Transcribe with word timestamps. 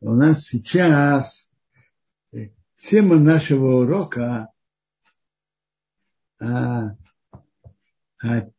У 0.00 0.12
нас 0.12 0.44
сейчас 0.44 1.50
э, 2.32 2.50
тема 2.76 3.18
нашего 3.18 3.82
урока 3.82 4.52
о, 6.38 6.96
о, 8.18 8.50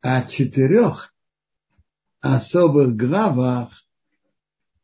о 0.00 0.22
четырех 0.22 1.14
особых 2.20 2.94
главах 2.94 3.84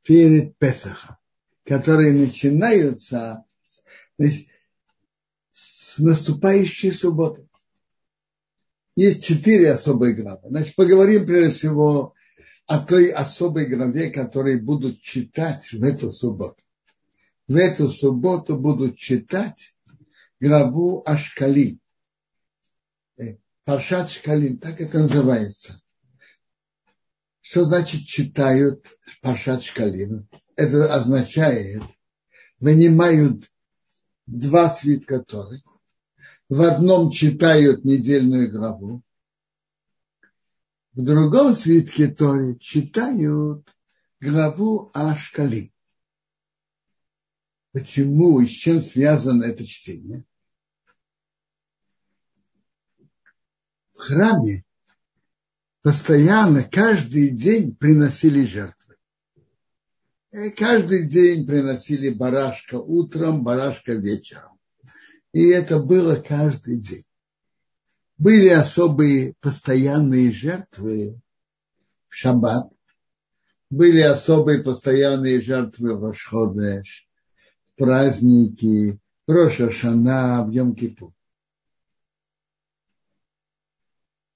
перед 0.02 0.56
Песохом, 0.58 1.16
которые 1.64 2.12
начинаются 2.12 3.44
значит, 4.18 4.48
с 5.52 5.98
наступающей 5.98 6.90
субботы. 6.90 7.48
Есть 8.96 9.22
четыре 9.22 9.70
особые 9.70 10.14
главы. 10.14 10.48
Значит, 10.48 10.74
поговорим 10.74 11.24
прежде 11.24 11.56
всего 11.56 12.14
о 12.68 12.80
той 12.80 13.10
особой 13.10 13.64
главе, 13.64 14.10
которые 14.10 14.60
будут 14.60 15.00
читать 15.00 15.72
в 15.72 15.82
эту 15.82 16.12
субботу. 16.12 16.62
В 17.48 17.56
эту 17.56 17.88
субботу 17.88 18.58
будут 18.58 18.98
читать 18.98 19.74
главу 20.38 21.02
Ашкали. 21.06 21.80
Э, 23.16 23.38
Паршат 23.64 24.10
Шкалим, 24.10 24.58
так 24.58 24.82
это 24.82 24.98
называется. 24.98 25.80
Что 27.40 27.64
значит 27.64 28.04
читают 28.04 28.98
Паршат 29.22 29.62
Шкалим? 29.62 30.28
Это 30.54 30.94
означает, 30.94 31.82
вынимают 32.60 33.50
два 34.26 34.68
свитка 34.68 35.20
Торы, 35.20 35.62
в 36.50 36.60
одном 36.60 37.10
читают 37.12 37.86
недельную 37.86 38.50
главу, 38.50 39.02
в 40.98 41.04
другом 41.04 41.54
свитке 41.54 42.08
Торы 42.08 42.58
читают 42.58 43.72
главу 44.20 44.90
Ашкали. 44.92 45.72
Почему 47.70 48.40
и 48.40 48.48
с 48.48 48.50
чем 48.50 48.82
связано 48.82 49.44
это 49.44 49.64
чтение? 49.64 50.24
В 53.92 53.98
храме 53.98 54.64
постоянно, 55.82 56.64
каждый 56.64 57.30
день 57.30 57.76
приносили 57.76 58.44
жертвы. 58.44 58.96
И 60.32 60.50
каждый 60.50 61.06
день 61.06 61.46
приносили 61.46 62.10
барашка 62.10 62.74
утром, 62.74 63.44
барашка 63.44 63.92
вечером. 63.92 64.58
И 65.32 65.46
это 65.46 65.78
было 65.78 66.16
каждый 66.16 66.80
день 66.80 67.07
были 68.18 68.48
особые 68.48 69.34
постоянные 69.40 70.32
жертвы 70.32 71.20
в 72.08 72.14
шаббат, 72.14 72.68
были 73.70 74.00
особые 74.00 74.62
постоянные 74.62 75.40
жертвы 75.40 75.96
в 75.96 76.04
Рошходеш, 76.04 77.08
в 77.72 77.78
праздники, 77.78 78.98
в 79.26 79.30
Рошашана, 79.30 80.44
в 80.44 80.50
Йом-Кипур. 80.50 81.12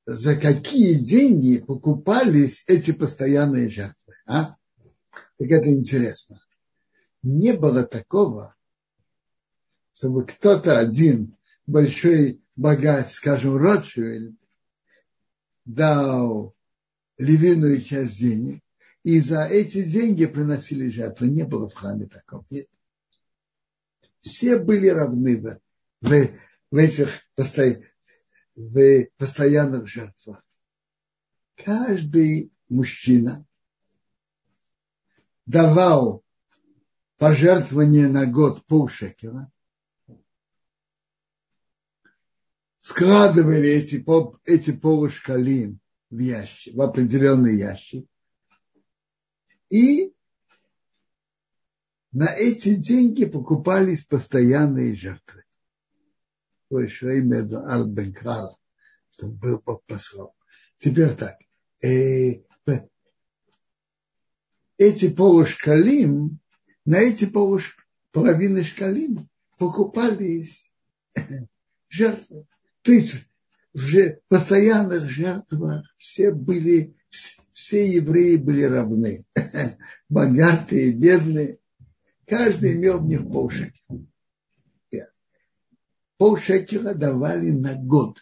За 0.06 0.36
какие 0.36 0.94
деньги 0.94 1.58
покупались 1.58 2.64
эти 2.66 2.92
постоянные 2.92 3.68
жертвы? 3.68 4.14
А? 4.26 4.56
Так 5.38 5.50
это 5.50 5.70
интересно. 5.70 6.40
Не 7.22 7.52
было 7.52 7.84
такого, 7.84 8.54
чтобы 9.94 10.26
кто-то 10.26 10.78
один 10.78 11.36
большой 11.66 12.41
богач, 12.56 13.12
скажем, 13.12 13.56
Ротшильд, 13.56 14.36
дал 15.64 16.54
львиную 17.18 17.82
часть 17.82 18.18
денег, 18.18 18.62
и 19.02 19.20
за 19.20 19.44
эти 19.44 19.82
деньги 19.82 20.26
приносили 20.26 20.90
жертву. 20.90 21.26
Не 21.26 21.44
было 21.44 21.68
в 21.68 21.74
храме 21.74 22.06
такого. 22.06 22.44
Нет. 22.50 22.66
Все 24.20 24.58
были 24.58 24.88
равны 24.88 25.40
в, 25.40 25.60
в, 26.00 26.28
в 26.70 26.76
этих 26.76 27.08
посто, 27.34 27.80
в 28.54 29.06
постоянных 29.16 29.88
жертвах. 29.88 30.44
Каждый 31.56 32.52
мужчина 32.68 33.44
давал 35.46 36.24
пожертвование 37.18 38.08
на 38.08 38.26
год 38.26 38.64
полшекера, 38.66 39.50
складывали 42.82 43.68
эти, 43.68 44.04
эти 44.44 44.72
полушкалим 44.72 45.78
в 46.10 46.18
ящик, 46.18 46.74
в 46.74 46.82
определенный 46.82 47.56
ящик. 47.56 48.08
И 49.70 50.12
на 52.10 52.26
эти 52.34 52.74
деньги 52.74 53.24
покупались 53.24 54.04
постоянные 54.04 54.96
жертвы. 54.96 55.44
Чтобы 59.10 59.36
был 59.36 59.82
послал. 59.86 60.34
Теперь 60.78 61.14
так. 61.14 61.36
Э, 61.84 62.42
эти 64.76 65.08
полушкалим, 65.08 66.40
на 66.84 66.96
эти 66.96 67.26
полуш, 67.26 67.76
половины 68.10 68.64
шкалим 68.64 69.28
покупались 69.56 70.74
жертвы. 71.88 72.48
Есть 72.84 73.14
в 73.72 74.18
постоянных 74.28 75.08
жертвах 75.08 75.86
все 75.96 76.32
были, 76.32 76.96
все 77.52 77.90
евреи 77.90 78.36
были 78.36 78.64
равны. 78.64 79.24
Богатые, 80.08 80.92
бедные. 80.92 81.58
Каждый 82.26 82.74
имел 82.74 82.98
в 82.98 83.06
них 83.06 83.30
полшекера. 83.30 84.06
Полшекера 86.18 86.94
давали 86.94 87.50
на 87.50 87.74
год. 87.74 88.18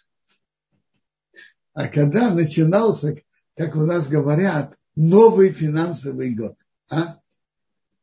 А 1.75 1.89
когда 1.89 2.33
начинался, 2.33 3.17
как 3.57 3.77
у 3.77 3.81
нас 3.81 4.09
говорят, 4.09 4.79
новый 4.95 5.53
финансовый 5.53 6.35
год, 6.35 6.57
а? 6.89 7.21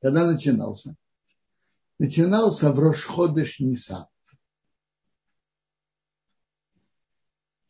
Когда 0.02 0.32
начинался? 0.32 0.96
Начинался 1.98 2.72
в 2.72 2.80
Рошходыш 2.80 3.60
Нисан. 3.60 4.06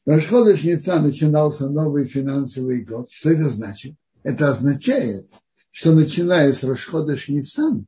Рашходыш 0.07 0.63
Ница 0.63 1.01
начинался 1.01 1.69
новый 1.69 2.05
финансовый 2.05 2.85
год. 2.85 3.11
Что 3.11 3.31
это 3.31 3.49
значит? 3.49 3.93
Это 4.23 4.51
означает, 4.51 5.29
что 5.69 5.91
начиная 5.91 6.53
с 6.53 6.63
Рашходыш 6.63 7.27
Нисан 7.27 7.87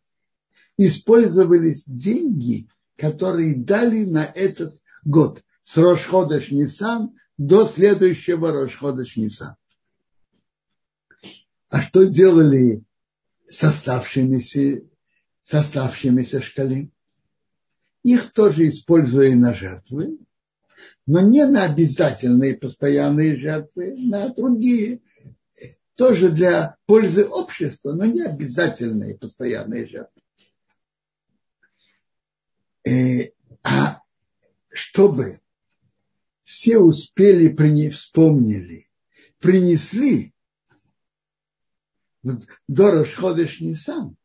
использовались 0.75 1.85
деньги, 1.87 2.67
которые 2.97 3.55
дали 3.55 4.03
на 4.03 4.25
этот 4.25 4.77
год. 5.05 5.45
С 5.63 5.77
Рошходыш 5.77 6.51
Нисан 6.51 7.15
до 7.37 7.65
следующего 7.65 8.51
Рошходыш 8.51 9.15
Нисан. 9.15 9.55
А 11.69 11.81
что 11.81 12.03
делали 12.03 12.83
с 13.47 13.63
оставшимися, 13.63 14.81
с 15.41 15.53
оставшимися 15.53 16.41
шкалим? 16.41 16.91
Их 18.03 18.33
тоже 18.33 18.67
использовали 18.67 19.35
на 19.35 19.53
жертвы, 19.53 20.17
но 21.05 21.21
не 21.21 21.45
на 21.45 21.65
обязательные 21.65 22.57
постоянные 22.57 23.35
жертвы, 23.35 23.95
на 23.97 24.29
другие, 24.29 25.01
тоже 25.95 26.29
для 26.29 26.77
пользы 26.85 27.25
общества, 27.25 27.93
но 27.93 28.05
не 28.05 28.21
обязательные 28.21 29.17
постоянные 29.17 29.87
жертвы. 29.87 30.21
И, 32.85 32.89
э, 32.89 33.31
а 33.63 34.01
чтобы 34.69 35.39
все 36.43 36.77
успели, 36.79 37.89
вспомнили, 37.89 38.87
принесли 39.39 40.33
до 42.67 42.91
Рошходыш 42.91 43.61
Нисан, 43.61 44.15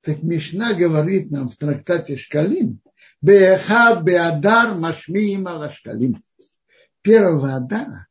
так 0.00 0.22
Мишна 0.22 0.74
говорит 0.74 1.30
нам 1.30 1.48
в 1.48 1.56
трактате 1.56 2.16
Шкалим, 2.16 2.80
Беха 3.20 4.00
Беадар 4.02 4.74
Машмиим 4.74 5.48
Алашкалим. 5.48 6.22
Первого 7.02 7.56
Адара 7.56 8.06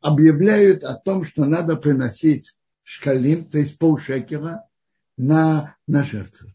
объявляют 0.00 0.84
о 0.84 0.94
том, 0.94 1.24
что 1.24 1.44
надо 1.44 1.76
приносить 1.76 2.56
шкалим, 2.82 3.44
то 3.44 3.58
есть 3.58 3.78
полшекера, 3.78 4.64
на, 5.16 5.76
на 5.86 6.04
жертву. 6.04 6.48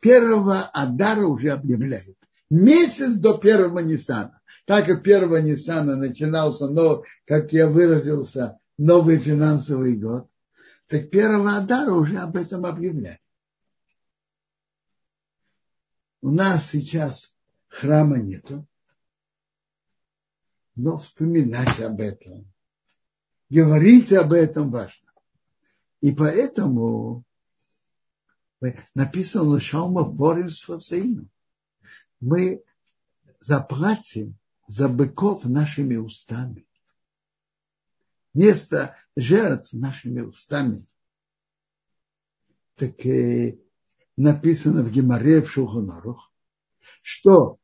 Первого 0.00 0.62
Адара 0.72 1.26
уже 1.26 1.50
объявляют. 1.50 2.16
Месяц 2.50 3.14
до 3.14 3.36
первого 3.36 3.80
Ниссана. 3.80 4.40
Так 4.64 4.86
как 4.86 5.02
первого 5.02 5.36
Ниссана 5.36 5.96
начинался, 5.96 6.68
но, 6.68 7.02
как 7.26 7.52
я 7.52 7.68
выразился, 7.68 8.58
новый 8.78 9.18
финансовый 9.18 9.96
год, 9.96 10.28
так 10.86 11.10
первого 11.10 11.56
Адара 11.56 11.92
уже 11.92 12.18
об 12.18 12.36
этом 12.36 12.64
объявляют. 12.64 13.20
У 16.20 16.30
нас 16.30 16.70
сейчас 16.70 17.36
храма 17.68 18.18
нету, 18.18 18.66
но 20.74 20.98
вспоминать 20.98 21.80
об 21.80 22.00
этом, 22.00 22.52
говорить 23.48 24.12
об 24.12 24.32
этом 24.32 24.70
важно. 24.70 25.12
И 26.00 26.12
поэтому 26.12 27.24
написано 28.94 29.60
Шаума 29.60 30.02
Воринство 30.02 30.78
Саину. 30.78 31.28
Мы 32.20 32.64
заплатим 33.40 34.36
за 34.66 34.88
быков 34.88 35.44
нашими 35.44 35.96
устами. 35.96 36.66
Место 38.34 38.96
жертв 39.14 39.72
нашими 39.72 40.20
устами. 40.20 40.88
Так 42.74 43.04
и 43.06 43.60
написано 44.18 44.82
в 44.82 44.90
Геморе 44.90 45.40
в 45.40 45.50
Шухонарух, 45.50 46.32
что 47.02 47.58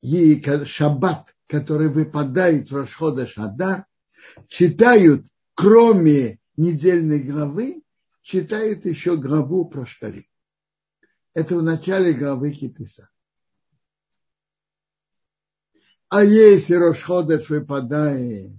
и 0.00 0.40
шаббат, 0.64 1.34
который 1.48 1.88
выпадает 1.88 2.70
в 2.70 2.76
Рошхода 2.76 3.26
Шадар, 3.26 3.86
читают, 4.46 5.26
кроме 5.54 6.38
недельной 6.56 7.20
главы, 7.20 7.82
читают 8.22 8.86
еще 8.86 9.16
главу 9.16 9.68
про 9.68 9.84
шкали. 9.84 10.30
Это 11.34 11.58
в 11.58 11.62
начале 11.62 12.12
главы 12.12 12.52
Китиса. 12.52 13.10
А 16.08 16.22
если 16.22 16.74
Рошходеш 16.74 17.48
выпадает 17.48 18.52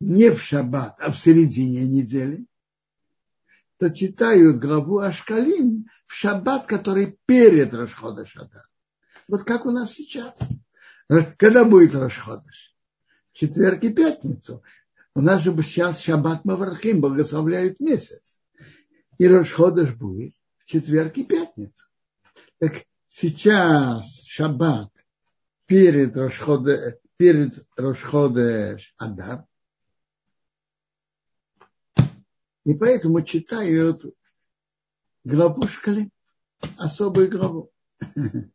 не 0.00 0.30
в 0.30 0.42
шаббат, 0.42 0.96
а 1.00 1.12
в 1.12 1.16
середине 1.16 1.86
недели, 1.86 2.46
то 3.78 3.90
читают 3.90 4.58
главу 4.58 4.98
Ашкалим 4.98 5.86
в 6.06 6.12
шаббат, 6.12 6.66
который 6.66 7.18
перед 7.26 7.74
Рошходеш 7.74 8.36
Адар. 8.36 8.68
Вот 9.28 9.44
как 9.44 9.66
у 9.66 9.70
нас 9.70 9.92
сейчас. 9.92 10.38
Когда 11.36 11.64
будет 11.64 11.94
Рошходеш? 11.94 12.74
Четверг 13.32 13.84
и 13.84 13.92
пятницу. 13.92 14.62
У 15.14 15.20
нас 15.20 15.42
же 15.42 15.54
сейчас 15.62 16.00
Шаббат 16.00 16.44
Маврахим 16.44 17.00
благословляют 17.00 17.80
месяц. 17.80 18.40
И 19.18 19.26
Рошходеш 19.26 19.94
будет 19.94 20.32
в 20.58 20.66
четверг 20.66 21.16
и 21.16 21.24
пятницу. 21.24 21.86
Так 22.58 22.82
сейчас 23.08 24.22
Шаббат 24.26 24.90
перед 25.66 26.16
Рошходе, 26.16 26.98
перед 27.16 27.66
Рошходеш 27.76 28.94
Адар. 28.98 29.44
И 32.66 32.74
поэтому 32.74 33.22
читают 33.22 34.04
главу 35.22 35.68
Шкали, 35.68 36.10
особую 36.76 37.30
главу. 37.30 37.70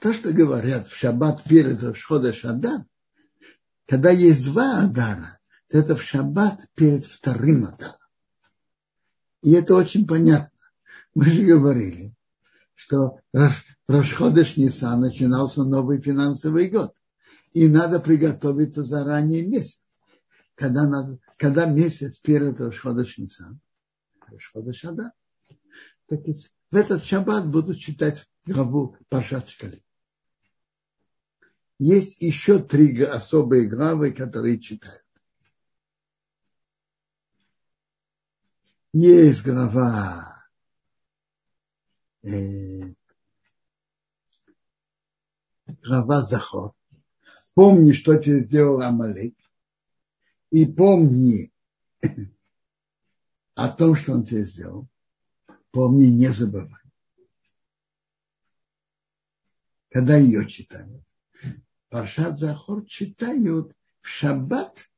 То, 0.00 0.12
что 0.12 0.34
говорят 0.34 0.88
в 0.88 0.94
шаббат 0.94 1.44
перед 1.44 1.82
Рошходеш 1.82 2.44
Адар, 2.44 2.84
когда 3.86 4.10
есть 4.10 4.44
два 4.44 4.82
Адара, 4.82 5.40
то 5.70 5.78
это 5.78 5.96
в 5.96 6.02
шаббат 6.02 6.60
перед 6.74 7.06
вторым 7.06 7.64
Адаром. 7.64 7.96
И 9.40 9.52
это 9.52 9.76
очень 9.76 10.06
понятно. 10.06 10.50
Мы 11.14 11.24
же 11.24 11.42
говорили, 11.42 12.14
что 12.74 13.18
в 13.32 13.50
Рошходеш 13.88 14.58
Ниса 14.58 14.94
начинался 14.96 15.64
новый 15.64 16.02
финансовый 16.02 16.68
год. 16.68 16.94
И 17.54 17.66
надо 17.66 17.98
приготовиться 17.98 18.84
заранее 18.84 19.46
месяц. 19.46 19.80
Когда, 20.54 20.86
надо, 20.86 21.18
когда 21.36 21.66
месяц 21.66 22.18
перед 22.18 22.60
Рошходеш 22.60 23.18
Нисан, 23.18 23.60
Рошходеш 24.26 24.84
Адар. 24.84 25.12
Так 26.06 26.20
в 26.70 26.76
этот 26.76 27.04
шаббат 27.04 27.50
будут 27.50 27.78
читать 27.78 28.28
главу 28.44 28.96
Пашат. 29.08 29.48
Есть 31.78 32.20
еще 32.20 32.58
три 32.58 33.02
особые 33.02 33.68
главы, 33.68 34.12
которые 34.12 34.60
читают. 34.60 35.04
Есть 38.92 39.44
глава 39.44 40.46
э, 42.22 42.94
глава 45.82 46.22
Захор. 46.22 46.74
Помни, 47.54 47.92
что 47.92 48.16
тебе 48.16 48.44
сделал 48.44 48.82
Амалек. 48.82 49.34
И 50.54 50.66
помни 50.66 51.52
о 53.56 53.68
том, 53.70 53.96
что 53.96 54.12
он 54.12 54.24
тебе 54.24 54.44
сделал. 54.44 54.86
Помни, 55.72 56.04
не 56.04 56.28
забывай. 56.28 56.80
Когда 59.90 60.16
ее 60.16 60.48
читают. 60.48 61.02
Паршат 61.88 62.38
Захор 62.38 62.86
читают 62.86 63.74
в 64.00 64.06
шаббат, 64.06 64.88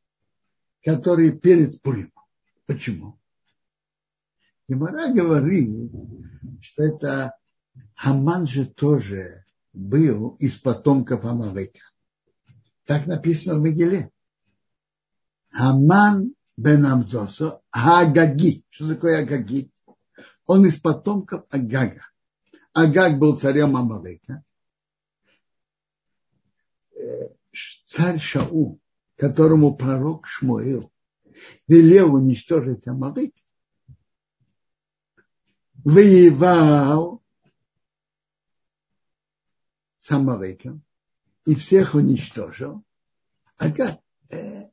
который 0.84 1.32
перед 1.32 1.80
Пуримом. 1.80 2.26
Почему? 2.66 3.18
Гемора 4.68 5.10
говорит, 5.14 5.90
что 6.60 6.82
это 6.82 7.34
Хаман 7.94 8.46
же 8.46 8.66
тоже 8.66 9.46
был 9.72 10.36
из 10.36 10.58
потомков 10.58 11.24
Амалека. 11.24 11.80
Так 12.84 13.06
написано 13.06 13.58
в 13.58 13.62
Могиле. 13.62 14.12
Хаман 15.56 16.34
бен 16.56 16.84
Амзосо, 16.84 17.62
Агаги. 17.70 18.64
Что 18.70 18.88
такое 18.88 19.20
Агаги? 19.22 19.70
Он 20.46 20.66
из 20.66 20.78
потомков 20.78 21.44
Агага. 21.50 22.02
Агаг 22.72 23.18
был 23.18 23.38
царем 23.38 23.76
Амалека 23.76 24.44
царь 27.84 28.18
Шаул, 28.18 28.80
которому 29.16 29.76
пророк 29.76 30.26
Шмуил 30.26 30.92
велел 31.68 32.14
уничтожить 32.14 32.86
Амалык, 32.88 33.34
воевал 35.84 37.22
с 39.98 40.10
Амалыком 40.10 40.82
и 41.44 41.54
всех 41.54 41.94
уничтожил. 41.94 42.82
Ага, 43.56 43.98
э, 44.30 44.68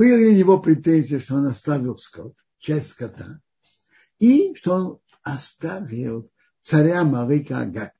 были 0.00 0.32
его 0.32 0.58
претензии, 0.58 1.18
что 1.18 1.34
он 1.34 1.46
оставил 1.46 1.98
скот, 1.98 2.34
часть 2.58 2.88
скота, 2.88 3.42
и 4.18 4.54
что 4.54 4.72
он 4.72 5.00
оставил 5.22 6.26
царя 6.62 7.04
Малыка 7.04 7.60
Агак. 7.60 7.92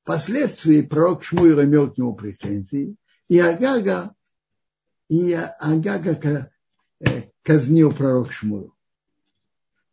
Впоследствии 0.00 0.80
пророк 0.80 1.22
Шмуил 1.22 1.62
имел 1.62 1.92
к 1.92 1.98
нему 1.98 2.14
претензии, 2.14 2.96
и 3.28 3.38
Агага, 3.38 4.14
и 5.10 5.34
Агага 5.34 6.50
э, 7.00 7.24
казнил 7.42 7.92
пророк 7.92 8.32
Шмуил. 8.32 8.74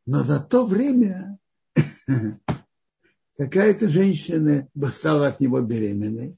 Но 0.06 0.24
за 0.24 0.40
то 0.40 0.66
время 0.66 1.38
какая-то 3.38 3.90
женщина 3.90 4.70
стала 4.94 5.28
от 5.28 5.42
него 5.42 5.60
беременной, 5.60 6.38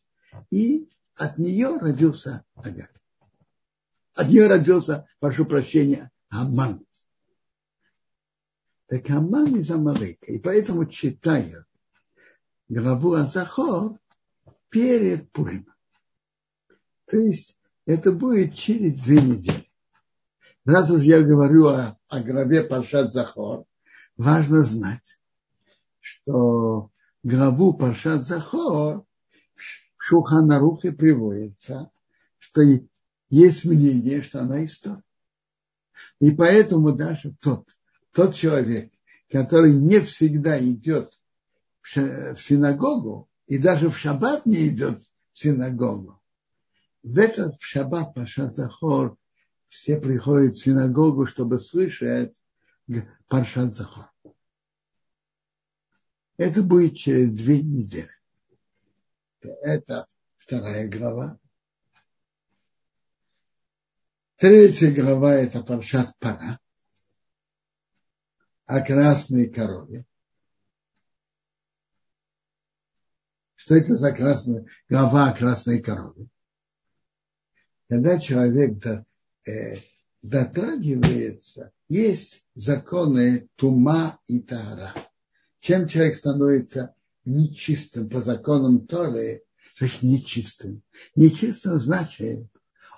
и 0.50 0.89
от 1.15 1.38
нее 1.38 1.77
родился 1.77 2.44
Агаг. 2.56 2.89
От 4.15 4.29
нее 4.29 4.48
родился, 4.48 5.07
прошу 5.19 5.45
прощения, 5.45 6.10
Аман. 6.29 6.86
Так 8.88 9.10
Аман 9.10 9.57
из 9.57 9.69
Амалыка. 9.69 10.25
И 10.27 10.39
поэтому 10.39 10.86
читают 10.86 11.65
главу 12.69 13.13
Азахор 13.13 14.00
перед 14.69 15.29
Пуримом. 15.31 15.75
То 17.07 17.17
есть 17.17 17.60
это 17.86 18.13
будет 18.13 18.55
через 18.55 18.95
две 18.95 19.22
недели. 19.22 19.67
Раз 20.63 20.89
уж 20.89 21.01
я 21.03 21.22
говорю 21.22 21.67
о, 21.67 22.00
о 22.07 22.24
главе 22.24 22.63
Паршат 22.63 23.12
Захор, 23.12 23.65
важно 24.17 24.63
знать, 24.63 25.19
что 26.00 26.89
главу 27.22 27.74
Паршат 27.74 28.25
Захор 28.25 29.05
в 29.55 30.03
Шуханарухе 30.03 30.93
приводится, 30.93 31.91
что 32.39 32.62
есть 33.29 33.65
мнение, 33.65 34.22
что 34.22 34.41
она 34.41 34.63
история. 34.63 35.03
И 36.20 36.32
поэтому 36.32 36.91
даже 36.91 37.36
тот, 37.39 37.67
тот 38.12 38.36
человек, 38.36 38.91
который 39.29 39.74
не 39.74 40.00
всегда 40.01 40.60
идет 40.60 41.20
в 41.84 42.36
синагогу 42.38 43.29
и 43.48 43.58
даже 43.58 43.89
в 43.89 43.98
шаббат 43.98 44.46
не 44.46 44.70
идет 44.70 45.00
в 45.00 45.39
синагогу. 45.39 46.22
В 47.03 47.20
этот 47.20 47.55
в 47.55 47.63
шаббат 47.63 48.13
Паша 48.13 48.50
Захор 48.50 49.17
все 49.67 50.00
приходят 50.00 50.55
в 50.55 50.63
синагогу, 50.63 51.25
чтобы 51.25 51.60
слышать 51.60 52.36
Паршат 53.27 53.75
Захор. 53.75 54.10
Это 56.38 56.63
будет 56.63 56.98
через 56.98 57.38
две 57.38 57.62
недели. 57.62 58.10
Это 59.41 60.08
вторая 60.38 60.89
глава. 60.89 61.39
Третья 64.38 64.92
глава– 64.92 65.34
это 65.36 65.63
Паршат 65.63 66.13
Пара 66.20 66.60
о 68.65 68.82
красной 68.82 69.48
корове. 69.48 70.06
Что 73.56 73.75
это 73.75 73.96
за 73.96 74.12
красная, 74.12 74.65
глава 74.89 75.32
красной 75.32 75.82
коровы? 75.82 76.27
Когда 77.88 78.20
человек 78.20 78.77
да, 78.80 79.06
э, 79.50 79.77
дотрагивается, 80.22 81.72
есть 81.88 82.44
законы 82.56 83.48
тума 83.56 84.20
и 84.27 84.42
тара. 84.42 84.94
Чем 85.60 85.88
человек 85.88 86.18
становится 86.18 86.94
нечистым 87.24 88.10
по 88.10 88.22
законам 88.22 88.86
Торы, 88.86 89.46
значит 89.75 90.01
нечистым. 90.01 90.84
Нечистым 91.15 91.80
значит, 91.80 92.50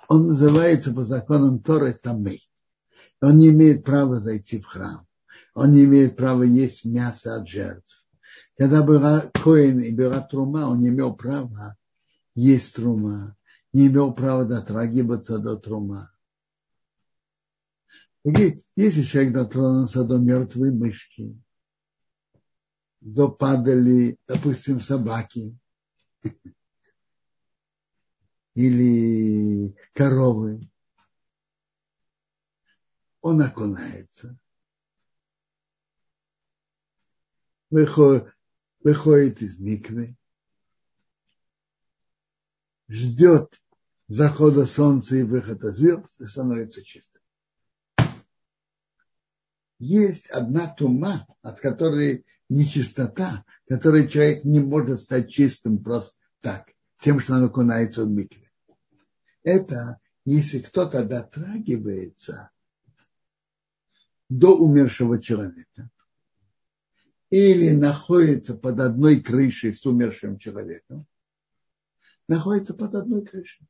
он 0.08 0.28
называется 0.28 0.92
по 0.92 1.04
законам 1.04 1.62
Торы 1.62 1.92
Тамей. 1.92 2.50
Он 3.20 3.38
не 3.38 3.48
имеет 3.48 3.84
права 3.84 4.18
зайти 4.18 4.58
в 4.58 4.66
храм. 4.66 5.06
Он 5.54 5.72
не 5.72 5.84
имеет 5.84 6.16
права 6.16 6.42
есть 6.42 6.84
мясо 6.84 7.36
от 7.36 7.48
жертв. 7.48 8.04
Когда 8.56 8.82
была 8.82 9.30
Коин 9.34 9.80
и 9.80 9.94
была 9.94 10.20
Трума, 10.20 10.68
он 10.68 10.80
не 10.80 10.88
имел 10.88 11.14
права 11.14 11.76
есть 12.34 12.74
Трума. 12.74 13.36
Не 13.72 13.88
имел 13.88 14.14
права 14.14 14.44
дотрагиваться 14.44 15.38
до 15.38 15.56
Трума. 15.56 16.10
Если 18.24 19.02
человек 19.02 19.34
дотронулся 19.34 20.04
до 20.04 20.18
мертвой 20.18 20.70
мышки, 20.70 21.38
до 23.00 23.28
падали, 23.28 24.18
допустим, 24.26 24.80
собаки 24.80 25.56
или 28.58 29.76
коровы, 29.92 30.68
он 33.20 33.40
окунается. 33.40 34.36
Выходит, 37.70 38.34
выходит 38.82 39.42
из 39.42 39.60
миквы, 39.60 40.16
ждет 42.88 43.62
захода 44.08 44.66
солнца 44.66 45.14
и 45.14 45.22
выхода 45.22 45.70
звезд 45.70 46.20
и 46.20 46.26
становится 46.26 46.84
чистым. 46.84 47.22
Есть 49.78 50.30
одна 50.30 50.66
тума, 50.66 51.28
от 51.42 51.60
которой 51.60 52.26
нечистота, 52.48 53.44
которой 53.68 54.08
человек 54.08 54.42
не 54.42 54.58
может 54.58 55.00
стать 55.00 55.30
чистым 55.30 55.80
просто 55.80 56.18
так, 56.40 56.72
тем, 56.98 57.20
что 57.20 57.34
он 57.34 57.44
окунается 57.44 58.04
в 58.04 58.08
микве. 58.08 58.47
Это 59.42 60.00
если 60.24 60.58
кто-то 60.58 61.04
дотрагивается 61.04 62.50
до 64.28 64.54
умершего 64.56 65.18
человека 65.20 65.90
или 67.30 67.70
находится 67.70 68.54
под 68.54 68.80
одной 68.80 69.20
крышей 69.20 69.72
с 69.72 69.86
умершим 69.86 70.38
человеком, 70.38 71.06
находится 72.26 72.74
под 72.74 72.94
одной 72.94 73.24
крышей. 73.24 73.66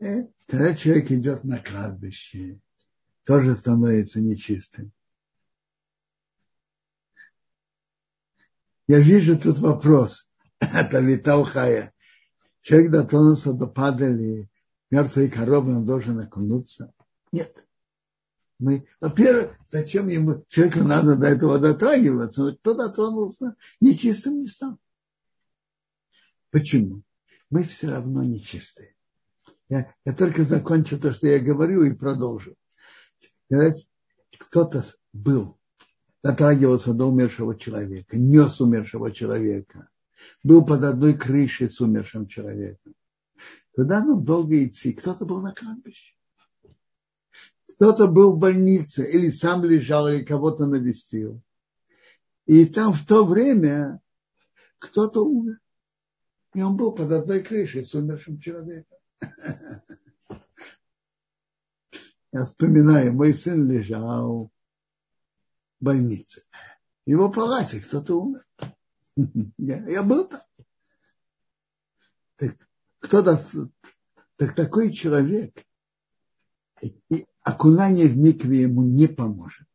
Э, 0.00 0.24
когда 0.46 0.74
человек 0.74 1.10
идет 1.12 1.44
на 1.44 1.58
кладбище, 1.58 2.58
тоже 3.24 3.54
становится 3.54 4.20
нечистым. 4.20 4.92
Я 8.88 8.98
вижу 8.98 9.38
тут 9.38 9.58
вопрос 9.58 10.29
от 10.72 10.94
Авиталхая. 10.94 11.92
Человек 12.60 12.92
дотронулся 12.92 13.52
до 13.52 13.66
падали 13.66 14.48
мертвой 14.90 15.30
коровы, 15.30 15.74
он 15.76 15.84
должен 15.84 16.18
окунуться? 16.20 16.92
Нет. 17.32 17.64
Мы, 18.58 18.86
во-первых, 19.00 19.56
зачем 19.68 20.08
ему, 20.08 20.44
человеку 20.48 20.80
надо 20.80 21.16
до 21.16 21.28
этого 21.28 21.58
дотрагиваться, 21.58 22.44
но 22.44 22.56
кто 22.56 22.74
дотронулся, 22.74 23.56
нечистым 23.80 24.42
не 24.42 24.46
стал. 24.46 24.78
Почему? 26.50 27.02
Мы 27.48 27.64
все 27.64 27.88
равно 27.88 28.22
нечистые. 28.22 28.94
Я, 29.70 29.94
я 30.04 30.12
только 30.12 30.44
закончу 30.44 30.98
то, 30.98 31.12
что 31.12 31.28
я 31.28 31.38
говорю, 31.38 31.84
и 31.84 31.94
продолжу. 31.94 32.54
Кто-то 34.38 34.84
был, 35.14 35.58
дотрагивался 36.22 36.92
до 36.92 37.06
умершего 37.06 37.56
человека, 37.56 38.18
нес 38.18 38.60
умершего 38.60 39.10
человека, 39.10 39.88
был 40.42 40.64
под 40.64 40.84
одной 40.84 41.14
крышей 41.14 41.70
с 41.70 41.80
умершим 41.80 42.26
человеком. 42.26 42.94
Куда 43.72 44.04
нам 44.04 44.24
долго 44.24 44.64
идти? 44.64 44.92
Кто-то 44.92 45.24
был 45.24 45.40
на 45.40 45.54
кладбище. 45.54 46.14
Кто-то 47.68 48.08
был 48.08 48.34
в 48.34 48.38
больнице, 48.38 49.08
или 49.10 49.30
сам 49.30 49.64
лежал, 49.64 50.08
или 50.08 50.24
кого-то 50.24 50.66
навестил. 50.66 51.40
И 52.46 52.66
там 52.66 52.92
в 52.92 53.06
то 53.06 53.24
время 53.24 54.00
кто-то 54.78 55.20
умер. 55.24 55.60
И 56.54 56.62
он 56.62 56.76
был 56.76 56.92
под 56.92 57.12
одной 57.12 57.42
крышей 57.42 57.84
с 57.84 57.94
умершим 57.94 58.40
человеком. 58.40 58.98
Я 62.32 62.44
вспоминаю, 62.44 63.12
мой 63.12 63.34
сын 63.34 63.70
лежал 63.70 64.50
в 65.78 65.84
больнице. 65.84 66.42
Его 67.06 67.30
палате 67.30 67.80
кто-то 67.80 68.20
умер. 68.20 68.44
Я, 69.16 69.86
я 69.88 70.02
был 70.02 70.26
там. 70.26 70.40
Так, 72.36 72.54
кто-то, 73.00 73.42
так 74.36 74.54
такой 74.54 74.92
человек, 74.92 75.54
и 76.80 77.26
окунание 77.42 78.06
в 78.06 78.16
микве 78.16 78.62
ему 78.62 78.82
не 78.82 79.06
поможет. 79.06 79.68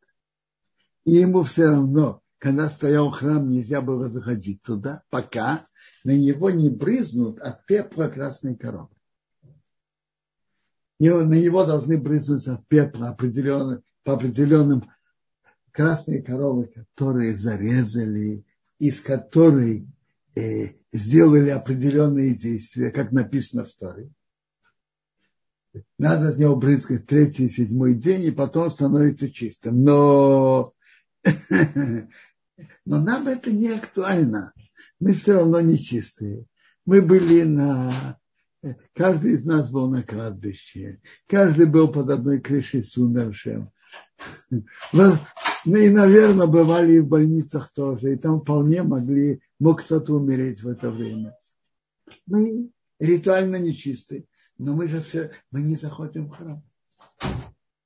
И 1.03 1.11
ему 1.11 1.43
все 1.43 1.67
равно, 1.67 2.21
когда 2.39 2.69
стоял 2.69 3.11
храм, 3.11 3.49
нельзя 3.49 3.81
было 3.81 4.09
заходить 4.09 4.63
туда, 4.63 5.03
пока 5.09 5.67
на 6.03 6.17
него 6.17 6.49
не 6.49 6.69
брызнут 6.69 7.39
от 7.39 7.65
пепла 7.65 8.07
красной 8.07 8.55
коровы 8.55 8.95
на 10.99 11.33
него 11.33 11.65
должны 11.65 11.97
брызнуть 11.97 12.47
от 12.47 12.65
пепла 12.67 13.09
определенным, 13.09 13.83
по 14.03 14.13
определенным 14.13 14.89
красные 15.71 16.21
коровы, 16.21 16.67
которые 16.67 17.35
зарезали, 17.35 18.45
из 18.79 19.01
которой 19.01 19.87
э, 20.35 20.73
сделали 20.91 21.49
определенные 21.49 22.35
действия, 22.35 22.91
как 22.91 23.11
написано 23.11 23.65
в 23.65 23.73
Торе. 23.73 24.09
Надо 25.97 26.29
от 26.29 26.37
него 26.37 26.55
брызгать 26.55 27.05
третий 27.05 27.49
седьмой 27.49 27.95
день, 27.95 28.23
и 28.23 28.31
потом 28.31 28.71
становится 28.71 29.29
чистым. 29.29 29.83
Но, 29.83 30.73
но 32.85 33.01
нам 33.01 33.27
это 33.27 33.51
не 33.51 33.69
актуально. 33.69 34.53
Мы 34.99 35.13
все 35.13 35.33
равно 35.33 35.59
не 35.59 35.77
чистые. 35.77 36.45
Мы 36.85 37.01
были 37.01 37.43
на 37.43 38.17
Каждый 38.93 39.33
из 39.33 39.45
нас 39.45 39.69
был 39.69 39.89
на 39.89 40.01
кладбище. 40.01 40.99
Каждый 41.27 41.67
был 41.67 41.91
под 41.91 42.09
одной 42.09 42.39
крышей 42.39 42.83
с 42.83 42.97
умершим. 42.97 43.71
Ну, 44.91 45.13
и, 45.65 45.89
наверное, 45.89 46.45
бывали 46.45 46.95
и 46.95 46.99
в 46.99 47.07
больницах 47.07 47.73
тоже. 47.73 48.13
И 48.13 48.17
там 48.17 48.39
вполне 48.39 48.83
могли, 48.83 49.41
мог 49.59 49.83
кто-то 49.83 50.13
умереть 50.13 50.61
в 50.61 50.67
это 50.67 50.91
время. 50.91 51.35
Мы 52.27 52.69
ритуально 52.99 53.55
нечистые. 53.55 54.25
Но 54.57 54.73
мы 54.73 54.87
же 54.87 55.01
все, 55.01 55.31
мы 55.51 55.61
не 55.61 55.75
заходим 55.75 56.29
в 56.29 56.35
храм. 56.35 56.63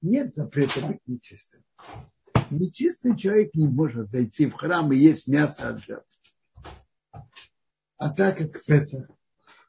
Нет 0.02 0.34
запрета 0.34 0.86
быть 0.86 1.00
нечистым. 1.08 1.64
Нечистый 2.52 3.16
человек 3.18 3.54
не 3.54 3.68
может 3.68 4.12
зайти 4.12 4.48
в 4.48 4.54
храм 4.54 4.92
и 4.92 4.98
есть 4.98 5.28
мясо 5.28 5.70
от 5.70 5.84
жертв. 5.84 6.20
А 7.98 8.10
так 8.10 8.38
как 8.38 8.64
Песах 8.66 9.10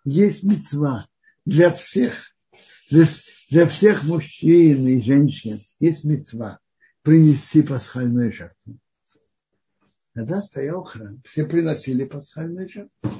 есть 0.04 0.44
мецва 0.44 1.08
для 1.44 1.70
всех, 1.70 2.34
для, 2.90 3.06
для 3.50 3.66
всех 3.66 4.04
мужчин 4.04 4.86
и 4.86 5.00
женщин 5.00 5.60
есть 5.80 6.04
мецва 6.04 6.60
принести 7.02 7.62
пасхальную 7.62 8.32
жертву. 8.32 8.78
Когда 10.14 10.42
стоял 10.42 10.84
храм, 10.84 11.20
все 11.24 11.44
приносили 11.44 12.04
пасхальную 12.04 12.68
жертву. 12.68 13.10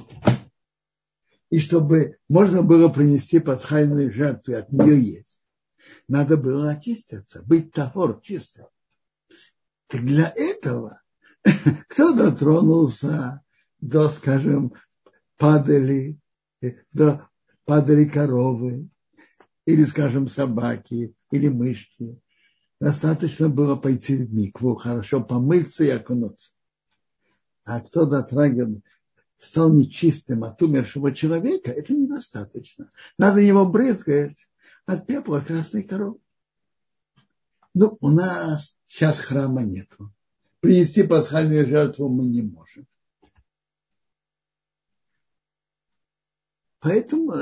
И 1.49 1.59
чтобы 1.59 2.17
можно 2.29 2.63
было 2.63 2.87
принести 2.87 3.39
пасхальную 3.39 4.11
жертву, 4.11 4.53
и 4.53 4.55
от 4.55 4.71
нее 4.71 5.01
есть, 5.01 5.49
надо 6.07 6.37
было 6.37 6.71
очиститься, 6.71 7.43
быть 7.43 7.73
товар 7.73 8.19
чистым. 8.21 8.67
Так 9.87 10.05
для 10.05 10.31
этого 10.33 11.01
кто 11.89 12.15
дотронулся 12.15 13.41
до, 13.81 14.09
скажем, 14.09 14.73
падали 15.37 16.17
да, 16.93 17.27
падали 17.65 18.05
коровы, 18.05 18.87
или, 19.65 19.83
скажем, 19.83 20.27
собаки, 20.27 21.13
или 21.31 21.47
мышки. 21.49 22.19
Достаточно 22.79 23.47
было 23.47 23.75
пойти 23.75 24.17
в 24.17 24.33
микву, 24.33 24.75
хорошо 24.75 25.21
помыться 25.21 25.83
и 25.83 25.89
окунуться. 25.89 26.51
А 27.63 27.79
кто 27.81 28.05
дотрагивал, 28.05 28.81
стал 29.37 29.71
нечистым 29.71 30.43
от 30.43 30.61
умершего 30.61 31.11
человека, 31.11 31.71
это 31.71 31.93
недостаточно. 31.93 32.91
Надо 33.17 33.39
его 33.39 33.67
брызгать 33.67 34.49
от 34.85 35.05
пепла 35.05 35.41
красной 35.41 35.83
коровы. 35.83 36.19
Ну, 37.73 37.97
у 38.01 38.09
нас 38.09 38.75
сейчас 38.87 39.19
храма 39.19 39.63
нету. 39.63 40.11
Принести 40.59 41.03
пасхальную 41.03 41.67
жертву 41.67 42.09
мы 42.09 42.25
не 42.25 42.41
можем. 42.41 42.85
Поэтому 46.79 47.33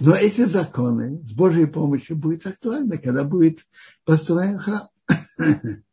Но 0.00 0.14
эти 0.14 0.44
законы 0.44 1.22
с 1.26 1.32
Божьей 1.32 1.66
помощью 1.66 2.16
будут 2.16 2.46
актуальны, 2.46 2.98
когда 2.98 3.24
будет 3.24 3.66
построен 4.04 4.58
храм. 4.58 4.88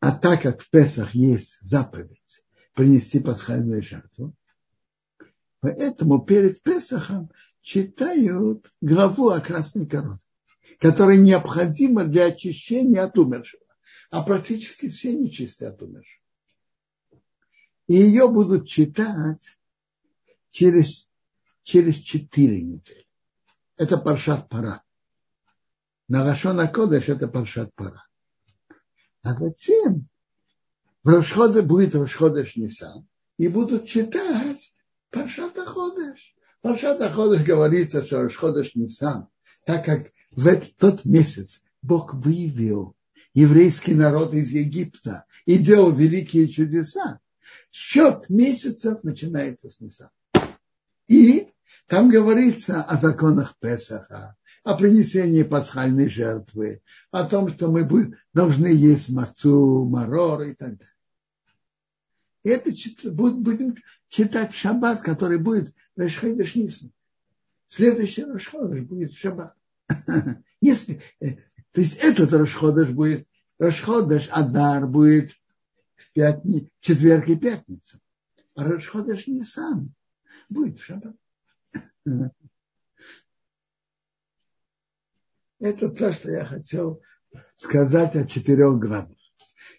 А 0.00 0.12
так 0.12 0.42
как 0.42 0.62
в 0.62 0.70
Песах 0.70 1.12
есть 1.16 1.60
заповедь 1.60 2.44
принести 2.72 3.18
пасхальную 3.18 3.82
жертву, 3.82 4.32
поэтому 5.58 6.20
перед 6.20 6.62
Песахом 6.62 7.32
читают 7.62 8.72
главу 8.80 9.30
о 9.30 9.40
красной 9.40 9.88
корове, 9.88 10.20
которая 10.78 11.16
необходима 11.16 12.04
для 12.04 12.26
очищения 12.26 13.02
от 13.02 13.18
умершего. 13.18 13.64
А 14.10 14.22
практически 14.22 14.88
все 14.88 15.16
нечистые 15.16 15.70
от 15.70 15.82
умершего. 15.82 16.22
И 17.88 17.94
ее 17.94 18.28
будут 18.28 18.68
читать 18.68 19.58
через, 20.50 21.08
через 21.64 21.96
четыре 21.96 22.62
недели. 22.62 23.07
Это 23.78 23.96
Паршат 23.96 24.48
Пара. 24.48 24.82
На 26.08 26.24
Рашона 26.24 26.66
Кодыш 26.66 27.08
это 27.08 27.28
Паршат 27.28 27.72
Пара. 27.76 28.04
А 29.22 29.34
затем 29.34 30.08
в 31.04 31.08
Рошходе 31.08 31.62
будет 31.62 31.94
Рошходеш 31.94 32.56
Нисан. 32.56 33.06
И 33.36 33.46
будут 33.46 33.86
читать 33.86 34.74
Паршат 35.10 35.56
Ходеш. 35.56 36.34
Паршат 36.60 37.00
Ходеш 37.12 37.44
говорится, 37.44 38.04
что 38.04 38.22
Рошходеш 38.22 38.74
Нисан, 38.74 39.28
так 39.64 39.84
как 39.84 40.08
в 40.32 40.46
этот, 40.48 40.76
тот 40.76 41.04
месяц 41.04 41.62
Бог 41.80 42.14
вывел 42.14 42.96
еврейский 43.32 43.94
народ 43.94 44.34
из 44.34 44.50
Египта 44.50 45.24
и 45.46 45.56
делал 45.56 45.92
великие 45.92 46.48
чудеса, 46.48 47.20
счет 47.70 48.28
месяцев 48.28 49.04
начинается 49.04 49.70
с 49.70 49.80
Нисан. 49.80 50.10
И 51.06 51.37
там 51.88 52.10
говорится 52.10 52.82
о 52.82 52.96
законах 52.98 53.56
Песаха, 53.58 54.36
о 54.62 54.76
принесении 54.76 55.42
пасхальной 55.42 56.10
жертвы, 56.10 56.82
о 57.10 57.24
том, 57.24 57.48
что 57.54 57.70
мы 57.70 58.14
должны 58.34 58.66
есть 58.66 59.08
мацу, 59.08 59.86
марор 59.86 60.42
и 60.42 60.54
так 60.54 60.76
далее. 60.76 60.94
И 62.44 62.50
это 62.50 62.70
будем 63.10 63.76
читать 64.08 64.54
шаббат, 64.54 65.00
который 65.00 65.38
будет 65.38 65.74
Решхайдеш 65.96 66.54
Нисан. 66.54 66.92
Следующий 67.68 68.24
Рошходыш 68.24 68.82
будет 68.82 69.12
в 69.12 69.18
шаббат. 69.18 69.54
Если, 70.60 71.00
э, 71.20 71.36
то 71.72 71.80
есть 71.80 71.96
этот 71.96 72.32
Рошходыш 72.32 72.90
будет, 72.90 73.26
Рошходыш 73.58 74.28
Адар 74.30 74.86
будет 74.86 75.32
в 75.96 76.12
пятни, 76.12 76.70
четверг 76.80 77.28
и 77.28 77.36
пятницу. 77.36 77.98
А 78.54 78.64
Рошходыш 78.64 79.26
Нисан 79.26 79.94
будет 80.50 80.78
в 80.78 80.84
шаббат. 80.84 81.16
Это 85.60 85.88
то, 85.88 86.12
что 86.12 86.30
я 86.30 86.44
хотел 86.44 87.02
сказать 87.56 88.14
о 88.16 88.26
четырех 88.26 88.78
главах. 88.78 89.16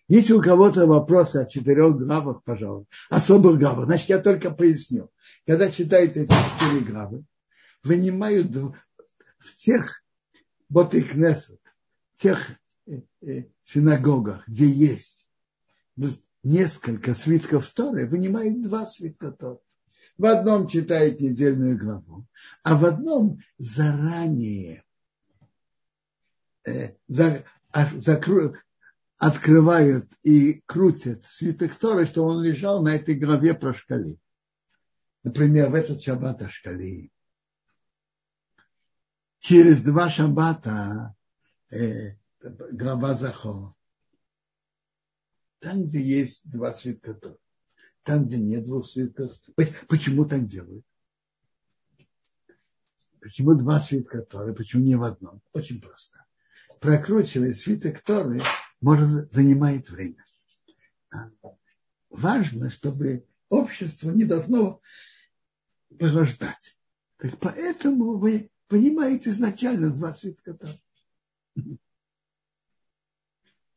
Если 0.07 0.33
у 0.33 0.41
кого-то 0.41 0.85
вопросы 0.87 1.37
о 1.37 1.45
четырех 1.45 1.97
главах, 1.97 2.43
пожалуйста, 2.43 2.89
особых 3.09 3.59
главах, 3.59 3.85
значит, 3.85 4.09
я 4.09 4.19
только 4.19 4.51
поясню. 4.51 5.09
Когда 5.45 5.71
читаете 5.71 6.23
эти 6.23 6.33
четыре 6.33 6.85
главы, 6.85 7.23
вынимают 7.83 8.51
в 8.51 9.55
тех 9.55 10.03
кнесет, 10.69 11.61
тех 12.17 12.51
э, 12.87 13.01
э, 13.21 13.45
синагогах, 13.63 14.47
где 14.47 14.65
есть 14.65 15.29
несколько 16.43 17.13
свитков 17.13 17.67
Торы, 17.69 18.07
вынимают 18.07 18.61
два 18.61 18.85
свитка 18.85 19.31
Торы. 19.31 19.59
В 20.19 20.25
одном 20.25 20.67
читает 20.67 21.21
недельную 21.21 21.79
главу, 21.79 22.27
а 22.63 22.75
в 22.75 22.83
одном 22.83 23.39
заранее 23.57 24.83
э, 26.67 26.89
а, 27.71 27.87
открывают 29.17 30.11
и 30.23 30.61
крутят 30.65 31.23
свиток 31.23 31.73
Торы, 31.75 32.05
что 32.05 32.25
он 32.25 32.43
лежал 32.43 32.83
на 32.83 32.95
этой 32.95 33.15
главе 33.15 33.53
про 33.53 33.73
шкали. 33.73 34.19
Например, 35.23 35.69
в 35.69 35.75
этот 35.75 36.03
шаббат 36.03 36.41
о 36.41 36.49
шкали. 36.49 37.13
Через 39.39 39.81
два 39.85 40.09
шаббата 40.09 41.15
э, 41.71 42.17
глава 42.41 43.13
Захо. 43.13 43.73
Там, 45.59 45.85
где 45.85 46.01
есть 46.01 46.51
два 46.51 46.73
свитка 46.73 47.13
Торы 47.13 47.39
там, 48.09 48.25
где 48.25 48.39
нет 48.39 48.65
двух 48.65 48.87
свитков. 48.87 49.39
Почему 49.87 50.25
так 50.25 50.43
делают? 50.47 50.83
Почему 53.21 53.53
два 53.53 53.79
свитка 53.79 54.23
Торы, 54.23 54.55
почему 54.55 54.83
не 54.83 54.95
в 54.95 55.03
одном? 55.03 55.43
Очень 55.53 55.79
просто. 55.79 56.25
Прокручивать 56.79 57.59
свиток 57.59 58.01
Торы 58.01 58.41
может 58.81 59.31
занимает 59.31 59.91
время. 59.91 60.25
А 61.11 61.29
важно, 62.09 62.71
чтобы 62.71 63.27
общество 63.49 64.09
не 64.09 64.25
должно 64.25 64.81
порождать. 65.99 66.79
Так 67.17 67.37
поэтому 67.37 68.17
вы 68.17 68.49
понимаете 68.69 69.29
изначально 69.29 69.91
два 69.91 70.13
свитка 70.13 70.55
Торы. 70.55 70.81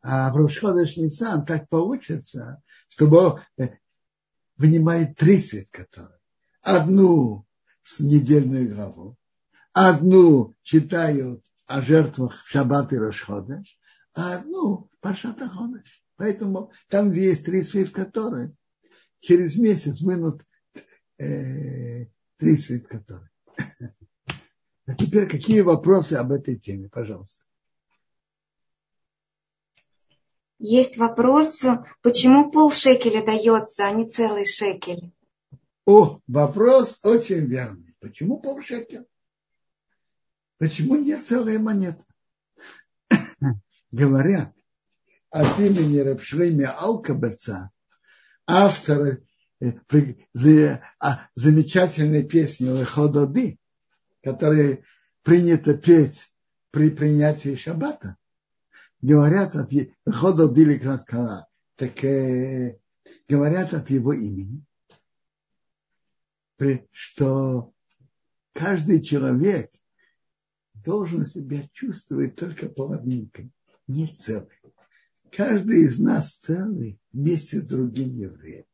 А 0.00 0.32
в 0.32 0.36
Рошходеш 0.38 0.96
Нисан 0.96 1.44
так 1.44 1.68
получится, 1.68 2.62
чтобы 2.88 3.42
вынимает 4.62 5.16
три 5.16 5.40
свитка 5.40 5.87
Торы. 5.90 6.14
Одну 6.62 7.44
с 7.83 7.98
недельную 7.98 8.72
главу, 8.72 9.18
одну 9.72 10.55
читают 10.62 11.44
о 11.66 11.83
жертвах 11.83 12.44
в 12.44 12.48
Шаббат 12.48 12.92
и 12.92 12.96
Рошходеш, 12.96 13.77
а 14.14 14.37
одну 14.37 14.88
Пашат 15.01 15.40
Ходеш. 15.40 16.05
Поэтому 16.14 16.70
там, 16.88 17.11
где 17.11 17.31
есть 17.31 17.44
три 17.44 17.64
свитка 17.64 18.05
Торы, 18.05 18.55
через 19.18 19.57
месяц 19.57 20.01
вынут 20.01 20.46
э, 21.18 22.07
три 22.37 22.57
свитка 22.57 23.01
Торы. 23.01 23.29
А 24.85 24.94
теперь 24.94 25.29
какие 25.29 25.61
вопросы 25.61 26.14
об 26.14 26.33
этой 26.33 26.57
теме, 26.57 26.88
пожалуйста? 26.88 27.44
Есть 30.64 30.96
вопрос, 30.96 31.64
почему 32.03 32.48
полшекеля 32.53 33.27
дается, 33.27 33.85
а 33.85 33.90
не 33.90 34.09
целый 34.09 34.44
шекель? 34.44 35.12
О, 35.87 36.20
вопрос 36.29 37.01
очень 37.03 37.46
верный. 37.46 37.96
Почему 37.98 38.38
полшекеля? 38.38 39.05
Почему 40.59 40.94
не 40.94 41.16
целая 41.16 41.59
монета? 41.59 42.05
Говорят 43.90 44.55
от 45.31 45.59
имени 45.59 45.98
Рабшлейми 45.98 46.64
Алкаберца, 46.64 47.72
автора 48.46 49.18
э, 49.61 50.79
а, 51.01 51.29
замечательной 51.35 52.22
песни 52.22 52.68
Лехододи, 52.68 53.59
которая 54.22 54.85
принято 55.25 55.75
петь 55.77 56.33
при 56.70 56.90
принятии 56.90 57.57
шаббата 57.57 58.16
говорят 59.02 59.54
от 59.56 59.70
хода 60.06 60.48
Дили 60.48 60.78
так 61.76 62.04
э, 62.04 62.78
говорят 63.28 63.74
от 63.74 63.90
его 63.90 64.12
имени, 64.12 64.64
что 66.92 67.72
каждый 68.52 69.02
человек 69.02 69.70
должен 70.74 71.26
себя 71.26 71.68
чувствовать 71.72 72.36
только 72.36 72.68
половинкой, 72.68 73.50
не 73.88 74.06
целый. 74.06 74.48
Каждый 75.30 75.86
из 75.86 75.98
нас 75.98 76.36
целый 76.36 77.00
вместе 77.12 77.60
с 77.60 77.64
другим 77.64 78.16
евреем. 78.16 78.66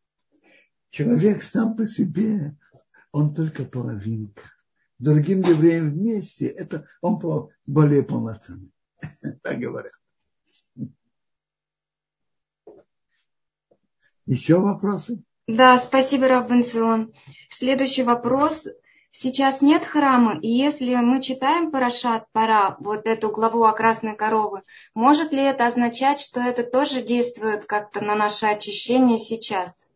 Человек 0.90 1.42
сам 1.42 1.76
по 1.76 1.86
себе, 1.86 2.56
он 3.12 3.34
только 3.34 3.64
половинка. 3.64 4.42
Другим 4.98 5.40
евреем 5.40 5.92
вместе, 5.92 6.46
это 6.46 6.86
он 7.00 7.20
более 7.66 8.02
полноценный. 8.02 8.72
Так 9.42 9.58
говорят. 9.58 9.92
Еще 14.28 14.60
вопросы? 14.60 15.24
Да, 15.46 15.78
спасибо, 15.78 16.28
Раббенцион. 16.28 17.14
Следующий 17.48 18.02
вопрос. 18.02 18.66
Сейчас 19.10 19.62
нет 19.62 19.86
храма, 19.86 20.38
и 20.38 20.48
если 20.48 20.94
мы 20.96 21.22
читаем 21.22 21.70
Парашат 21.70 22.26
Пара, 22.32 22.76
вот 22.78 23.06
эту 23.06 23.30
главу 23.30 23.64
о 23.64 23.72
красной 23.72 24.14
коровы, 24.14 24.64
может 24.94 25.32
ли 25.32 25.40
это 25.40 25.66
означать, 25.66 26.20
что 26.20 26.40
это 26.40 26.62
тоже 26.62 27.00
действует 27.00 27.64
как-то 27.64 28.02
на 28.02 28.14
наше 28.14 28.44
очищение 28.44 29.18
сейчас? 29.18 29.86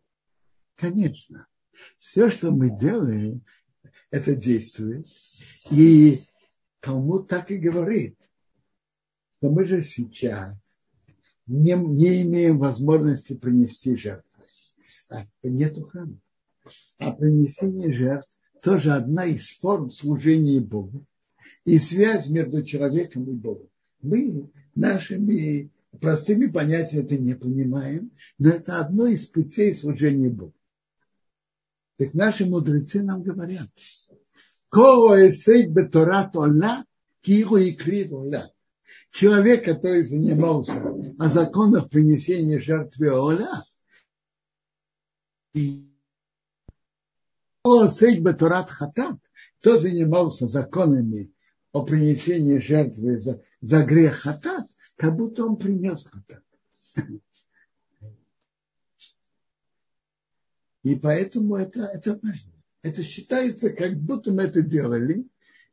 Конечно. 0.77 1.45
Все, 1.99 2.31
что 2.31 2.49
мы 2.49 2.71
делаем, 2.71 3.45
это 4.09 4.33
действует. 4.33 5.05
И 5.69 6.23
Талмуд 6.79 7.27
так 7.27 7.51
и 7.51 7.57
говорит, 7.57 8.17
что 9.37 9.51
мы 9.51 9.65
же 9.65 9.83
сейчас 9.83 10.72
не, 11.47 11.73
не 11.75 12.21
имеем 12.21 12.57
возможности 12.57 13.33
принести 13.33 13.95
жертву. 13.95 14.43
А, 15.09 15.25
нету 15.43 15.83
храма. 15.83 16.17
А 16.97 17.11
принесение 17.11 17.91
жертв 17.91 18.39
тоже 18.61 18.93
одна 18.93 19.25
из 19.25 19.49
форм 19.57 19.91
служения 19.91 20.61
Богу 20.61 21.05
и 21.65 21.77
связь 21.77 22.29
между 22.29 22.63
человеком 22.63 23.25
и 23.29 23.33
Богом. 23.33 23.67
Мы 24.01 24.49
нашими 24.75 25.69
простыми 25.99 26.47
понятиями 26.47 27.05
это 27.05 27.17
не 27.17 27.35
понимаем, 27.35 28.11
но 28.37 28.49
это 28.49 28.79
одно 28.79 29.05
из 29.07 29.25
путей 29.27 29.73
служения 29.73 30.29
Богу. 30.29 30.53
Так 31.97 32.13
наши 32.13 32.45
мудрецы 32.45 33.03
нам 33.03 33.21
говорят, 33.21 33.69
Человек, 39.11 39.65
который 39.65 40.03
занимался 40.03 40.73
о 41.19 41.29
законах 41.29 41.89
принесения 41.89 42.59
жертвы 42.59 43.11
Оля, 43.11 43.49
и 45.53 45.87
Торат 47.63 48.69
Хатат, 48.69 49.17
кто 49.59 49.77
занимался 49.77 50.47
законами 50.47 51.31
о 51.71 51.83
принесении 51.83 52.57
жертвы 52.59 53.17
за, 53.17 53.41
за 53.61 53.85
грех 53.85 54.21
Хатат, 54.21 54.67
как 54.97 55.15
будто 55.15 55.45
он 55.45 55.57
принес 55.57 56.05
Хатат. 56.05 56.43
И 60.83 60.95
поэтому 60.95 61.55
это, 61.55 61.85
это 61.85 62.19
важно. 62.21 62.51
Это 62.81 63.01
считается, 63.03 63.69
как 63.69 63.97
будто 63.97 64.33
мы 64.33 64.43
это 64.43 64.61
делали. 64.61 65.25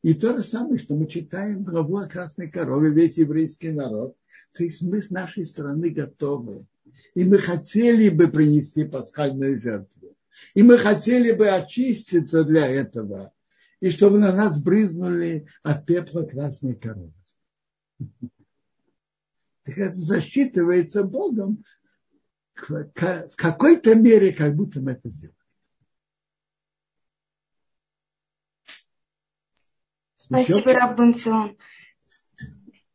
И 0.03 0.15
то 0.15 0.37
же 0.37 0.43
самое, 0.43 0.79
что 0.79 0.95
мы 0.95 1.07
читаем 1.07 1.63
главу 1.63 1.99
о 1.99 2.09
красной 2.09 2.51
корове, 2.51 2.91
весь 2.91 3.19
еврейский 3.19 3.71
народ. 3.71 4.17
То 4.55 4.65
есть 4.65 4.83
мы 4.83 5.03
с 5.03 5.11
нашей 5.11 5.45
стороны 5.45 5.91
готовы. 5.91 6.67
И 7.15 7.25
мы 7.25 7.39
хотели 7.39 8.09
бы 8.09 8.29
принести 8.29 8.85
пасхальную 8.85 9.61
жертву. 9.61 10.17
И 10.55 10.63
мы 10.63 10.79
хотели 10.79 11.33
бы 11.33 11.49
очиститься 11.49 12.45
для 12.45 12.67
этого. 12.67 13.33
И 13.81 13.91
чтобы 13.91 14.19
на 14.19 14.33
нас 14.33 14.63
брызнули 14.63 15.47
от 15.63 15.85
пепла 15.87 16.23
красной 16.23 16.75
коровы. 16.75 17.13
Так 19.65 19.77
это 19.77 19.95
засчитывается 19.95 21.05
Богом 21.05 21.65
в 22.55 22.91
какой-то 23.37 23.95
мере, 23.95 24.33
как 24.33 24.55
будто 24.55 24.81
мы 24.81 24.93
это 24.93 25.11
сделали. 25.11 25.37
Спасибо, 30.31 30.73
Раббанцион. 30.73 31.59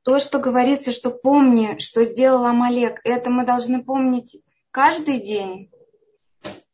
То, 0.04 0.20
что 0.20 0.40
говорится, 0.40 0.94
что 0.94 1.12
помни, 1.12 1.78
что 1.80 2.06
сделал 2.06 2.46
Амалек, 2.46 3.02
это 3.04 3.30
мы 3.30 3.46
должны 3.46 3.84
помнить 3.84 4.42
каждый 4.72 5.20
день? 5.20 5.70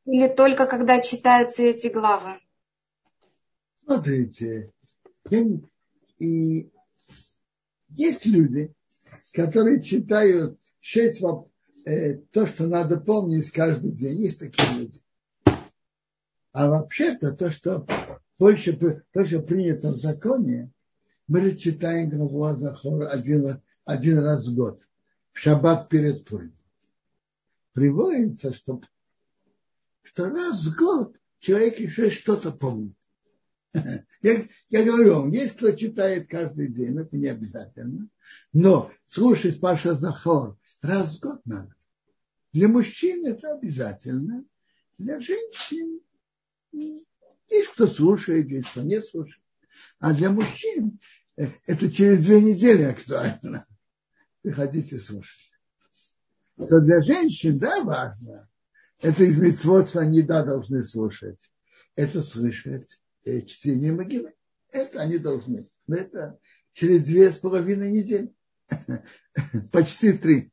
Или 0.06 0.28
только 0.28 0.68
когда 0.68 1.02
читаются 1.02 1.64
эти 1.64 1.88
главы? 1.88 2.40
Смотрите, 3.86 4.72
и 6.20 6.72
есть 7.90 8.26
люди, 8.28 8.72
которые 9.34 9.82
читают 9.82 10.60
шесть 10.80 11.24
э, 11.86 12.18
то, 12.32 12.46
что 12.46 12.68
надо 12.68 13.00
помнить 13.00 13.50
каждый 13.50 13.92
день. 13.92 14.22
Есть 14.22 14.40
такие 14.40 14.74
люди. 14.74 15.02
А 16.52 16.68
вообще-то 16.68 17.32
то, 17.32 17.52
что 17.52 17.88
больше, 18.42 18.74
то, 18.74 19.26
что 19.28 19.40
принято 19.44 19.92
в 19.92 19.98
законе, 19.98 20.72
мы 21.28 21.56
читаем 21.56 22.10
главу 22.10 22.46
Азахор 22.46 23.04
один, 23.04 23.62
один 23.86 24.18
раз 24.18 24.48
в 24.48 24.56
год, 24.56 24.82
в 25.32 25.38
шаббат 25.38 25.90
перед 25.90 26.26
Пурим. 26.26 26.58
Приводится, 27.74 28.52
что, 28.52 28.82
что 30.02 30.32
раз 30.32 30.66
в 30.66 30.76
год 30.76 31.16
человек 31.38 31.80
еще 31.80 32.10
что-то 32.10 32.52
помнит. 32.52 32.98
Я, 34.24 34.44
я 34.70 34.86
говорю 34.86 35.16
вам, 35.16 35.32
есть 35.32 35.58
кто 35.58 35.72
читает 35.72 36.28
каждый 36.28 36.68
день, 36.68 37.00
это 37.00 37.16
не 37.16 37.28
обязательно. 37.28 38.10
Но 38.54 38.92
слушать 39.06 39.60
Паша 39.60 39.94
Захор 39.94 40.58
раз 40.82 41.18
в 41.18 41.22
год 41.22 41.42
надо. 41.46 41.76
Для 42.54 42.68
мужчин 42.68 43.24
это 43.26 43.54
обязательно. 43.54 44.44
Для 44.98 45.22
женщин 45.22 46.02
есть 47.52 47.70
кто 47.74 47.88
слушает, 47.88 48.50
есть 48.50 48.70
кто 48.70 48.82
не 48.82 49.02
слушает. 49.02 49.44
А 50.00 50.14
для 50.14 50.32
мужчин 50.32 51.00
э, 51.38 51.50
это 51.68 51.92
через 51.92 52.26
две 52.26 52.42
недели 52.42 52.84
актуально. 52.84 53.68
Приходите 54.42 54.98
слушать. 54.98 55.52
То 56.58 56.80
для 56.80 57.02
женщин, 57.02 57.60
да, 57.60 57.84
важно. 57.84 58.50
Это 59.00 59.24
из 59.24 59.40
митцвот, 59.40 59.96
они, 59.96 60.22
да, 60.22 60.44
должны 60.44 60.84
слушать. 60.84 61.52
Это 61.96 62.22
слышать 62.22 63.02
э, 63.26 63.42
чтение 63.42 63.92
могилы. 63.92 64.34
Это 64.72 65.02
они 65.02 65.18
должны. 65.18 65.68
Но 65.88 65.96
это 65.96 66.40
через 66.74 67.06
две 67.06 67.32
с 67.32 67.38
половиной 67.38 67.92
недели. 67.92 68.34
Почти 69.72 70.14
три. 70.14 70.52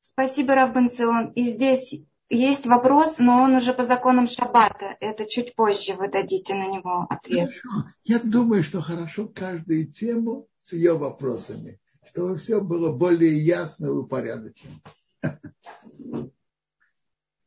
Спасибо, 0.00 0.54
Равбанцион. 0.54 1.32
И 1.32 1.46
здесь 1.46 1.94
есть 2.28 2.66
вопрос, 2.66 3.18
но 3.18 3.42
он 3.42 3.54
уже 3.54 3.72
по 3.72 3.84
законам 3.84 4.26
Шаббата. 4.26 4.96
Это 5.00 5.26
чуть 5.26 5.54
позже 5.54 5.94
вы 5.94 6.08
дадите 6.08 6.54
на 6.54 6.68
него 6.68 7.06
ответ. 7.08 7.50
Хорошо. 7.62 7.90
Я 8.04 8.18
думаю, 8.18 8.62
что 8.62 8.82
хорошо 8.82 9.28
каждую 9.28 9.86
тему 9.92 10.48
с 10.58 10.72
ее 10.72 10.98
вопросами, 10.98 11.80
чтобы 12.04 12.36
все 12.36 12.60
было 12.60 12.92
более 12.92 13.38
ясно 13.38 13.86
и 13.86 13.90
упорядочено. 13.90 14.80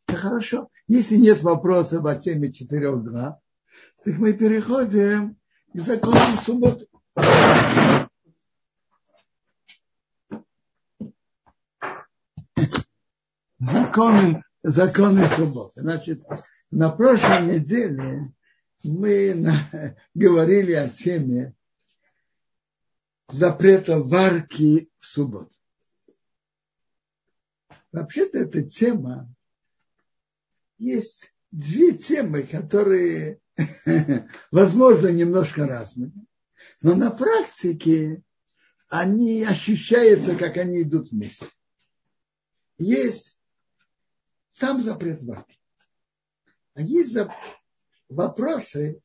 Хорошо. 0.08 0.70
Если 0.88 1.18
нет 1.18 1.42
вопросов 1.42 2.06
о 2.06 2.15
теме 2.15 2.52
четырех 2.52 3.04
глав, 3.04 3.38
так 4.04 4.18
мы 4.18 4.34
переходим 4.34 5.38
к 5.74 5.80
закону 5.80 6.15
субботы. 6.44 6.88
Законы 13.60 14.42
законы 14.63 15.28
субботы. 15.28 15.82
Значит, 15.82 16.22
на 16.72 16.89
прошлой 16.91 17.60
неделе 17.60 18.34
мы 18.84 19.45
говорили 20.13 20.74
о 20.74 20.89
теме 20.89 21.56
запрета 23.30 24.00
варки 24.00 24.89
в 25.00 25.06
субботу. 25.06 25.54
Вообще-то 27.91 28.39
эта 28.39 28.62
тема, 28.63 29.28
есть 30.78 31.34
две 31.52 31.93
темы, 31.93 32.43
которые, 32.43 33.39
возможно, 34.52 35.08
немножко 35.08 35.65
разные, 35.65 36.12
но 36.82 36.95
на 36.95 37.10
практике 37.10 38.22
они 38.89 39.43
ощущаются, 39.43 40.36
как 40.36 40.58
они 40.58 40.84
идут 40.84 41.12
вместе. 41.12 41.48
Есть 42.78 43.38
сам 44.52 44.82
запрет 44.82 45.24
варки. 45.24 45.60
А 46.74 46.82
есть 46.82 47.18
вопросы, 48.10 49.02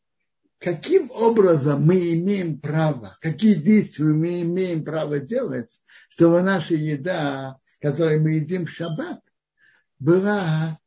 каким 0.58 1.10
образом 1.10 1.84
мы 1.84 2.14
имеем 2.14 2.60
право, 2.60 3.16
какие 3.20 3.54
действия 3.54 4.06
мы 4.06 4.42
имеем 4.42 4.84
право 4.84 5.18
делать, 5.20 5.82
чтобы 6.10 6.42
наша 6.42 6.74
еда, 6.74 7.56
которую 7.80 8.22
мы 8.22 8.32
едим 8.32 8.66
в 8.66 8.70
шаббат, 8.70 9.20
была 9.98 10.78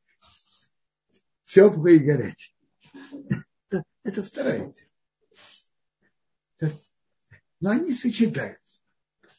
теплой 1.46 1.98
и 1.98 2.00
горячей. 2.00 2.56
Это, 3.70 3.84
это 4.04 4.24
вторая 4.24 4.74
тема. 6.60 6.74
Но 7.60 7.72
они 7.72 7.94
сочетаются. 7.94 8.82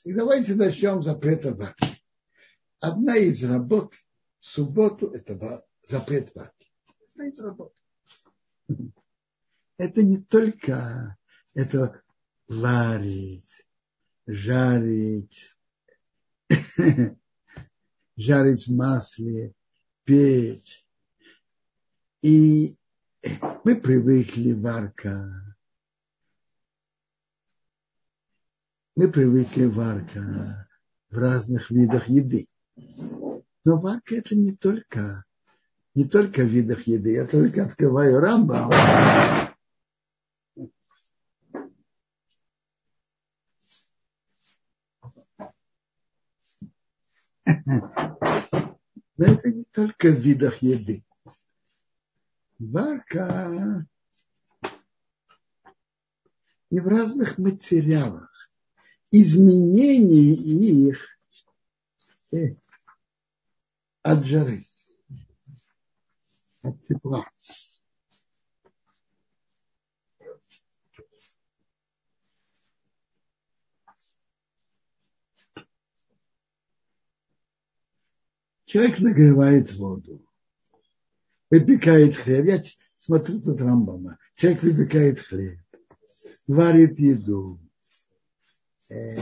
И 0.05 0.13
давайте 0.13 0.55
начнем 0.55 1.03
запрета. 1.03 1.75
Одна 2.81 3.17
из 3.17 3.45
работ– 3.45 3.95
в 4.40 4.46
субботу 4.46 5.09
это 5.09 5.64
запрет 5.83 6.35
варки. 6.35 6.70
Это 7.14 7.24
из 7.24 7.40
работы. 7.40 7.74
Это 9.77 10.03
не 10.03 10.18
только 10.18 11.16
это 11.55 12.03
варить, 12.48 13.66
жарить, 14.27 15.57
жарить 18.16 18.66
в 18.66 18.74
масле, 18.74 19.53
печь. 20.05 20.85
И 22.22 22.77
мы 23.64 23.77
привыкли 23.77 24.53
варка. 24.53 25.57
Мы 28.96 29.11
привыкли 29.12 29.66
варка 29.66 30.68
в 31.11 31.18
разных 31.18 31.70
видах 31.70 32.09
еды. 32.09 32.48
Но 33.64 33.79
варка 33.79 34.14
это 34.14 34.37
не 34.37 34.55
только, 34.55 35.25
не 35.94 36.05
только 36.05 36.42
в 36.42 36.47
видах 36.47 36.87
еды. 36.87 37.12
Я 37.12 37.27
только 37.27 37.64
открываю 37.64 38.21
рамбам. 38.21 38.71
Но 49.16 49.25
это 49.25 49.51
не 49.51 49.64
только 49.64 50.09
в 50.09 50.18
видах 50.21 50.62
еды. 50.62 51.05
Варка 52.59 53.87
и 56.71 56.81
в 56.81 56.87
разных 56.87 57.38
материалах. 57.38 58.31
Изменение 59.11 60.35
их 60.35 61.18
от 64.03 64.25
жары, 64.25 64.65
от 66.63 66.81
тепла. 66.83 67.29
Человек 78.65 79.01
нагревает 79.01 79.73
воду, 79.77 80.23
выпекает 81.51 82.17
хлеб. 82.17 82.45
Я 82.45 82.63
смотрю 82.99 83.41
тут 83.41 83.59
Рамбама. 83.63 84.19
Человек 84.35 84.63
выпекает 84.63 85.21
хлеб, 85.21 85.59
варит 86.47 86.99
еду, 86.99 87.59
э, 88.91 89.17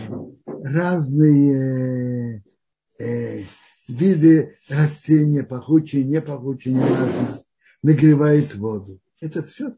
разные 0.47 2.43
э, 2.99 3.45
виды 3.88 4.59
растения, 4.68 5.42
пахучие, 5.42 6.05
не 6.05 6.20
пахучие, 6.20 6.75
не 6.75 6.81
важно, 6.81 7.44
нагревает 7.83 8.55
воду. 8.55 9.01
Это 9.20 9.42
все 9.42 9.77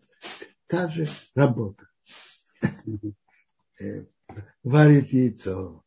та 0.67 0.89
же 0.89 1.07
работа. 1.35 1.89
Э, 3.81 4.05
варит 4.65 5.13
яйцо, 5.13 5.85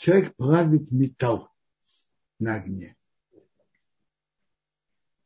человек 0.00 0.34
плавит 0.34 0.90
металл 0.90 1.50
на 2.38 2.56
огне 2.56 2.96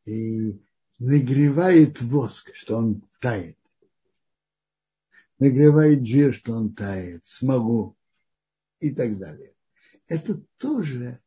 и 0.05 0.61
нагревает 0.99 2.03
воск, 2.03 2.51
что 2.55 2.77
он 2.77 3.09
тает. 3.21 3.57
Нагревает 5.39 6.07
жир, 6.07 6.33
что 6.33 6.53
он 6.55 6.75
тает, 6.75 7.25
смогу 7.27 7.97
и 8.81 8.95
так 8.95 9.19
далее. 9.19 9.55
Это 10.07 10.41
тоже 10.59 11.21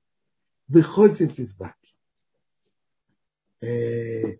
выходит 0.68 1.40
из 1.40 1.56
баки. 1.56 1.96
Э, 3.62 4.38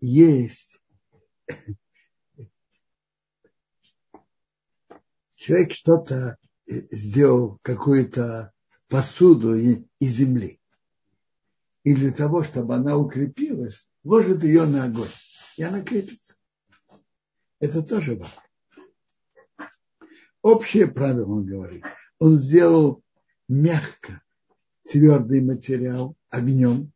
есть 0.00 0.80
человек 5.36 5.74
что-то 5.74 6.38
сделал 6.66 7.58
какую-то 7.62 8.52
посуду 8.88 9.54
из 9.54 9.86
земли. 10.00 10.60
И 11.82 11.94
для 11.94 12.12
того, 12.12 12.44
чтобы 12.44 12.76
она 12.76 12.96
укрепилась, 12.96 13.88
ложит 14.04 14.44
ее 14.44 14.66
на 14.66 14.84
огонь. 14.84 15.08
И 15.56 15.62
она 15.62 15.82
крепится. 15.82 16.36
Это 17.58 17.82
тоже 17.82 18.16
важно. 18.16 18.41
Общее 20.42 20.88
правило, 20.88 21.32
он 21.32 21.46
говорит. 21.46 21.84
Он 22.18 22.36
сделал 22.36 23.02
мягко 23.48 24.22
твердый 24.84 25.40
материал 25.40 26.16
огнем 26.30 26.92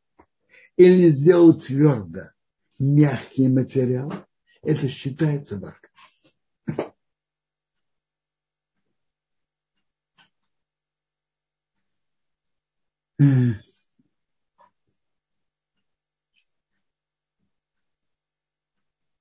или 0.76 1.08
сделал 1.08 1.54
твердо 1.54 2.32
мягкий 2.78 3.48
материал. 3.48 4.12
Это 4.62 4.88
считается 4.88 5.58
барка. 5.58 5.88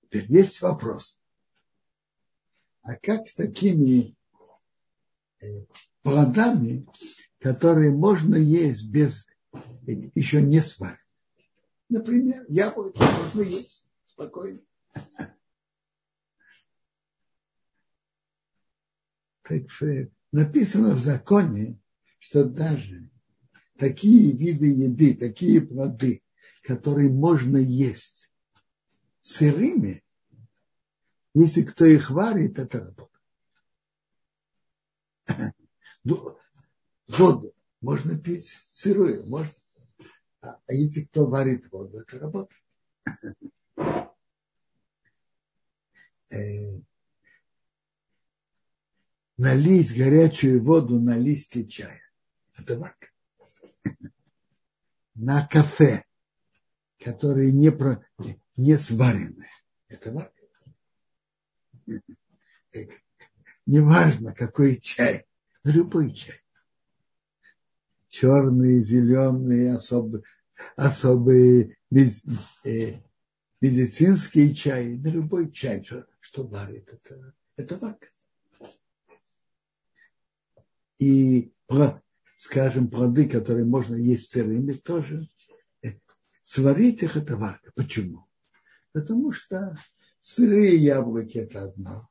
Теперь 0.01 0.31
есть 0.31 0.61
вопрос. 0.61 1.24
А 2.85 2.95
как 2.97 3.27
с 3.27 3.33
такими 3.33 4.15
э, 5.41 5.45
плодами, 6.03 6.85
которые 7.39 7.89
можно 7.89 8.35
есть 8.35 8.91
без 8.91 9.27
еще 10.13 10.43
не 10.43 10.61
сварки? 10.61 11.01
Например, 11.89 12.45
яблоки 12.47 12.99
можно 12.99 13.41
есть 13.41 13.89
спокойно. 14.05 14.61
Так 19.41 19.63
написано 20.31 20.93
в 20.93 20.99
законе, 20.99 21.79
что 22.19 22.45
даже 22.45 23.09
такие 23.79 24.31
виды 24.37 24.67
еды, 24.67 25.15
такие 25.15 25.61
плоды, 25.61 26.21
которые 26.61 27.09
можно 27.09 27.57
есть 27.57 28.31
сырыми, 29.21 30.04
если 31.35 31.61
кто 31.61 31.85
их 31.85 32.09
варит, 32.09 32.57
это 32.57 32.79
работа. 32.79 33.11
Ну, 36.03 36.37
воду 37.07 37.53
можно 37.81 38.17
пить 38.17 38.65
сырую, 38.73 39.27
можно. 39.27 39.53
А, 40.41 40.59
а 40.65 40.73
если 40.73 41.01
кто 41.01 41.25
варит 41.25 41.71
воду, 41.71 41.99
это 41.99 42.19
работа. 42.19 42.55
Э, 46.31 46.79
налить 49.37 49.95
горячую 49.95 50.63
воду 50.63 50.99
на 50.99 51.17
листья 51.17 51.63
чая. 51.63 52.01
Это 52.57 52.79
варка 52.79 53.07
на 55.15 55.47
кафе, 55.47 56.03
которые 56.99 57.51
не, 57.51 57.71
про, 57.71 58.05
не 58.57 58.77
сварены. 58.77 59.47
Это 59.87 60.11
важно. 60.11 60.34
Неважно, 63.65 64.33
какой 64.33 64.79
чай, 64.79 65.25
любой 65.63 66.13
чай. 66.13 66.39
Черный, 68.09 68.83
зеленый, 68.83 69.73
особый, 69.73 70.23
особый 70.75 71.77
э, 72.63 73.01
медицинский 73.59 74.55
чай, 74.55 74.95
любой 74.95 75.51
чай, 75.51 75.83
что, 75.83 76.07
что 76.19 76.43
варит, 76.47 76.87
это, 76.93 77.33
это 77.57 77.77
варка. 77.77 78.07
И 80.97 81.51
скажем, 82.37 82.89
плоды, 82.89 83.27
которые 83.27 83.65
можно 83.65 83.95
есть 83.95 84.29
сырыми, 84.29 84.73
тоже 84.73 85.27
э, 85.83 85.93
сварить 86.43 87.03
их 87.03 87.17
это 87.17 87.35
варка. 87.35 87.71
Почему? 87.75 88.27
Потому 88.93 89.31
что 89.31 89.75
сырые 90.25 90.75
яблоки 90.75 91.37
это 91.37 91.65
одно, 91.65 92.09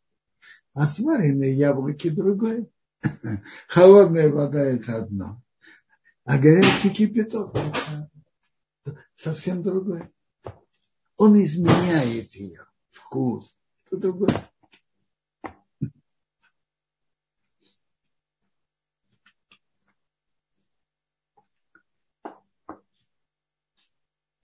а 0.73 0.87
сваренные 0.87 1.53
яблоки 1.53 2.11
другое. 2.11 2.69
Холодная 3.69 4.31
вода 4.31 4.61
это 4.61 4.99
одно, 4.99 5.43
а 6.25 6.39
горячий 6.39 6.91
кипяток 6.91 7.57
это 7.57 8.99
совсем 9.17 9.65
другое. 9.65 10.13
Он 11.17 11.43
изменяет 11.43 12.33
ее 12.37 12.65
вкус, 12.91 13.57
это 13.87 13.97
другое. 13.97 14.51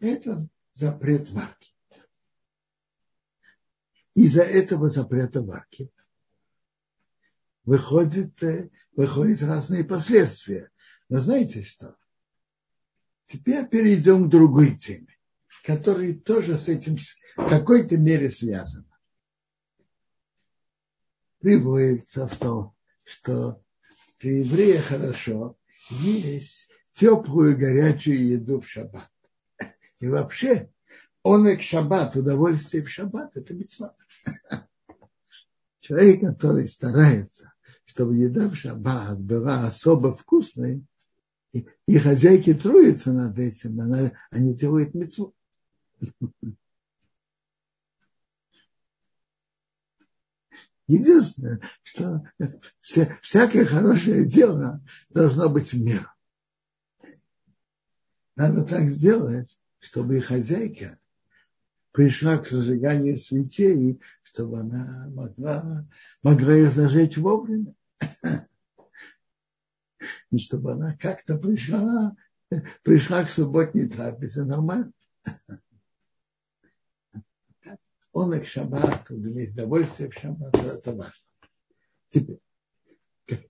Это 0.00 0.38
запрет 0.74 1.30
варки. 1.30 1.69
Из-за 4.20 4.42
этого 4.42 4.90
запрета 4.90 5.40
варки 5.40 5.90
выходит, 7.64 8.42
э, 8.42 8.68
выходят 8.94 9.40
разные 9.40 9.82
последствия. 9.82 10.70
Но 11.08 11.20
знаете 11.20 11.62
что? 11.62 11.96
Теперь 13.24 13.66
перейдем 13.66 14.26
к 14.26 14.30
другой 14.30 14.76
теме, 14.76 15.16
которая 15.64 16.12
тоже 16.12 16.58
с 16.58 16.68
этим 16.68 16.98
в 16.98 17.48
какой-то 17.48 17.96
мере 17.96 18.28
связана. 18.28 18.94
Приводится 21.38 22.26
в 22.26 22.36
том, 22.36 22.76
что 23.04 23.64
для 24.18 24.40
еврея 24.40 24.82
хорошо 24.82 25.56
есть 25.88 26.68
теплую 26.92 27.56
горячую 27.56 28.22
еду 28.22 28.60
в 28.60 28.68
шаббат. 28.68 29.10
И 29.98 30.08
вообще, 30.08 30.70
он 31.22 31.46
и 31.46 31.56
к 31.56 31.62
шаббат, 31.62 32.16
удовольствие 32.16 32.82
в 32.82 32.90
шаббат, 32.90 33.36
это 33.36 33.54
мецва. 33.54 33.94
Человек, 35.80 36.20
который 36.20 36.68
старается, 36.68 37.52
чтобы 37.84 38.16
еда 38.16 38.48
в 38.48 38.54
шаббат 38.54 39.20
была 39.20 39.66
особо 39.66 40.12
вкусной, 40.12 40.84
и, 41.52 41.66
и 41.86 41.98
хозяйки 41.98 42.54
труются 42.54 43.12
над 43.12 43.38
этим, 43.38 43.80
она, 43.80 44.12
они 44.30 44.54
делают 44.54 44.94
мецву. 44.94 45.34
Единственное, 50.86 51.60
что 51.82 52.24
вся, 52.80 53.16
всякое 53.22 53.64
хорошее 53.64 54.26
дело 54.26 54.82
должно 55.10 55.48
быть 55.48 55.72
в 55.72 55.80
меру. 55.80 56.08
Надо 58.34 58.64
так 58.64 58.88
сделать, 58.88 59.60
чтобы 59.78 60.18
и 60.18 60.20
хозяйка 60.20 60.98
пришла 61.92 62.38
к 62.38 62.46
зажиганию 62.46 63.16
свечей, 63.16 64.00
чтобы 64.22 64.60
она 64.60 65.08
могла, 65.12 65.86
могла 66.22 66.56
их 66.56 66.70
зажечь 66.70 67.16
вовремя. 67.16 67.74
И 70.30 70.38
чтобы 70.38 70.72
она 70.72 70.96
как-то 70.96 71.38
пришла, 71.38 72.16
пришла 72.82 73.24
к 73.24 73.30
субботней 73.30 73.88
трапезе 73.88 74.44
нормально. 74.44 74.92
Он 78.12 78.34
и 78.34 78.40
к 78.40 78.46
шаббату, 78.46 79.14
удовольствие 79.14 80.10
в 80.10 80.14
шаббату, 80.14 80.58
это 80.58 80.92
важно. 80.92 81.24
Теперь, 82.08 82.40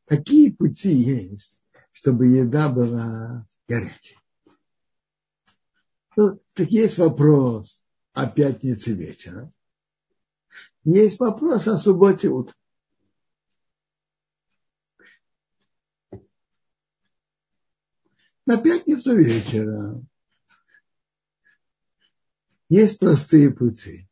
какие 0.05 0.50
пути 0.50 0.92
есть, 0.92 1.64
чтобы 1.92 2.26
еда 2.26 2.68
была 2.68 3.46
горячей? 3.66 4.18
Ну, 6.16 6.42
так 6.53 6.68
есть 6.70 6.98
вопрос 6.98 7.87
о 8.12 8.27
пятнице 8.27 8.92
вечером. 8.92 9.53
Есть 10.85 11.20
вопрос 11.20 11.68
о 11.68 11.79
субботе 11.79 12.29
утром. 12.29 12.55
На 18.46 18.57
пятницу 18.57 19.16
вечером 19.16 20.09
есть 22.68 22.99
простые 22.99 23.51
пути. 23.51 24.09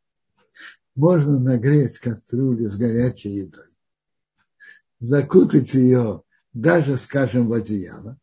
Можно 0.95 1.39
нагреть 1.39 1.99
кастрюлю 1.99 2.69
с 2.69 2.77
горячей 2.77 3.31
едой, 3.31 3.67
закутать 5.01 5.75
ее 5.75 6.23
даже, 6.53 6.99
скажем, 6.99 7.49
в 7.49 7.53
одеяло. 7.53 8.19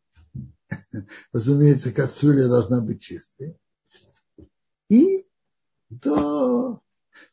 Разумеется, 1.32 1.92
кастрюля 1.92 2.48
должна 2.48 2.82
быть 2.82 3.02
чистой. 3.02 3.58
И 4.90 5.25
до 6.02 6.82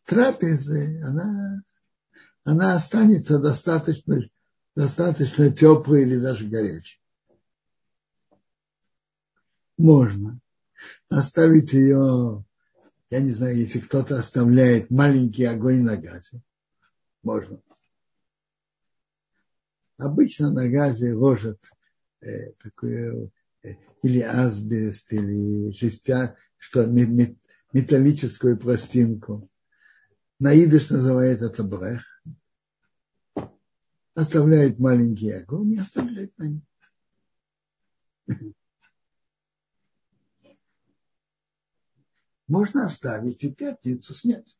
трапезы 0.04 1.00
она, 1.02 1.62
она 2.44 2.74
останется 2.74 3.38
достаточно, 3.38 4.20
достаточно 4.74 5.50
теплой 5.50 6.02
или 6.02 6.18
даже 6.18 6.46
горячей. 6.46 7.00
Можно 9.78 10.40
оставить 11.08 11.72
ее, 11.72 12.44
я 13.10 13.20
не 13.20 13.32
знаю, 13.32 13.56
если 13.56 13.80
кто-то 13.80 14.18
оставляет 14.18 14.90
маленький 14.90 15.44
огонь 15.44 15.82
на 15.82 15.96
газе, 15.96 16.40
можно. 17.22 17.60
Обычно 19.96 20.50
на 20.50 20.68
газе 20.68 21.14
ложат 21.14 21.60
э, 22.20 22.52
такое 22.62 23.30
э, 23.62 23.74
или 24.02 24.20
асбест, 24.20 25.12
или 25.12 25.70
жестя, 25.72 26.36
что 26.58 26.86
металлическую 27.72 28.58
пластинку. 28.58 29.48
На 30.38 30.54
идыш 30.54 30.90
называют 30.90 31.42
это 31.42 31.62
брех. 31.62 32.22
Оставляет 34.14 34.78
маленький 34.78 35.30
огонь 35.30 35.72
и 35.72 35.78
оставляет 35.78 36.36
на 36.36 36.44
нем. 36.48 36.66
Можно 42.46 42.84
оставить 42.84 43.42
и 43.44 43.50
пятницу 43.50 44.14
снять. 44.14 44.58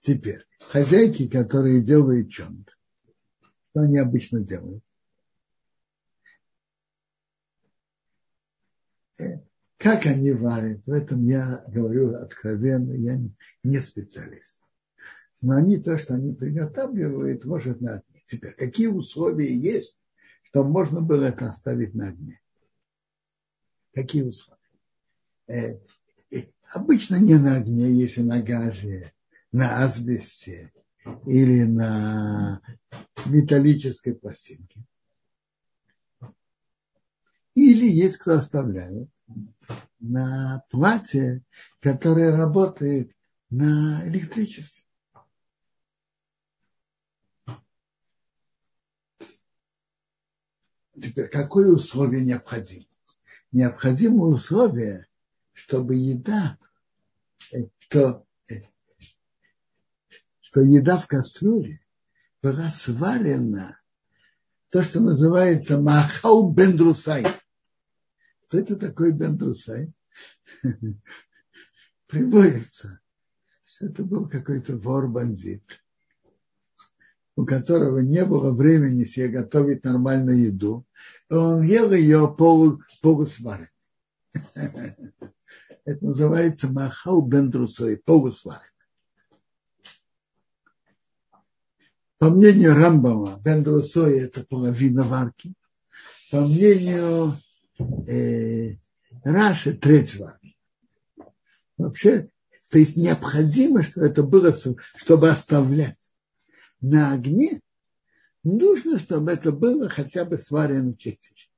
Теперь, 0.00 0.46
хозяйки, 0.58 1.28
которые 1.28 1.82
делают 1.82 2.30
чем-то, 2.30 2.72
что 3.70 3.80
они 3.80 3.98
обычно 3.98 4.40
делают? 4.40 4.82
Как 9.76 10.06
они 10.06 10.30
варят, 10.32 10.86
в 10.86 10.92
этом 10.92 11.26
я 11.26 11.64
говорю 11.66 12.14
откровенно, 12.14 12.92
я 12.92 13.20
не 13.64 13.78
специалист. 13.78 14.66
Но 15.42 15.56
они 15.56 15.78
то, 15.78 15.98
что 15.98 16.14
они 16.14 16.32
приготавливают, 16.32 17.44
может 17.44 17.80
на 17.80 17.94
огне. 17.94 18.22
Теперь, 18.28 18.54
какие 18.54 18.86
условия 18.86 19.52
есть, 19.54 19.98
чтобы 20.44 20.70
можно 20.70 21.00
было 21.00 21.24
это 21.24 21.50
оставить 21.50 21.94
на 21.94 22.08
огне? 22.08 22.40
Какие 23.92 24.22
условия? 24.22 24.60
Э, 25.48 25.80
э, 26.30 26.44
обычно 26.70 27.16
не 27.16 27.36
на 27.36 27.56
огне, 27.56 27.92
если 27.92 28.22
на 28.22 28.40
газе, 28.40 29.12
на 29.50 29.82
асбесте 29.84 30.72
или 31.26 31.64
на 31.64 32.62
металлической 33.26 34.14
пластинке. 34.14 34.84
Или 37.54 37.86
есть 37.86 38.16
кто 38.16 38.32
оставляет 38.32 39.08
на 40.00 40.64
платье, 40.70 41.42
которое 41.80 42.34
работает 42.34 43.14
на 43.50 44.06
электричестве. 44.08 44.84
Теперь, 51.00 51.28
какое 51.28 51.70
условие 51.70 52.24
необходимо? 52.24 52.86
Необходимо 53.50 54.26
условие, 54.26 55.06
чтобы 55.52 55.94
еда, 55.94 56.58
э, 57.52 57.66
что, 57.80 58.24
э, 58.48 58.62
что 60.40 60.60
еда 60.62 60.98
в 60.98 61.06
кастрюле 61.06 61.80
была 62.40 62.70
свалена, 62.70 63.80
то, 64.70 64.82
что 64.82 65.00
называется 65.00 65.80
махал 65.80 66.50
бендрусай 66.50 67.26
что 68.52 68.58
это 68.58 68.76
такое 68.76 69.12
Бендрусай? 69.12 69.94
Приводится, 72.06 73.00
что 73.64 73.86
это 73.86 74.04
был 74.04 74.28
какой-то 74.28 74.76
вор-бандит, 74.76 75.82
у 77.34 77.46
которого 77.46 78.00
не 78.00 78.26
было 78.26 78.50
времени 78.50 79.04
себе 79.04 79.28
готовить 79.28 79.84
нормальную 79.84 80.48
еду. 80.48 80.84
Он 81.30 81.62
ел 81.62 81.90
ее 81.92 82.28
полу, 82.36 82.82
полусваренной. 83.00 83.70
Это 85.84 86.04
называется 86.04 86.70
махал 86.70 87.22
бендрусой, 87.22 87.96
полусваренной. 87.96 88.68
По 92.18 92.28
мнению 92.28 92.74
Рамбама, 92.74 93.40
бендрусой– 93.42 94.18
это 94.20 94.44
половина 94.44 95.04
варки. 95.04 95.54
По 96.30 96.42
мнению 96.42 97.34
э, 98.06 98.76
Раши 99.24 99.74
треть. 99.74 100.18
Вообще, 101.76 102.30
то 102.70 102.78
есть 102.78 102.96
необходимо, 102.96 103.82
что 103.82 104.04
это 104.04 104.22
было, 104.22 104.54
чтобы 104.96 105.30
оставлять 105.30 106.10
на 106.80 107.12
огне, 107.12 107.60
нужно, 108.42 108.98
чтобы 108.98 109.32
это 109.32 109.52
было 109.52 109.88
хотя 109.88 110.24
бы 110.24 110.38
сварено 110.38 110.96
частично. 110.96 111.50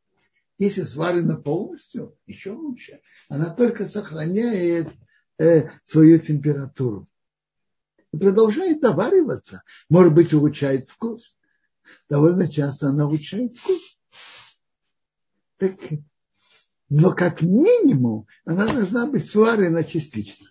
Если 0.59 0.83
сварено 0.83 1.37
полностью, 1.37 2.17
еще 2.27 2.53
лучше. 2.53 3.01
Она 3.29 3.53
только 3.53 3.87
сохраняет 3.87 4.89
э, 5.39 5.69
свою 5.85 6.19
температуру. 6.21 7.09
И 8.13 8.17
продолжает 8.17 8.81
довариваться. 8.81 9.65
Может 9.89 10.15
быть, 10.15 10.33
улучшает 10.33 10.89
вкус. 10.89 11.37
Довольно 12.09 12.49
часто 12.49 12.89
она 12.89 13.07
улучшает 13.07 13.57
вкус. 13.57 14.01
Так 15.59 15.75
но 16.89 17.15
как 17.15 17.43
минимум 17.43 18.27
она 18.45 18.67
должна 18.67 19.07
быть 19.07 19.27
сварена 19.27 19.85
частично. 19.85 20.49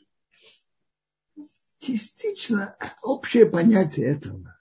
Частично 1.79 2.75
общее 3.01 3.45
понятие 3.45 4.07
этого, 4.07 4.57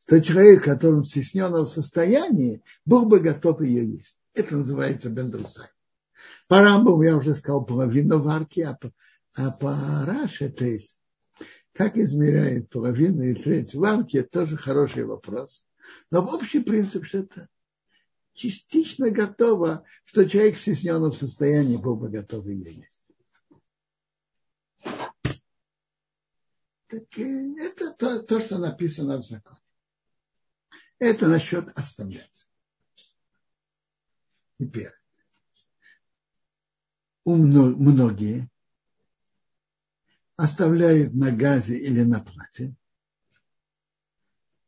что 0.00 0.20
человек, 0.20 0.64
который 0.64 1.00
в 1.00 1.06
стесненном 1.06 1.66
состоянии, 1.66 2.62
был 2.84 3.06
бы 3.06 3.20
готов 3.20 3.60
ее 3.60 3.86
есть. 3.86 4.18
Это 4.32 4.56
называется 4.56 5.10
бендрусай. 5.10 5.68
По 6.48 6.60
Рамбову 6.60 7.02
я 7.02 7.16
уже 7.16 7.34
сказал 7.34 7.64
половину 7.64 8.18
варки, 8.18 8.60
а 8.60 8.74
по, 8.74 8.92
а 9.34 9.50
по 9.50 10.04
Раше, 10.06 10.48
то 10.48 10.64
есть 10.64 10.98
как 11.72 11.96
измеряет 11.96 12.70
половину 12.70 13.22
и 13.22 13.34
треть 13.34 13.74
варки, 13.74 14.18
это 14.18 14.40
тоже 14.40 14.56
хороший 14.56 15.04
вопрос. 15.04 15.64
Но 16.10 16.22
в 16.22 16.32
общий 16.32 16.60
принцип, 16.60 17.04
что 17.04 17.18
это 17.18 17.48
частично 18.34 19.10
готова, 19.10 19.84
что 20.04 20.28
человек 20.28 20.56
в 20.56 20.60
стесненном 20.60 21.12
состоянии 21.12 21.76
был 21.76 21.96
бы 21.96 22.08
готов 22.08 22.46
ее 22.46 22.74
есть. 22.74 22.94
Так 26.88 27.18
э, 27.18 27.54
это 27.58 27.92
то, 27.92 28.22
то, 28.22 28.40
что 28.40 28.58
написано 28.58 29.18
в 29.18 29.24
законе. 29.24 29.58
Это 30.98 31.28
насчет 31.28 31.76
оставлять. 31.78 32.48
Теперь. 34.58 34.92
У 37.24 37.36
многие 37.36 38.50
оставляют 40.36 41.14
на 41.14 41.32
газе 41.32 41.76
или 41.78 42.02
на 42.02 42.20
платье, 42.20 42.74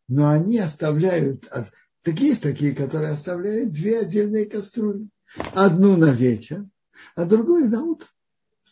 но 0.09 0.31
они 0.31 0.59
оставляют 0.59 1.47
Так 2.07 2.21
есть 2.21 2.45
такие, 2.45 2.73
которые 2.73 3.15
оставляют 3.15 3.73
две 3.73 3.99
отдельные 3.99 4.47
кастрюли. 4.47 5.09
Одну 5.55 5.97
на 5.97 6.13
вечер, 6.13 6.65
а 7.17 7.25
другую 7.25 7.69
на 7.69 7.83
утро. 7.83 8.07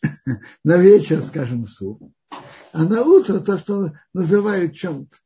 На 0.62 0.76
вечер, 0.76 1.20
скажем, 1.24 1.66
суп, 1.66 2.12
а 2.72 2.84
на 2.84 3.02
утро 3.02 3.40
то, 3.40 3.58
что 3.58 3.92
называют 4.12 4.76
чем-то. 4.76 5.16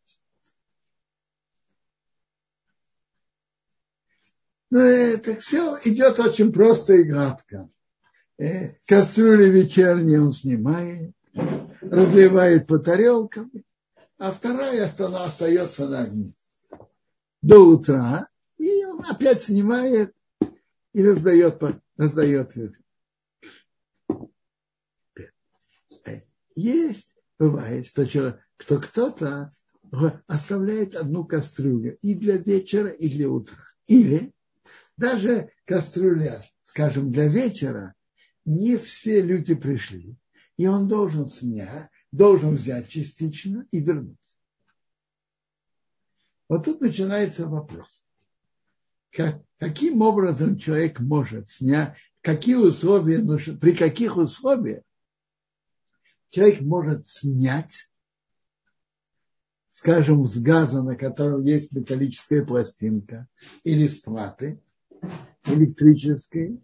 Ну, 4.71 4.79
это 4.79 5.39
все 5.41 5.79
идет 5.85 6.19
очень 6.19 6.51
просто 6.51 6.95
и 6.95 7.03
гладко. 7.03 7.69
Э, 8.39 8.77
кастрюли 8.87 9.51
вечерние 9.51 10.23
он 10.23 10.33
снимает, 10.33 11.13
разливает 11.83 12.67
по 12.67 12.79
тарелкам, 12.79 13.53
а 14.17 14.31
вторая 14.31 14.85
остается 14.87 15.89
на 15.89 16.05
огне 16.05 16.38
до 17.43 17.61
утра, 17.61 18.29
и 18.59 18.85
он 18.85 19.05
опять 19.09 19.43
снимает 19.43 20.15
и 20.93 21.03
раздает, 21.03 21.63
раздает 21.97 22.57
людям. 22.57 22.83
Есть, 26.55 27.15
бывает, 27.39 27.87
что, 27.87 28.41
кто-то 28.59 29.51
оставляет 30.27 30.97
одну 30.97 31.25
кастрюлю 31.25 31.97
и 32.03 32.15
для 32.15 32.37
вечера, 32.37 32.91
и 32.91 33.09
для 33.09 33.31
утра. 33.31 33.57
Или 33.87 34.33
даже 34.97 35.53
кастрюля, 35.65 36.43
скажем, 36.65 37.13
для 37.13 37.29
вечера, 37.29 37.95
не 38.45 38.77
все 38.77 39.23
люди 39.23 39.55
пришли, 39.55 40.17
и 40.57 40.67
он 40.67 40.89
должен 40.89 41.29
снять, 41.29 41.91
должен 42.11 42.57
взять 42.57 42.89
частично 42.89 43.67
и 43.71 43.81
вернуть. 43.81 44.17
Вот 46.49 46.65
тут 46.65 46.81
начинается 46.81 47.47
вопрос. 47.47 48.07
Как, 49.11 49.43
каким 49.59 50.01
образом 50.01 50.59
человек 50.59 51.01
может 51.01 51.51
снять, 51.51 51.95
какие 52.23 52.55
условия 52.55 53.21
при 53.57 53.73
каких 53.73 54.17
условиях 54.17 54.83
человек 56.31 56.61
может 56.63 57.07
снять, 57.07 57.91
скажем, 59.71 60.27
с 60.29 60.39
газа, 60.39 60.83
на 60.83 60.97
котором 60.97 61.43
есть 61.43 61.73
металлическая 61.73 62.45
пластинка, 62.45 63.29
или 63.65 63.87
с 63.87 64.01
платы 64.01 64.61
электрической, 65.47 66.61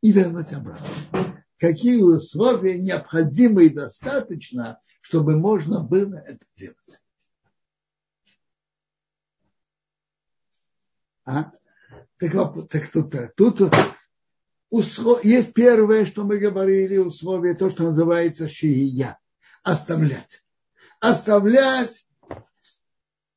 и 0.00 0.12
вернуть 0.12 0.52
обратно. 0.52 1.44
Какие 1.58 2.00
условия 2.02 2.78
необходимы 2.78 3.66
и 3.66 3.70
достаточно, 3.70 4.80
чтобы 5.00 5.36
можно 5.36 5.82
было 5.82 6.16
это 6.16 6.44
делать. 6.56 7.00
А? 11.26 11.50
Так, 12.18 12.32
так 12.70 12.90
тут, 12.90 13.14
тут 13.36 13.74
услов, 14.70 15.24
есть 15.24 15.52
первое, 15.52 16.06
что 16.06 16.24
мы 16.24 16.38
говорили, 16.38 16.96
условие, 16.96 17.54
то, 17.54 17.68
что 17.68 17.84
называется 17.84 18.48
шия. 18.48 19.18
Оставлять. 19.62 20.44
Оставлять 21.00 22.06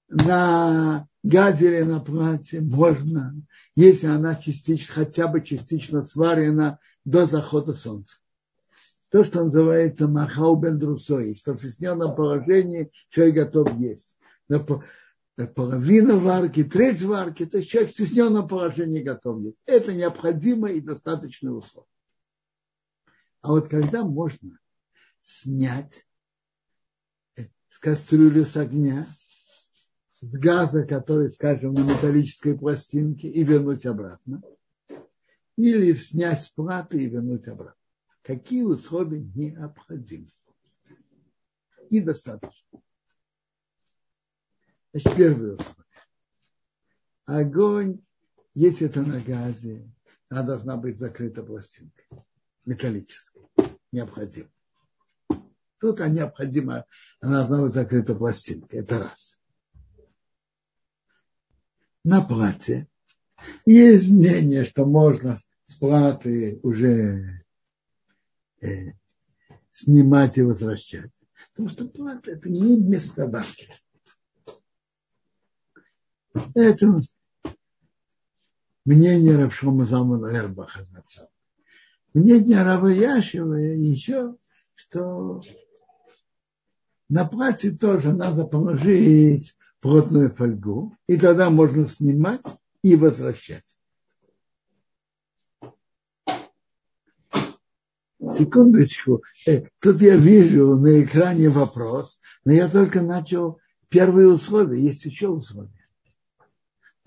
на 0.07 1.07
газе 1.23 1.67
или 1.67 1.81
на 1.81 1.99
платье 1.99 2.61
можно, 2.61 3.35
если 3.75 4.07
она 4.07 4.35
частично, 4.35 4.93
хотя 4.93 5.27
бы 5.27 5.41
частично 5.41 6.03
сварена 6.03 6.79
до 7.03 7.25
захода 7.25 7.73
солнца. 7.73 8.17
То, 9.09 9.23
что 9.23 9.43
называется 9.43 10.07
махау 10.07 10.55
бен 10.55 10.77
друсой, 10.77 11.35
что 11.35 11.53
в 11.53 11.57
стесненном 11.57 12.15
положении 12.15 12.91
человек 13.09 13.35
готов 13.49 13.73
есть 13.79 14.17
половина 15.47 16.15
варки, 16.15 16.63
треть 16.63 17.01
варки, 17.01 17.45
то 17.45 17.57
есть 17.57 17.69
человек 17.69 17.91
в 17.91 17.93
стесненном 17.93 18.47
положении 18.47 19.01
готов 19.01 19.41
есть. 19.41 19.61
Это 19.65 19.93
необходимо 19.93 20.71
и 20.71 20.81
достаточно 20.81 21.53
условие. 21.53 21.87
А 23.41 23.51
вот 23.51 23.67
когда 23.67 24.03
можно 24.03 24.59
снять 25.19 26.05
с 27.35 27.77
кастрюлю 27.79 28.45
с 28.45 28.57
огня, 28.57 29.07
с 30.21 30.37
газа, 30.37 30.83
который, 30.83 31.29
скажем, 31.31 31.73
на 31.73 31.81
металлической 31.81 32.57
пластинке, 32.57 33.29
и 33.29 33.43
вернуть 33.43 33.85
обратно, 33.85 34.41
или 35.55 35.93
снять 35.93 36.41
с 36.41 36.49
платы 36.49 37.01
и 37.01 37.07
вернуть 37.07 37.47
обратно. 37.47 37.75
Какие 38.21 38.63
условия 38.63 39.21
необходимы 39.21 40.31
и 41.89 42.01
достаточно. 42.01 42.81
Значит, 44.99 45.17
первый 45.17 45.55
условие. 45.55 45.85
Огонь, 47.25 48.01
если 48.53 48.87
это 48.87 49.01
на 49.01 49.21
газе, 49.21 49.89
она 50.29 50.43
должна 50.43 50.77
быть 50.77 50.97
закрыта 50.97 51.43
пластинкой 51.43 52.05
металлической. 52.65 53.43
Необходимо. 53.91 54.49
Тут 55.79 56.01
а 56.01 56.09
необходимо, 56.09 56.85
она 57.21 57.47
должна 57.47 57.65
быть 57.65 57.73
закрыта 57.73 58.15
пластинкой. 58.15 58.79
Это 58.79 58.99
раз. 58.99 59.39
На 62.03 62.21
платье 62.21 62.87
есть 63.65 64.09
мнение, 64.09 64.65
что 64.65 64.85
можно 64.85 65.37
с 65.67 65.75
платы 65.75 66.59
уже 66.63 67.43
э, 68.61 68.93
снимать 69.71 70.37
и 70.37 70.41
возвращать. 70.41 71.11
Потому 71.51 71.69
что 71.69 71.87
плата 71.87 72.31
это 72.31 72.49
не 72.49 72.77
место 72.77 73.27
башки. 73.27 73.69
Это 76.53 77.01
мнение 78.85 79.37
Равшома 79.37 79.85
Залмана 79.85 80.35
Эрбаха. 80.35 80.85
Мнение 82.13 82.63
Рава 82.63 82.87
Яшева 82.87 83.55
еще, 83.55 84.35
что 84.75 85.41
на 87.07 87.25
платье 87.25 87.71
тоже 87.71 88.13
надо 88.13 88.45
положить 88.45 89.55
плотную 89.79 90.33
фольгу, 90.33 90.95
и 91.07 91.17
тогда 91.17 91.49
можно 91.49 91.87
снимать 91.87 92.41
и 92.81 92.95
возвращать. 92.95 93.79
Секундочку. 98.31 99.23
Э, 99.47 99.63
тут 99.79 100.01
я 100.01 100.15
вижу 100.15 100.75
на 100.75 101.01
экране 101.03 101.49
вопрос, 101.49 102.19
но 102.43 102.51
я 102.51 102.67
только 102.67 103.01
начал 103.01 103.59
первые 103.87 104.27
условия. 104.27 104.81
Есть 104.81 105.05
еще 105.05 105.29
условия. 105.29 105.78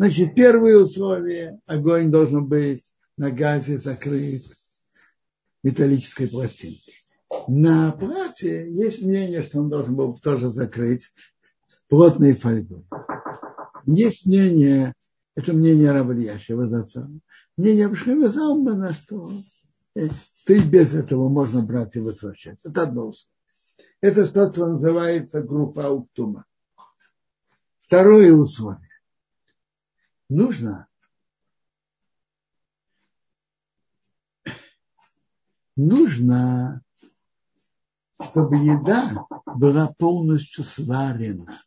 Значит, 0.03 0.35
первое 0.35 0.79
условие, 0.79 1.61
огонь 1.65 2.11
должен 2.11 2.47
быть 2.47 2.83
на 3.17 3.31
газе 3.31 3.79
закрыт 3.79 4.43
металлической 5.63 6.27
пластинкой. 6.27 6.95
На 7.47 7.93
платье 7.93 8.69
есть 8.75 9.05
мнение, 9.05 9.45
что 9.45 9.61
он 9.61 9.69
должен 9.69 9.95
был 9.95 10.19
тоже 10.19 10.49
закрыть 10.49 11.15
плотной 11.87 12.35
фольгой. 12.35 12.85
Есть 13.87 14.27
мнение, 14.27 14.93
это 15.37 15.53
мнение 15.53 15.93
Рабальяшева 15.93 16.67
за 16.67 16.85
мнение 17.57 17.87
Абшхема 17.87 18.29
Залмана, 18.29 18.95
что 18.95 19.31
э, 19.95 20.09
ты 20.45 20.59
без 20.65 20.95
этого 20.95 21.29
можно 21.29 21.63
брать 21.63 21.95
и 21.95 22.01
возвращать. 22.01 22.59
Это 22.65 22.83
одно 22.83 23.07
условие. 23.07 23.31
Это 24.01 24.27
то, 24.27 24.53
что 24.53 24.67
называется 24.67 25.43
группа 25.43 25.91
Уктума. 25.91 26.45
Второе 27.79 28.33
условие 28.33 28.92
нужно 30.35 30.89
нужно, 35.77 36.83
чтобы 38.21 38.57
еда 38.57 39.27
была 39.47 39.93
полностью 39.99 40.65
сварена. 40.65 41.63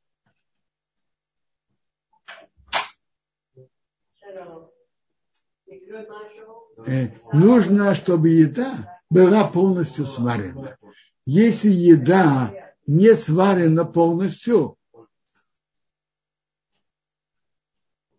Э, 6.87 7.09
нужно, 7.33 7.95
чтобы 7.95 8.29
еда 8.29 9.01
была 9.09 9.47
полностью 9.47 10.05
сварена. 10.05 10.77
Если 11.25 11.69
еда 11.69 12.53
не 12.85 13.15
сварена 13.15 13.85
полностью, 13.85 14.77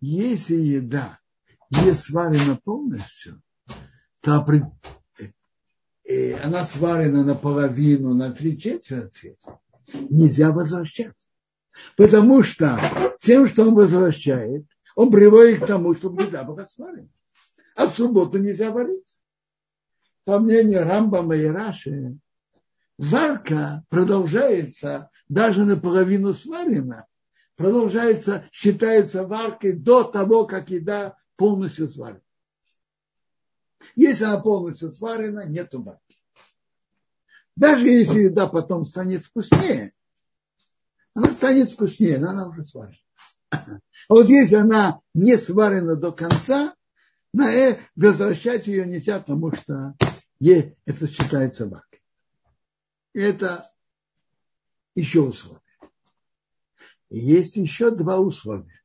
Если 0.01 0.57
еда 0.57 1.19
не 1.71 1.95
сварена 1.95 2.57
полностью, 2.57 3.43
то 4.21 4.45
э, 5.19 5.25
э, 6.05 6.35
она 6.39 6.65
сварена 6.65 7.25
наполовину, 7.25 8.15
на 8.15 8.31
три 8.33 8.59
четверти, 8.59 9.39
нельзя 9.93 10.53
возвращать. 10.53 11.15
Потому 11.97 12.43
что 12.43 12.79
тем, 13.21 13.47
что 13.49 13.69
он 13.69 13.75
возвращает, 13.75 14.67
он 14.95 15.11
приводит 15.11 15.63
к 15.63 15.67
тому, 15.67 15.95
чтобы 15.95 16.25
еда 16.25 16.45
была 16.45 16.67
сварена. 16.67 17.09
А 17.75 17.87
в 17.87 17.95
субботу 17.95 18.39
нельзя 18.39 18.71
варить. 18.71 19.19
По 20.25 20.39
мнению 20.39 20.85
Рамбама 20.85 21.37
и 21.37 21.47
Раши, 21.47 22.19
варка 22.99 23.85
продолжается 23.89 25.11
даже 25.29 25.65
наполовину 25.65 26.35
сварена, 26.35 27.07
продолжается, 27.57 28.49
считается 28.53 29.27
варкой 29.27 29.73
до 29.73 30.05
того, 30.05 30.47
как 30.47 30.71
еда 30.71 31.17
полностью 31.37 31.89
сварена. 31.89 32.21
Если 33.95 34.25
она 34.25 34.41
полностью 34.41 34.93
сварена, 34.93 35.47
нету 35.47 35.83
варки. 35.83 36.17
Даже 37.57 37.89
если 37.89 38.21
еда 38.25 38.47
потом 38.47 38.85
станет 38.85 39.25
вкуснее, 39.25 39.93
она 41.15 41.33
станет 41.33 41.71
вкуснее, 41.71 42.19
но 42.19 42.29
она 42.31 42.49
уже 42.49 42.65
сварена. 42.65 42.99
А 43.51 43.81
вот 44.09 44.29
если 44.29 44.57
она 44.57 45.01
не 45.15 45.39
сварена 45.39 45.97
до 45.97 46.13
конца, 46.13 46.75
э, 47.35 47.77
возвращать 47.97 48.67
ее 48.67 48.87
нельзя, 48.87 49.21
потому 49.21 49.53
что 49.53 49.95
это 50.39 51.09
считается 51.09 51.67
варкой. 51.67 52.03
Это 53.15 53.71
еще 54.95 55.21
условие. 55.21 55.63
Есть 57.09 57.57
еще 57.57 57.91
два 57.91 58.19
условия. 58.19 58.83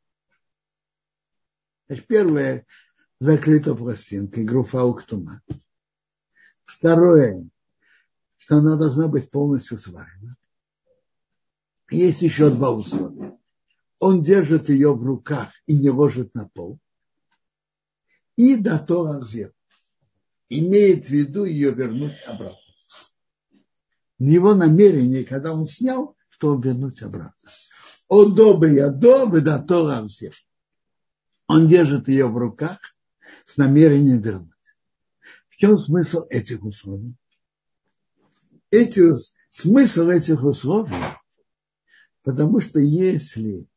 Значит, 1.87 2.07
первое– 2.07 2.65
закрыта 3.19 3.75
пластинка, 3.75 4.43
груфа 4.43 4.83
уктума. 4.83 5.41
Второе, 6.63 7.49
что 8.37 8.57
она 8.57 8.77
должна 8.77 9.07
быть 9.07 9.29
полностью 9.29 9.77
сварена. 9.77 10.37
Есть 11.89 12.21
еще 12.21 12.49
два 12.49 12.71
условия. 12.71 13.37
Он 13.99 14.23
держит 14.23 14.69
ее 14.69 14.95
в 14.95 15.03
руках 15.03 15.51
и 15.65 15.77
не 15.77 15.89
ложит 15.89 16.33
на 16.33 16.47
пол. 16.47 16.79
И 18.37 18.55
до 18.55 18.79
Торахзер 18.79 19.53
имеет 20.49 21.05
в 21.05 21.09
виду 21.09 21.45
ее 21.45 21.71
вернуть 21.71 22.19
обратно. 22.25 22.57
Его 24.17 24.55
намерение, 24.55 25.23
когда 25.23 25.53
он 25.53 25.65
снял, 25.65 26.15
что 26.29 26.55
вернуть 26.55 27.01
обратно. 27.01 27.49
Он 28.13 28.35
добрый, 28.35 28.75
я 28.75 28.89
добрый, 28.89 29.41
да 29.41 29.57
Торахзер. 29.57 30.33
Он 31.47 31.69
держит 31.69 32.09
ее 32.09 32.27
в 32.27 32.35
руках 32.35 32.77
с 33.45 33.55
намерением 33.55 34.19
вернуть. 34.19 34.51
В 35.47 35.55
чем 35.55 35.77
смысл 35.77 36.25
этих 36.29 36.61
условий? 36.61 37.15
Эти, 38.69 39.13
смысл 39.49 40.09
этих 40.09 40.43
условий, 40.43 40.93
потому 42.21 42.59
что 42.59 42.81
если 42.81 43.69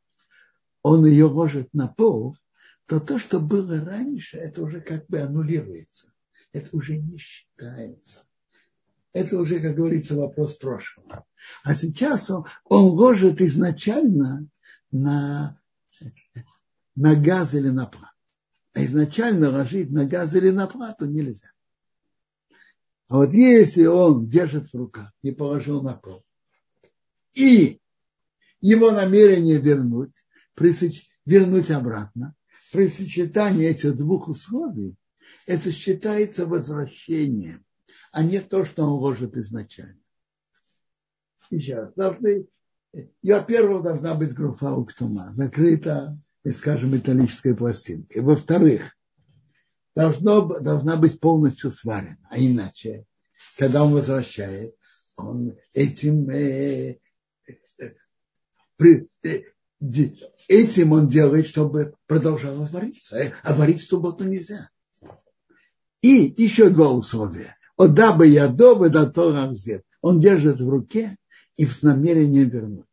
он 0.82 1.06
ее 1.06 1.26
ложит 1.26 1.72
на 1.72 1.86
пол, 1.86 2.36
то 2.86 2.98
то, 2.98 3.20
что 3.20 3.38
было 3.38 3.84
раньше, 3.84 4.38
это 4.38 4.64
уже 4.64 4.80
как 4.80 5.06
бы 5.06 5.20
аннулируется. 5.20 6.12
Это 6.50 6.76
уже 6.76 6.96
не 6.96 7.18
считается. 7.18 8.26
Это 9.14 9.38
уже, 9.38 9.60
как 9.60 9.76
говорится, 9.76 10.16
вопрос 10.16 10.56
прошлого. 10.56 11.24
А 11.62 11.74
сейчас 11.74 12.28
он, 12.30 12.46
он 12.64 12.86
ложит 12.88 13.40
изначально 13.40 14.48
на, 14.90 15.58
на 16.96 17.14
газ 17.14 17.54
или 17.54 17.68
на 17.68 17.86
плату. 17.86 18.08
А 18.74 18.84
изначально 18.84 19.50
ложить 19.50 19.92
на 19.92 20.04
газ 20.04 20.34
или 20.34 20.50
на 20.50 20.66
плату 20.66 21.06
нельзя. 21.06 21.48
А 23.08 23.18
вот 23.18 23.32
если 23.32 23.86
он 23.86 24.26
держит 24.26 24.70
в 24.70 24.76
руках, 24.76 25.12
не 25.22 25.30
положил 25.30 25.80
на 25.80 25.94
пол, 25.94 26.24
и 27.34 27.80
его 28.60 28.90
намерение 28.90 29.58
вернуть, 29.58 30.14
присыч, 30.54 31.08
вернуть 31.24 31.70
обратно, 31.70 32.34
при 32.72 32.88
сочетании 32.88 33.68
этих 33.68 33.96
двух 33.96 34.26
условий, 34.26 34.96
это 35.46 35.70
считается 35.70 36.46
возвращением, 36.46 37.63
а 38.14 38.22
не 38.22 38.40
то, 38.40 38.64
что 38.64 38.84
он 38.84 38.90
ложит 38.90 39.36
изначально. 39.36 39.98
Сейчас 41.50 41.92
должны, 41.94 42.46
во-первых, 43.24 43.82
должна 43.82 44.14
быть 44.14 44.32
груфа 44.32 44.72
уктума, 44.72 45.32
закрыта, 45.32 46.16
скажем, 46.54 46.92
металлической 46.92 47.56
пластинкой. 47.56 48.22
Во-вторых, 48.22 48.96
должно, 49.96 50.42
должна 50.60 50.96
быть 50.96 51.18
полностью 51.18 51.72
сварена, 51.72 52.16
а 52.30 52.38
иначе, 52.38 53.04
когда 53.58 53.82
он 53.82 53.92
возвращает, 53.92 54.76
он 55.16 55.56
этим 55.72 56.30
э, 56.30 57.00
э, 57.48 57.94
при, 58.76 59.08
э, 59.24 59.42
этим 60.46 60.92
он 60.92 61.08
делает, 61.08 61.48
чтобы 61.48 61.94
продолжало 62.06 62.64
вариться. 62.66 63.32
А 63.42 63.54
варить 63.54 63.82
в 63.82 63.88
субботу 63.88 64.22
нельзя. 64.22 64.70
И 66.00 66.32
еще 66.36 66.70
два 66.70 66.92
условия. 66.92 67.56
Одабы 67.76 68.26
ядовы 68.26 68.88
да 68.88 69.06
торамзет. 69.06 69.84
Он 70.00 70.20
держит 70.20 70.60
в 70.60 70.68
руке 70.68 71.16
и 71.56 71.66
с 71.66 71.82
намерением 71.82 72.48
вернуть. 72.48 72.86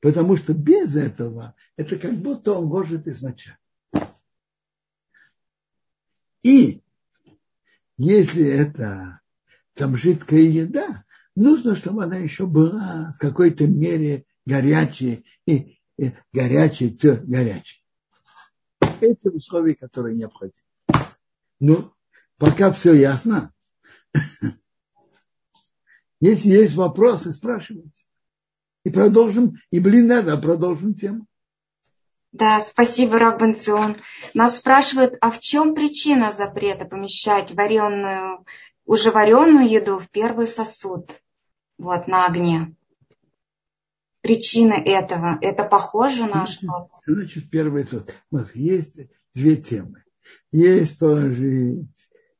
Потому 0.00 0.36
что 0.36 0.52
без 0.52 0.96
этого 0.96 1.54
это 1.76 1.96
как 1.96 2.14
будто 2.14 2.52
он 2.52 2.66
может 2.66 3.06
изначально. 3.06 3.58
И 6.42 6.82
если 7.96 8.46
это 8.46 9.20
там 9.74 9.96
жидкая 9.96 10.40
еда, 10.40 11.04
нужно, 11.34 11.74
чтобы 11.74 12.04
она 12.04 12.16
еще 12.16 12.46
была 12.46 13.14
в 13.16 13.18
какой-то 13.18 13.66
мере 13.66 14.26
горячей 14.44 15.24
и 15.46 15.78
горячий, 16.32 16.94
все 16.96 17.16
горячий. 17.16 17.82
Это 19.00 19.30
условия, 19.30 19.74
которые 19.74 20.16
необходимы. 20.16 20.66
Ну, 21.60 21.92
пока 22.36 22.70
все 22.72 22.94
ясно. 22.94 23.53
Если 26.20 26.50
есть 26.50 26.74
вопросы, 26.74 27.32
спрашивайте. 27.32 28.04
И 28.84 28.90
продолжим, 28.90 29.58
и 29.70 29.80
блин, 29.80 30.06
надо, 30.06 30.36
продолжим 30.36 30.94
тему. 30.94 31.26
Да, 32.32 32.60
спасибо, 32.60 33.18
Раббенцион. 33.18 33.96
Нас 34.34 34.56
спрашивают, 34.56 35.16
а 35.20 35.30
в 35.30 35.38
чем 35.38 35.74
причина 35.74 36.32
запрета 36.32 36.84
помещать 36.84 37.52
вареную, 37.52 38.44
уже 38.84 39.10
вареную 39.10 39.68
еду 39.68 39.98
в 39.98 40.10
первый 40.10 40.46
сосуд, 40.46 41.22
вот, 41.78 42.08
на 42.08 42.26
огне? 42.26 42.74
причины 44.24 44.72
этого? 44.72 45.38
Это 45.40 45.64
похоже 45.64 46.24
на 46.24 46.46
что-то? 46.46 46.88
Значит, 47.06 47.50
первый 47.50 47.86
вот, 48.30 48.50
есть 48.54 48.98
две 49.34 49.56
темы. 49.56 50.02
Есть 50.50 50.98
положить 50.98 51.90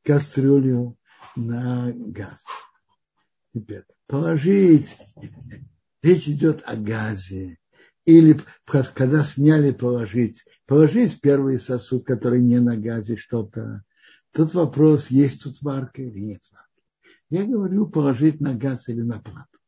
кастрюлю 0.02 0.96
на 1.36 1.92
газ. 1.92 2.44
Теперь 3.48 3.84
положить, 4.06 4.96
речь 6.02 6.28
идет 6.28 6.62
о 6.66 6.76
газе. 6.76 7.58
Или 8.04 8.38
когда 8.94 9.24
сняли 9.24 9.70
положить, 9.70 10.44
положить 10.66 11.20
первый 11.20 11.58
сосуд, 11.58 12.04
который 12.04 12.42
не 12.42 12.60
на 12.60 12.76
газе, 12.76 13.16
что-то. 13.16 13.82
Тут 14.32 14.52
вопрос, 14.54 15.08
есть 15.08 15.42
тут 15.44 15.62
варка 15.62 16.02
или 16.02 16.18
нет 16.18 16.42
варки. 16.52 16.82
Я 17.30 17.44
говорю, 17.44 17.86
положить 17.86 18.40
на 18.40 18.54
газ 18.54 18.88
или 18.88 19.00
на 19.00 19.20
плату. 19.20 19.58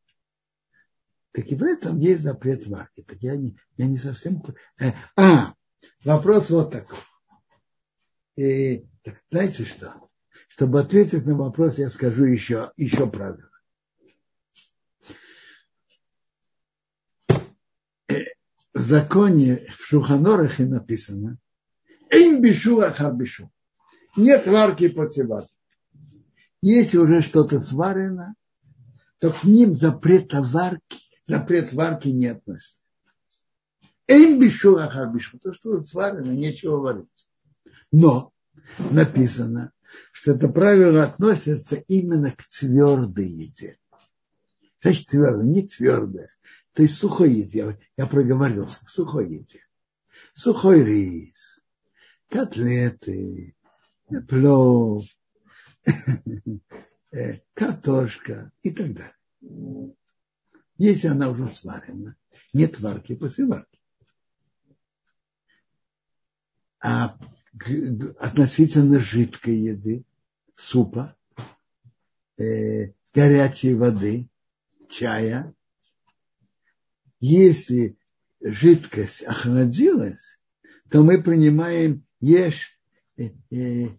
Так 1.31 1.51
и 1.51 1.55
в 1.55 1.63
этом 1.63 1.99
есть 1.99 2.23
запрет 2.23 2.63
сварки. 2.63 3.01
Так 3.01 3.17
я 3.21 3.35
не, 3.35 3.57
я 3.77 3.87
не 3.87 3.97
совсем... 3.97 4.43
Э, 4.79 4.91
а, 5.15 5.53
вопрос 6.03 6.49
вот 6.49 6.71
такой. 6.71 6.97
И, 8.35 8.85
знаете 9.29 9.65
что? 9.65 10.06
Чтобы 10.47 10.79
ответить 10.79 11.25
на 11.25 11.35
вопрос, 11.35 11.77
я 11.77 11.89
скажу 11.89 12.25
еще, 12.25 12.71
еще 12.77 13.07
правило. 13.09 13.49
В 18.73 18.79
законе 18.79 19.57
в 19.69 19.83
Шуханорахе 19.85 20.65
написано 20.65 21.37
«Им 22.11 22.41
бишу 22.41 22.79
ахар 22.79 23.13
бишу». 23.13 23.51
Нет 24.15 24.47
варки 24.47 24.87
после 24.87 25.25
варки. 25.25 25.51
Если 26.61 26.97
уже 26.97 27.21
что-то 27.21 27.59
сварено, 27.59 28.35
то 29.19 29.31
к 29.31 29.43
ним 29.43 29.75
запрета 29.75 30.41
варки 30.41 30.97
запрет 31.27 31.73
варки 31.73 32.07
не 32.07 32.27
относится. 32.27 32.81
Эм 34.07 34.39
бишу 34.39 34.77
ахар 34.77 35.13
бишу, 35.13 35.37
то, 35.37 35.53
что 35.53 35.81
сварено, 35.81 36.31
нечего 36.31 36.77
варить. 36.77 37.29
Но 37.91 38.31
написано, 38.77 39.71
что 40.11 40.33
это 40.33 40.47
правило 40.49 41.03
относится 41.03 41.75
именно 41.87 42.31
к 42.31 42.43
твердой 42.45 43.27
еде. 43.27 43.77
Значит, 44.81 45.07
твердое, 45.07 45.45
не 45.45 45.67
твердое. 45.67 46.29
То 46.73 46.83
есть 46.83 46.97
сухой 46.97 47.31
еде. 47.33 47.79
Я 47.97 48.05
проговорился. 48.05 48.85
Сухой 48.87 49.29
еде. 49.29 49.61
Сухой 50.33 50.83
рис, 50.83 51.59
котлеты, 52.29 53.55
плов, 54.27 55.05
э, 57.11 57.39
картошка 57.53 58.51
и 58.61 58.71
так 58.71 58.93
далее 58.93 59.93
если 60.77 61.07
она 61.07 61.29
уже 61.29 61.47
сварена, 61.47 62.15
нет 62.53 62.79
варки 62.79 63.15
после 63.15 63.45
варки. 63.45 63.79
А 66.79 67.17
относительно 68.19 68.99
жидкой 68.99 69.55
еды, 69.55 70.03
супа, 70.55 71.15
э, 72.37 72.93
горячей 73.13 73.73
воды, 73.73 74.29
чая, 74.89 75.53
если 77.19 77.97
жидкость 78.41 79.23
охладилась, 79.23 80.39
то 80.89 81.03
мы 81.03 81.21
принимаем 81.21 82.05
ешь, 82.19 82.79
э, 83.17 83.31
э, 83.51 83.89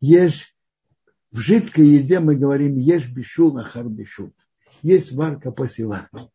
ешь 0.00 0.54
в 1.30 1.38
жидкой 1.38 1.86
еде 1.86 2.18
мы 2.18 2.34
говорим 2.34 2.76
ешь 2.76 3.08
бешул 3.08 3.56
ахар 3.56 3.88
бешул. 3.88 4.32
Есть 4.82 5.12
варка 5.12 5.52
после 5.52 5.86
варки. 5.86 6.28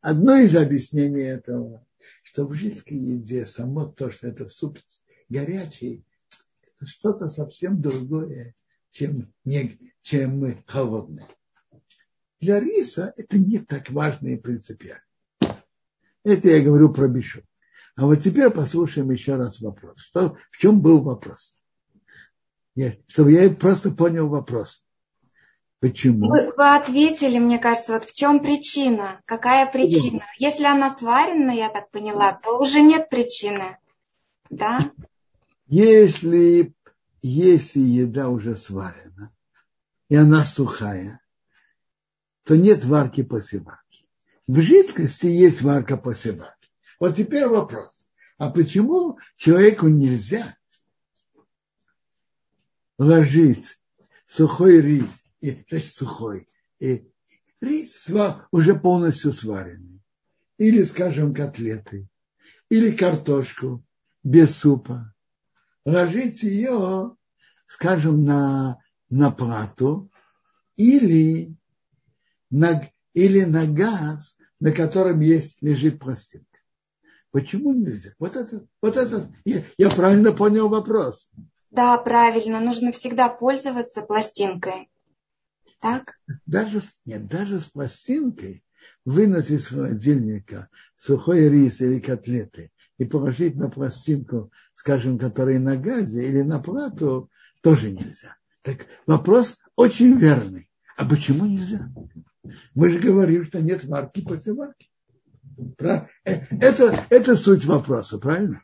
Одно 0.00 0.36
из 0.36 0.54
объяснений 0.54 1.22
этого, 1.22 1.84
что 2.22 2.46
в 2.46 2.54
жидкой 2.54 2.96
еде 2.96 3.44
само 3.44 3.86
то, 3.86 4.10
что 4.10 4.28
это 4.28 4.48
суп 4.48 4.78
горячий, 5.28 6.04
это 6.62 6.86
что-то 6.86 7.28
совсем 7.28 7.80
другое, 7.80 8.54
чем, 8.90 9.32
не, 9.44 9.78
чем 10.02 10.62
холодное. 10.66 11.28
Для 12.40 12.60
риса 12.60 13.12
это 13.16 13.38
не 13.38 13.58
так 13.58 13.90
важно 13.90 14.28
и 14.28 14.36
принципиально. 14.36 15.02
Это 16.22 16.48
я 16.48 16.62
говорю 16.62 16.92
про 16.92 17.08
бишу. 17.08 17.42
А 17.94 18.04
вот 18.04 18.16
теперь 18.16 18.50
послушаем 18.50 19.10
еще 19.10 19.36
раз 19.36 19.60
вопрос. 19.60 19.98
Что, 20.00 20.36
в 20.50 20.58
чем 20.58 20.80
был 20.80 21.02
вопрос? 21.02 21.56
Я, 22.74 22.94
чтобы 23.06 23.32
я 23.32 23.48
просто 23.48 23.90
понял 23.90 24.28
вопрос. 24.28 24.86
Почему? 25.80 26.28
Вы, 26.28 26.52
вы 26.56 26.74
ответили, 26.74 27.38
мне 27.38 27.58
кажется, 27.58 27.94
вот 27.94 28.04
в 28.04 28.14
чем 28.14 28.40
причина? 28.40 29.20
Какая 29.24 29.70
причина? 29.70 30.18
Да. 30.18 30.26
Если 30.38 30.64
она 30.64 30.90
сварена, 30.90 31.50
я 31.50 31.68
так 31.68 31.90
поняла, 31.90 32.32
то 32.32 32.58
уже 32.58 32.80
нет 32.80 33.08
причины. 33.08 33.78
Да? 34.50 34.90
Если, 35.68 36.74
если 37.22 37.80
еда 37.80 38.28
уже 38.28 38.56
сварена, 38.56 39.34
и 40.08 40.14
она 40.14 40.44
сухая, 40.44 41.20
то 42.44 42.56
нет 42.56 42.84
варки 42.84 43.22
после 43.24 43.58
варки. 43.58 44.06
В 44.46 44.60
жидкости 44.60 45.26
есть 45.26 45.62
варка 45.62 45.96
после 45.96 46.32
варки. 46.32 46.70
Вот 47.00 47.16
теперь 47.16 47.46
вопрос. 47.46 48.08
А 48.38 48.50
почему 48.50 49.18
человеку 49.36 49.88
нельзя 49.88 50.56
ложить 52.98 53.80
сухой 54.26 54.80
рис, 54.80 55.24
и, 55.40 55.64
значит, 55.68 55.92
сухой, 55.92 56.48
и 56.78 57.10
рис 57.60 58.08
уже 58.52 58.78
полностью 58.78 59.32
сваренный, 59.32 60.00
или, 60.58 60.84
скажем, 60.84 61.34
котлеты, 61.34 62.08
или 62.68 62.92
картошку 62.92 63.84
без 64.22 64.56
супа, 64.56 65.12
ложить 65.86 66.42
ее, 66.42 67.16
скажем, 67.66 68.24
на, 68.24 68.78
на 69.08 69.30
плату 69.30 70.10
или 70.76 71.54
на, 72.50 72.82
или 73.14 73.44
на 73.44 73.66
газ, 73.66 74.36
на 74.60 74.72
котором 74.72 75.20
есть, 75.20 75.62
лежит 75.62 76.00
пластинка. 76.00 76.58
Почему 77.30 77.72
нельзя? 77.72 78.10
Вот 78.18 78.36
это, 78.36 78.66
вот 78.82 78.96
это, 78.96 79.32
я, 79.44 79.62
я 79.78 79.90
правильно 79.90 80.32
понял 80.32 80.68
вопрос. 80.68 81.30
Да, 81.70 81.96
правильно, 81.98 82.60
нужно 82.60 82.92
всегда 82.92 83.28
пользоваться 83.28 84.02
пластинкой. 84.02 84.90
Так? 85.80 86.18
Даже, 86.46 86.80
нет, 87.04 87.28
даже 87.28 87.60
с 87.60 87.66
пластинкой 87.66 88.64
вынуть 89.04 89.50
из 89.50 89.66
холодильника 89.66 90.68
сухой 90.96 91.48
рис 91.48 91.80
или 91.80 92.00
котлеты 92.00 92.72
и 92.98 93.04
положить 93.04 93.56
на 93.56 93.68
пластинку, 93.68 94.50
скажем, 94.74 95.18
которая 95.18 95.58
на 95.58 95.76
газе 95.76 96.28
или 96.28 96.42
на 96.42 96.60
плату, 96.60 97.30
тоже 97.62 97.90
нельзя. 97.90 98.36
Так 98.62 98.86
вопрос 99.06 99.58
очень 99.76 100.16
верный. 100.18 100.68
А 100.96 101.04
почему 101.04 101.44
нельзя? 101.44 101.88
Мы 102.74 102.90
же 102.90 102.98
говорим, 102.98 103.44
что 103.44 103.60
нет 103.60 103.86
марки 103.88 104.22
после 104.22 104.54
марки. 104.54 104.90
Э, 105.78 106.06
это, 106.24 107.04
это 107.10 107.36
суть 107.36 107.64
вопроса, 107.64 108.18
правильно? 108.18 108.62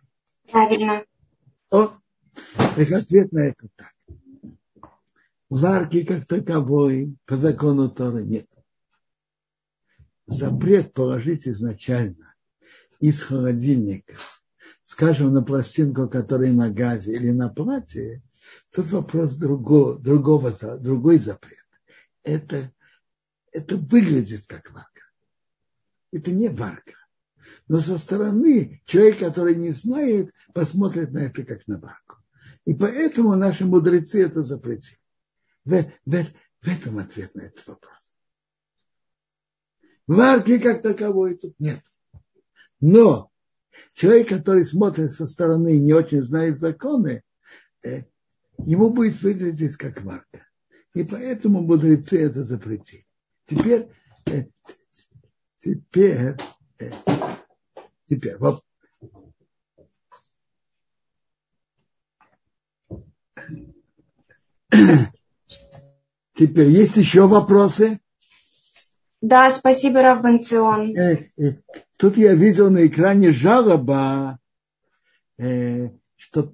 Правильно. 0.50 1.04
О, 1.70 1.90
так 2.76 2.90
ответ 2.92 3.32
на 3.32 3.48
это 3.48 3.68
так. 3.76 3.92
Варки 5.48 6.04
как 6.04 6.26
таковой 6.26 7.16
по 7.26 7.36
закону 7.36 7.90
Торы 7.90 8.24
нет. 8.24 8.46
Запрет 10.26 10.94
положить 10.94 11.46
изначально 11.46 12.31
из 13.02 13.20
холодильника, 13.20 14.14
скажем, 14.84 15.34
на 15.34 15.42
пластинку, 15.42 16.08
которая 16.08 16.52
на 16.52 16.70
газе 16.70 17.14
или 17.14 17.30
на 17.30 17.50
платье, 17.50 18.22
тут 18.70 18.90
вопрос 18.90 19.34
другого, 19.34 19.98
другого, 19.98 20.50
другой 20.78 21.18
запрет. 21.18 21.66
Это 22.22 22.72
это 23.52 23.76
выглядит 23.76 24.46
как 24.46 24.72
варка. 24.72 25.02
Это 26.10 26.30
не 26.32 26.48
варка. 26.48 26.94
Но 27.68 27.80
со 27.80 27.98
стороны 27.98 28.82
человек, 28.86 29.18
который 29.18 29.54
не 29.54 29.72
знает, 29.72 30.32
посмотрит 30.54 31.12
на 31.12 31.18
это 31.18 31.44
как 31.44 31.66
на 31.66 31.78
варку. 31.78 32.16
И 32.64 32.74
поэтому 32.74 33.34
наши 33.34 33.64
мудрецы 33.64 34.22
это 34.22 34.42
запретили. 34.42 34.98
В, 35.64 35.84
в, 36.06 36.24
в 36.60 36.68
этом 36.68 36.98
ответ 36.98 37.34
на 37.34 37.42
этот 37.42 37.66
вопрос. 37.66 38.16
Варки 40.06 40.58
как 40.58 40.82
таковой 40.82 41.36
тут 41.36 41.58
нет. 41.58 41.82
Но 42.82 43.30
человек, 43.94 44.28
который 44.28 44.66
смотрит 44.66 45.12
со 45.12 45.24
стороны 45.24 45.76
и 45.76 45.80
не 45.80 45.94
очень 45.94 46.22
знает 46.22 46.58
законы, 46.58 47.22
э, 47.84 48.02
ему 48.58 48.90
будет 48.90 49.22
выглядеть 49.22 49.76
как 49.76 50.02
варка. 50.02 50.44
И 50.92 51.04
поэтому 51.04 51.62
мудрецы 51.62 52.20
это 52.20 52.42
запретили. 52.42 53.06
Теперь, 53.46 53.88
э, 54.26 54.46
теперь, 55.58 56.36
э, 56.80 56.90
теперь, 58.06 58.36
вот. 58.36 58.64
Теперь 66.34 66.68
есть 66.68 66.96
еще 66.96 67.28
вопросы? 67.28 68.00
Да, 69.20 69.52
спасибо, 69.54 70.02
Равбенцион. 70.02 70.94
Тут 72.02 72.16
я 72.16 72.34
видел 72.34 72.68
на 72.68 72.84
экране 72.84 73.30
жалоба, 73.30 74.40
э, 75.38 75.90
что 76.16 76.52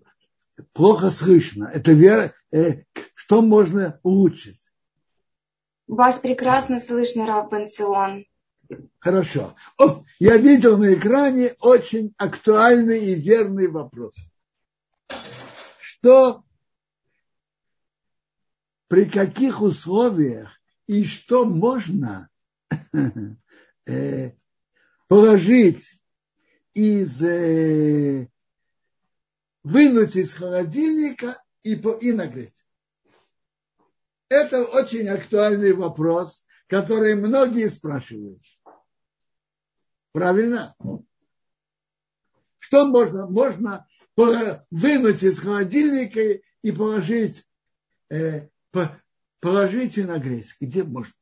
плохо 0.75 1.09
слышно. 1.09 1.71
Это 1.73 1.93
вера, 1.93 2.35
э, 2.53 2.83
что 3.15 3.41
можно 3.41 3.99
улучшить? 4.03 4.61
Вас 5.87 6.19
прекрасно 6.19 6.79
слышно, 6.79 7.27
Рав 7.27 7.51
Бенцион. 7.51 8.27
Хорошо. 8.99 9.57
О, 9.79 10.05
я 10.19 10.37
видел 10.37 10.77
на 10.77 10.93
экране 10.93 11.55
очень 11.61 12.13
актуальный 12.19 13.07
и 13.07 13.15
верный 13.15 13.69
вопрос. 13.69 14.17
Что 15.81 16.45
при 18.89 19.07
каких 19.07 19.63
условиях 19.63 20.51
и 20.87 21.05
что 21.07 21.47
можно 21.47 22.29
э, 23.87 24.33
положить 25.09 26.01
из 26.75 27.23
э, 27.23 28.29
вынуть 29.65 30.17
из 30.17 30.35
холодильника 30.35 31.43
и, 31.63 31.73
и 31.73 32.13
нагреть. 32.13 32.65
Это 34.29 34.65
очень 34.65 35.09
актуальный 35.09 35.73
вопрос, 35.73 36.45
который 36.67 37.15
многие 37.15 37.69
спрашивают. 37.69 38.43
Правильно? 40.13 40.77
Что 42.59 42.87
можно? 42.87 43.27
Можно 43.27 43.87
вынуть 44.71 45.23
из 45.23 45.39
холодильника 45.41 46.21
и 46.63 46.73
положить, 46.73 47.49
э, 48.11 48.49
положить 49.41 49.97
и 49.97 50.05
нагреть. 50.05 50.55
Где 50.61 50.85
можно? 50.85 51.13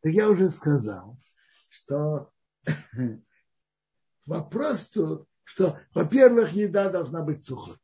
Так 0.00 0.12
я 0.12 0.28
уже 0.28 0.50
сказал, 0.50 1.16
что 1.84 2.30
вопрос 4.26 4.88
тут, 4.90 5.28
что, 5.44 5.78
во-первых, 5.92 6.52
еда 6.52 6.88
должна 6.88 7.22
быть 7.22 7.44
сухой. 7.44 7.76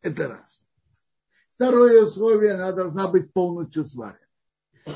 Это 0.00 0.28
раз. 0.28 0.66
Второе 1.52 2.02
условие, 2.02 2.54
она 2.54 2.72
должна 2.72 3.08
быть 3.08 3.32
полностью 3.32 3.84
сварена. 3.84 4.18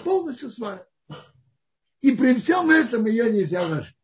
Полностью 0.05 0.51
сварена. 0.51 0.87
И 2.01 2.13
при 2.17 2.35
всем 2.35 2.71
этом 2.71 3.07
ее 3.07 3.31
нельзя 3.31 3.63
ложить. 3.63 3.97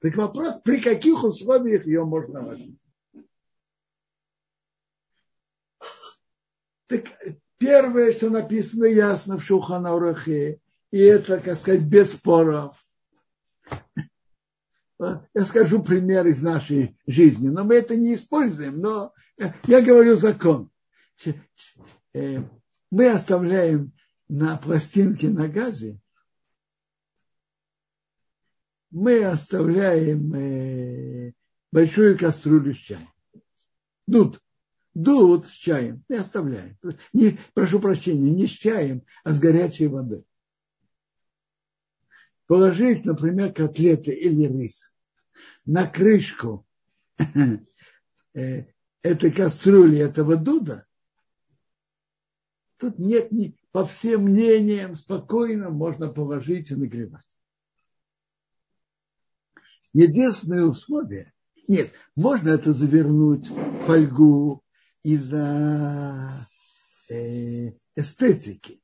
Так 0.00 0.16
вопрос, 0.16 0.60
при 0.62 0.80
каких 0.80 1.22
условиях 1.22 1.86
ее 1.86 2.04
можно 2.04 2.44
ложить? 2.44 2.78
Так 6.86 7.04
первое, 7.58 8.12
что 8.12 8.30
написано 8.30 8.84
ясно 8.84 9.38
в 9.38 9.44
Шуханаурахе, 9.44 10.60
и 10.92 10.98
это, 10.98 11.40
как 11.40 11.56
сказать, 11.56 11.82
без 11.82 12.12
споров. 12.12 12.85
Я 14.98 15.44
скажу 15.44 15.82
пример 15.82 16.26
из 16.26 16.42
нашей 16.42 16.98
жизни, 17.06 17.48
но 17.48 17.64
мы 17.64 17.74
это 17.74 17.96
не 17.96 18.14
используем, 18.14 18.78
но 18.78 19.12
я 19.66 19.82
говорю 19.82 20.16
закон. 20.16 20.70
Э, 22.14 22.42
мы 22.90 23.08
оставляем 23.08 23.92
на 24.28 24.56
пластинке 24.56 25.28
на 25.28 25.48
газе 25.48 26.00
мы 28.96 29.24
оставляем 29.24 30.34
э, 30.34 31.32
большую 31.70 32.18
кастрюлю 32.18 32.74
с 32.74 32.78
чаем. 32.78 33.08
Дуд. 34.06 34.40
Дуд 34.94 35.46
с 35.46 35.50
чаем. 35.50 36.02
Мы 36.08 36.16
оставляем. 36.16 36.78
Не, 37.12 37.38
прошу 37.52 37.80
прощения, 37.80 38.30
не 38.30 38.46
с 38.46 38.52
чаем, 38.52 39.02
а 39.22 39.32
с 39.32 39.38
горячей 39.38 39.88
водой. 39.88 40.24
Положить, 42.46 43.04
например, 43.04 43.52
котлеты 43.52 44.12
или 44.12 44.46
рис 44.46 44.94
на 45.64 45.86
крышку 45.86 46.66
э, 48.34 48.64
этой 49.02 49.30
кастрюли, 49.30 49.98
этого 49.98 50.36
дуда, 50.36 50.86
тут 52.78 52.98
нет 52.98 53.32
ни, 53.32 53.58
по 53.72 53.84
всем 53.84 54.24
мнениям, 54.24 54.96
спокойно 54.96 55.70
можно 55.70 56.08
положить 56.08 56.70
и 56.70 56.76
нагревать. 56.76 57.26
Единственное 59.92 60.64
условие, 60.64 61.32
нет, 61.68 61.92
можно 62.14 62.50
это 62.50 62.72
завернуть 62.72 63.48
в 63.48 63.84
фольгу 63.86 64.62
из-за 65.02 66.30
э, 67.08 67.72
эстетики, 67.96 68.80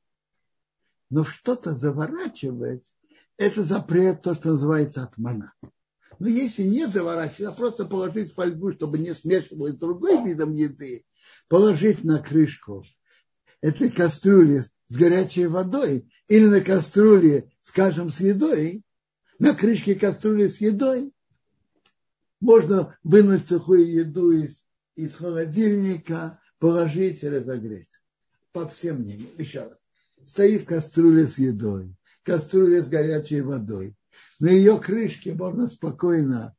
но 1.09 1.23
что-то 1.23 1.75
заворачивать, 1.75 2.85
это 3.37 3.63
запрет, 3.63 4.21
то, 4.21 4.35
что 4.35 4.51
называется 4.51 5.03
отмана. 5.03 5.53
Но 6.19 6.27
если 6.27 6.63
не 6.63 6.85
заворачивать, 6.87 7.49
а 7.49 7.51
просто 7.51 7.85
положить 7.85 8.33
фольгу, 8.33 8.71
чтобы 8.71 8.97
не 8.97 9.13
смешивать 9.13 9.75
с 9.75 9.79
другой 9.79 10.23
видом 10.23 10.53
еды, 10.53 11.05
положить 11.47 12.03
на 12.03 12.19
крышку 12.19 12.85
этой 13.61 13.89
кастрюли 13.89 14.63
с 14.87 14.95
горячей 14.95 15.47
водой 15.47 16.09
или 16.27 16.45
на 16.45 16.61
кастрюле, 16.61 17.51
скажем, 17.61 18.09
с 18.09 18.19
едой, 18.19 18.83
на 19.39 19.53
крышке 19.53 19.95
кастрюли 19.95 20.47
с 20.47 20.61
едой, 20.61 21.13
можно 22.39 22.97
вынуть 23.03 23.47
сухую 23.47 23.89
еду 23.89 24.31
из, 24.31 24.65
из 24.95 25.15
холодильника, 25.15 26.39
положить 26.59 27.23
и 27.23 27.29
разогреть. 27.29 27.89
По 28.51 28.67
всем 28.67 29.01
мнениям. 29.01 29.29
Еще 29.37 29.61
раз. 29.61 29.77
Стоит 30.25 30.65
кастрюля 30.65 31.27
с 31.27 31.37
едой, 31.37 31.95
кастрюля 32.23 32.83
с 32.83 32.89
горячей 32.89 33.41
водой. 33.41 33.95
На 34.39 34.49
ее 34.49 34.79
крышке 34.79 35.33
можно 35.33 35.67
спокойно 35.67 36.55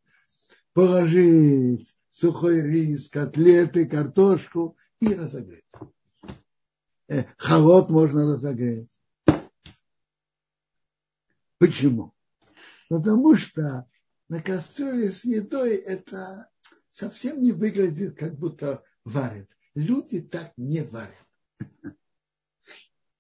положить 0.72 1.94
сухой 2.10 2.62
рис, 2.62 3.08
котлеты, 3.08 3.86
картошку 3.86 4.76
и 5.00 5.14
разогреть. 5.14 5.64
Э, 7.08 7.24
холод 7.36 7.90
можно 7.90 8.26
разогреть. 8.26 8.88
Почему? 11.58 12.12
Потому 12.88 13.36
что 13.36 13.88
на 14.28 14.42
кастрюле 14.42 15.10
с 15.10 15.24
едой 15.24 15.76
это 15.76 16.48
совсем 16.90 17.40
не 17.40 17.52
выглядит, 17.52 18.16
как 18.16 18.38
будто 18.38 18.82
варят. 19.04 19.48
Люди 19.74 20.20
так 20.20 20.52
не 20.56 20.82
варят. 20.82 21.26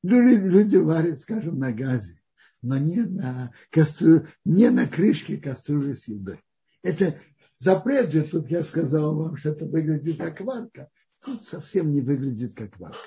Люди, 0.02 0.34
люди 0.34 0.76
варят, 0.76 1.18
скажем, 1.18 1.58
на 1.58 1.72
газе, 1.72 2.20
но 2.64 2.78
не 2.78 3.02
на, 3.02 3.52
кастрю, 3.70 4.26
не 4.44 4.70
на 4.70 4.88
крышке 4.88 5.36
кастрюли 5.36 5.94
с 5.94 6.08
едой. 6.08 6.42
Это 6.82 7.20
запрет 7.58 8.10
же, 8.10 8.22
тут 8.22 8.50
я 8.50 8.64
сказал 8.64 9.14
вам, 9.14 9.36
что 9.36 9.50
это 9.50 9.66
выглядит 9.66 10.18
как 10.18 10.40
варка. 10.40 10.88
Тут 11.22 11.44
совсем 11.44 11.92
не 11.92 12.00
выглядит 12.00 12.54
как 12.54 12.78
варка. 12.78 12.98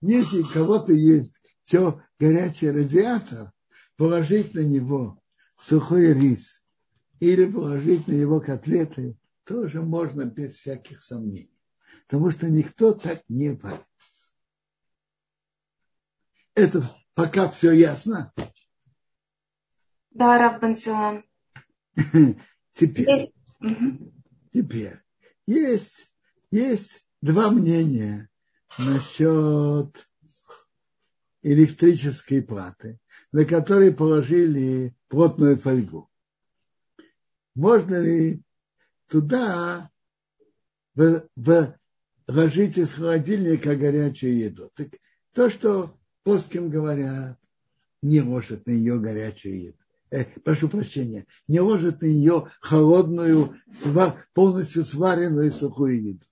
Если 0.00 0.40
у 0.40 0.46
кого-то 0.46 0.92
есть 0.92 1.34
все 1.64 2.02
горячий 2.18 2.70
радиатор, 2.70 3.52
положить 3.96 4.54
на 4.54 4.60
него 4.60 5.20
сухой 5.58 6.14
рис 6.14 6.62
или 7.18 7.50
положить 7.50 8.06
на 8.06 8.12
него 8.12 8.40
котлеты, 8.40 9.16
тоже 9.44 9.82
можно 9.82 10.24
без 10.24 10.54
всяких 10.54 11.02
сомнений. 11.02 11.52
Потому 12.06 12.30
что 12.30 12.48
никто 12.48 12.92
так 12.92 13.22
не 13.28 13.50
варит. 13.50 13.84
Это 16.54 16.88
пока 17.14 17.48
все 17.48 17.72
ясно? 17.72 18.32
Да, 20.10 20.38
Раббанцион. 20.38 21.24
Теперь, 22.72 23.32
теперь 24.52 25.00
есть, 25.46 26.10
есть 26.50 27.06
два 27.20 27.50
мнения 27.50 28.30
насчет 28.78 30.08
электрической 31.42 32.42
платы, 32.42 32.98
на 33.32 33.44
которой 33.44 33.92
положили 33.92 34.94
плотную 35.08 35.58
фольгу. 35.58 36.08
Можно 37.54 38.00
ли 38.00 38.42
туда 39.08 39.90
вложить 40.94 42.78
из 42.78 42.94
холодильника 42.94 43.74
горячую 43.76 44.38
еду? 44.38 44.70
Так 44.74 44.88
то, 45.32 45.50
что 45.50 45.99
плоским 46.22 46.70
говорят, 46.70 47.38
не 48.02 48.20
ложат 48.20 48.66
на 48.66 48.72
нее 48.72 48.98
горячую 48.98 49.62
еду. 49.62 49.78
Э, 50.10 50.24
прошу 50.24 50.68
прощения, 50.68 51.26
не 51.46 51.60
ложат 51.60 52.02
на 52.02 52.06
нее 52.06 52.50
холодную, 52.60 53.56
полностью 54.34 54.84
сваренную 54.84 55.52
сухую 55.52 56.02
еду. 56.02 56.26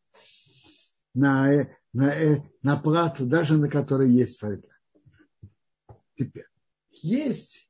На, 1.15 1.53
э, 1.53 1.77
на, 1.93 2.13
э, 2.13 2.43
на 2.63 2.77
плату, 2.77 3.27
даже 3.27 3.57
на 3.57 3.69
которой 3.69 4.11
есть 4.11 4.39
фольга. 4.39 4.69
Теперь, 6.17 6.47
есть 6.91 7.69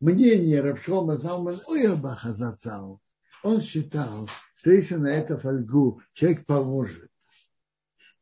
мнение 0.00 0.60
Рабшома 0.60 1.16
Залман 1.16 1.60
Уйабаха 1.66 2.32
Зацау. 2.32 3.00
Он 3.42 3.60
считал, 3.60 4.28
что 4.56 4.72
если 4.72 4.96
на 4.96 5.08
эту 5.08 5.36
фольгу 5.36 6.02
человек 6.12 6.46
положит 6.46 7.10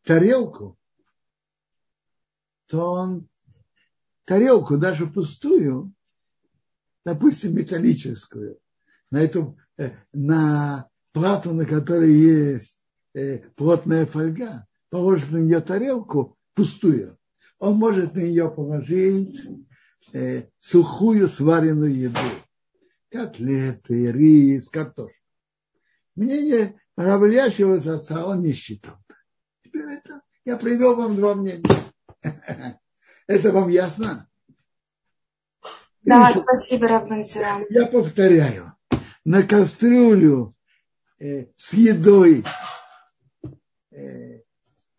тарелку, 0.05 0.79
то 2.69 2.91
он 2.93 3.29
тарелку, 4.27 4.77
даже 4.77 5.07
пустую, 5.07 5.95
допустим, 7.05 7.57
металлическую, 7.57 8.59
на 9.11 9.19
эту, 9.23 9.57
э, 9.79 9.93
на 10.13 10.89
плату, 11.13 11.55
на 11.55 11.65
которой 11.65 12.13
есть 12.13 12.85
э, 13.15 13.39
плотная 13.57 14.05
фольга, 14.05 14.67
положит 14.91 15.31
на 15.31 15.39
нее 15.39 15.61
тарелку 15.61 16.37
пустую, 16.53 17.17
он 17.59 17.77
может 17.77 18.15
на 18.15 18.21
нее 18.21 18.51
положить 18.51 19.41
э, 20.13 20.49
сухую 20.59 21.29
сваренную 21.29 21.95
еду. 21.95 22.19
Котлеты, 23.09 24.13
рис, 24.13 24.69
картошку. 24.69 25.17
Мнение 26.17 26.79
Равлящего 26.97 27.77
отца 27.77 28.27
он 28.27 28.41
не 28.41 28.53
считал. 28.53 28.97
Теперь 29.63 29.93
это 29.93 30.23
я 30.45 30.57
привел 30.57 30.97
вам 30.97 31.17
два 31.17 31.35
мнения. 31.35 31.63
Это 33.27 33.53
вам 33.53 33.69
ясно? 33.69 34.29
Да, 36.03 36.33
спасибо, 36.33 36.87
Раббан 36.87 37.25
Я 37.71 37.87
повторяю. 37.87 38.73
На 39.25 39.43
кастрюлю 39.43 40.55
э, 41.19 41.47
с 41.57 41.73
едой 41.73 42.45
э, 43.91 44.43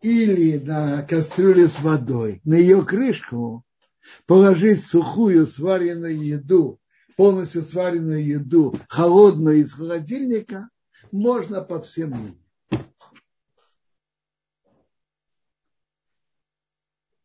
или 0.02 0.58
на 0.58 1.02
кастрюлю 1.02 1.68
с 1.68 1.80
водой, 1.80 2.42
на 2.44 2.54
ее 2.54 2.84
крышку 2.84 3.64
положить 4.26 4.84
сухую 4.84 5.46
сваренную 5.46 6.22
еду, 6.22 6.78
полностью 7.16 7.64
сваренную 7.64 8.24
еду, 8.24 8.74
холодную 8.88 9.62
из 9.62 9.72
холодильника, 9.72 10.68
можно 11.10 11.62
под 11.62 11.86
всем 11.86 12.10
мнениям. 12.10 12.47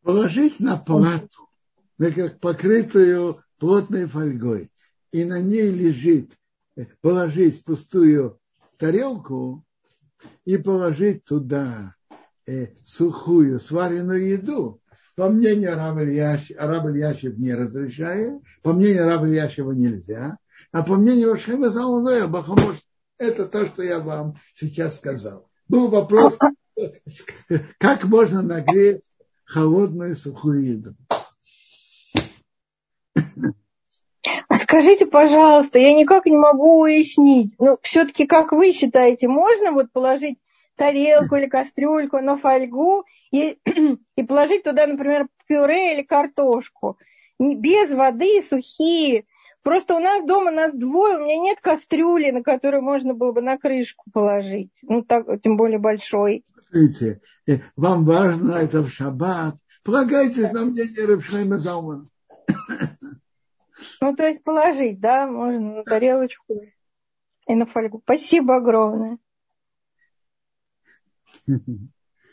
Положить 0.04 0.60
на 0.60 0.76
плату, 0.76 1.48
покрытую 2.40 3.42
плотной 3.58 4.04
фольгой, 4.04 4.70
и 5.12 5.24
на 5.24 5.40
ней 5.40 5.70
лежит, 5.70 6.30
положить 7.00 7.64
пустую 7.64 8.38
тарелку 8.76 9.64
и 10.44 10.58
положить 10.58 11.24
туда 11.24 11.94
э, 12.46 12.66
сухую 12.84 13.58
сваренную 13.58 14.28
еду, 14.28 14.82
по 15.16 15.30
мнению 15.30 15.72
Араб 15.72 15.96
Ильяшев 15.98 17.38
не 17.38 17.54
разрешает, 17.54 18.42
по 18.62 18.74
мнению 18.74 19.04
Араб 19.04 19.24
Ильяшева 19.24 19.72
нельзя, 19.72 20.36
а 20.70 20.82
по 20.82 20.96
мнению 20.96 21.32
Рашхема 21.32 21.70
Залуноя 21.70 22.26
Бахамош, 22.26 22.76
это 23.16 23.46
то, 23.46 23.64
что 23.64 23.82
я 23.82 24.00
вам 24.00 24.36
сейчас 24.54 24.98
сказал. 24.98 25.48
Был 25.66 25.88
вопрос, 25.88 26.36
как 27.78 28.04
можно 28.04 28.42
нагреть 28.42 29.14
холодную 29.44 30.16
сухую 30.16 30.64
еду. 30.64 30.94
А 34.48 34.56
скажите, 34.56 35.06
пожалуйста, 35.06 35.78
я 35.78 35.92
никак 35.92 36.26
не 36.26 36.36
могу 36.36 36.80
уяснить, 36.80 37.54
ну, 37.58 37.78
все-таки, 37.82 38.26
как 38.26 38.52
вы 38.52 38.72
считаете, 38.72 39.28
можно 39.28 39.72
вот 39.72 39.92
положить 39.92 40.38
тарелку 40.76 41.36
или 41.36 41.46
кастрюльку 41.46 42.18
на 42.20 42.36
фольгу 42.36 43.04
и, 43.30 43.58
и 44.16 44.22
положить 44.22 44.64
туда, 44.64 44.86
например, 44.86 45.28
пюре 45.46 45.94
или 45.94 46.02
картошку. 46.02 46.98
Без 47.38 47.90
воды, 47.90 48.42
сухие, 48.42 49.24
Просто 49.64 49.96
у 49.96 49.98
нас 49.98 50.22
дома 50.22 50.50
нас 50.50 50.74
двое, 50.74 51.16
у 51.16 51.24
меня 51.24 51.38
нет 51.38 51.58
кастрюли, 51.62 52.30
на 52.30 52.42
которую 52.42 52.82
можно 52.82 53.14
было 53.14 53.32
бы 53.32 53.40
на 53.40 53.56
крышку 53.56 54.04
положить. 54.12 54.68
Ну, 54.82 55.02
так, 55.02 55.24
тем 55.42 55.56
более 55.56 55.78
большой. 55.78 56.44
Смотрите, 56.74 57.20
э, 57.46 57.58
вам 57.76 58.04
важно 58.04 58.52
это 58.52 58.82
в 58.82 58.90
шаббат. 58.90 59.54
Полагайтесь 59.84 60.50
на 60.50 60.64
мнение 60.64 61.06
Рабшлейма 61.06 61.58
Заумана. 61.58 62.08
Ну, 64.00 64.16
то 64.16 64.26
есть 64.26 64.42
положить, 64.42 64.98
да, 64.98 65.26
можно 65.26 65.76
на 65.76 65.84
тарелочку 65.84 66.62
и 67.46 67.54
на 67.54 67.66
фольгу. 67.66 68.00
Спасибо 68.04 68.56
огромное. 68.56 69.18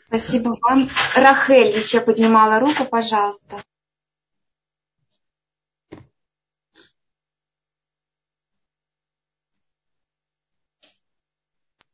Спасибо 0.08 0.56
вам. 0.60 0.88
Рахель 1.14 1.76
еще 1.76 2.00
поднимала 2.00 2.58
руку, 2.58 2.84
пожалуйста. 2.90 3.56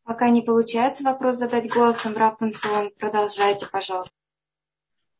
Пока 0.08 0.30
не 0.30 0.40
получается 0.40 1.04
вопрос 1.04 1.36
задать 1.36 1.70
голосом, 1.70 2.16
Рапунцион, 2.16 2.92
продолжайте, 2.98 3.66
пожалуйста. 3.70 4.10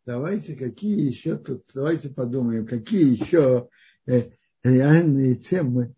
Давайте, 0.06 0.56
какие 0.56 1.10
еще 1.10 1.36
тут, 1.36 1.64
давайте 1.74 2.08
подумаем, 2.08 2.66
какие 2.66 3.20
еще 3.20 3.68
э, 4.06 4.30
реальные 4.62 5.34
темы. 5.34 5.94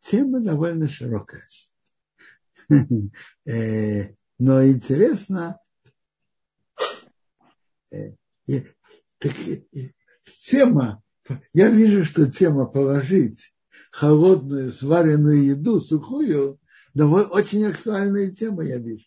Тема 0.00 0.40
довольно 0.40 0.88
широкая. 0.88 1.44
э, 3.46 4.02
но 4.40 4.66
интересно, 4.66 5.60
э, 7.92 8.16
тема, 10.40 11.04
я 11.52 11.70
вижу, 11.70 12.04
что 12.04 12.28
тема 12.28 12.66
положить 12.66 13.54
холодную 13.92 14.72
сваренную 14.72 15.44
еду, 15.44 15.80
сухую, 15.80 16.58
довольно, 16.94 17.28
очень 17.28 17.64
актуальная 17.66 18.30
тема, 18.30 18.64
я 18.64 18.78
вижу. 18.78 19.04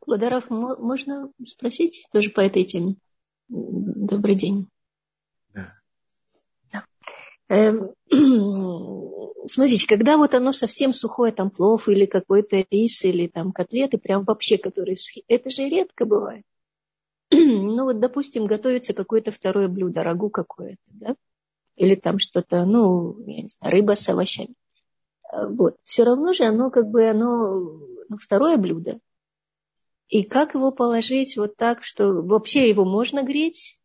Квадаров, 0.00 0.50
можно 0.50 1.30
спросить 1.44 2.06
тоже 2.10 2.30
по 2.30 2.40
этой 2.40 2.64
теме? 2.64 2.96
Добрый 3.48 4.34
день. 4.34 4.68
Да. 5.54 5.74
да. 6.72 6.84
Эм, 7.48 7.92
смотрите, 9.46 9.86
когда 9.86 10.16
вот 10.16 10.34
оно 10.34 10.52
совсем 10.52 10.92
сухое, 10.92 11.32
там 11.32 11.50
плов 11.50 11.88
или 11.88 12.06
какой-то 12.06 12.64
рис, 12.70 13.04
или 13.04 13.28
там 13.28 13.52
котлеты, 13.52 13.98
прям 13.98 14.24
вообще, 14.24 14.58
которые 14.58 14.96
сухие, 14.96 15.24
это 15.28 15.50
же 15.50 15.68
редко 15.68 16.04
бывает. 16.04 16.44
ну 17.30 17.84
вот, 17.84 18.00
допустим, 18.00 18.46
готовится 18.46 18.94
какое-то 18.94 19.30
второе 19.30 19.68
блюдо, 19.68 20.02
рагу 20.02 20.30
какое-то, 20.30 20.82
да? 20.86 21.14
Или 21.76 21.94
там 21.94 22.18
что-то, 22.18 22.64
ну, 22.64 23.18
я 23.26 23.42
не 23.42 23.48
знаю, 23.48 23.72
рыба 23.72 23.94
с 23.94 24.08
овощами. 24.08 24.54
Э, 25.32 25.46
вот. 25.48 25.76
Все 25.84 26.04
равно 26.04 26.32
же 26.32 26.44
оно 26.44 26.70
как 26.70 26.88
бы 26.88 27.08
оно 27.08 27.60
ну, 28.08 28.16
второе 28.18 28.56
блюдо. 28.58 29.00
И 30.08 30.24
как 30.24 30.54
его 30.54 30.72
положить 30.72 31.36
вот 31.36 31.56
так, 31.56 31.82
что 31.82 32.22
вообще 32.22 32.68
его 32.68 32.84
можно 32.84 33.22
греть, 33.22 33.80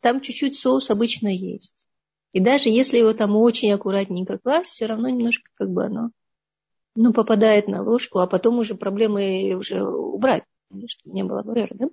там 0.00 0.20
чуть-чуть 0.20 0.58
соус 0.58 0.90
обычно 0.90 1.28
есть. 1.28 1.86
И 2.32 2.40
даже 2.40 2.68
если 2.68 2.98
его 2.98 3.12
там 3.12 3.36
очень 3.36 3.72
аккуратненько 3.72 4.38
класть, 4.38 4.70
все 4.70 4.86
равно 4.86 5.08
немножко 5.08 5.48
как 5.54 5.70
бы 5.70 5.84
оно 5.84 6.10
ну, 6.96 7.12
попадает 7.12 7.68
на 7.68 7.82
ложку, 7.82 8.18
а 8.18 8.26
потом 8.26 8.58
уже 8.58 8.74
проблемы 8.74 9.54
уже 9.54 9.82
убрать, 9.82 10.42
чтобы 10.88 11.14
не 11.14 11.22
было 11.22 11.42
бурера, 11.42 11.74
да? 11.74 11.86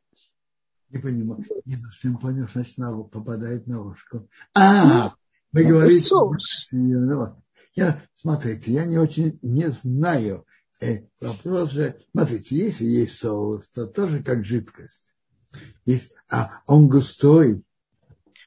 Не 0.90 1.00
понимаю. 1.00 1.46
Не 1.66 1.78
совсем 1.78 2.18
понял, 2.18 2.48
значит, 2.52 2.78
на, 2.78 3.04
попадает 3.04 3.68
на 3.68 3.82
ложку. 3.82 4.28
А, 4.56 4.86
ну, 4.86 5.12
вы 5.52 5.64
говорите... 5.64 6.06
Соус. 6.06 6.70
Я, 7.76 8.02
смотрите, 8.14 8.72
я 8.72 8.86
не 8.86 8.98
очень 8.98 9.40
не 9.42 9.70
знаю. 9.70 10.46
Э, 10.80 11.00
вопрос 11.20 11.72
же, 11.72 12.00
смотрите, 12.12 12.56
если 12.56 12.86
есть 12.86 13.18
соус, 13.18 13.70
то 13.70 13.88
тоже 13.88 14.22
как 14.22 14.46
жидкость. 14.46 15.16
Есть, 15.86 16.12
а 16.30 16.62
он 16.68 16.88
густой. 16.88 17.64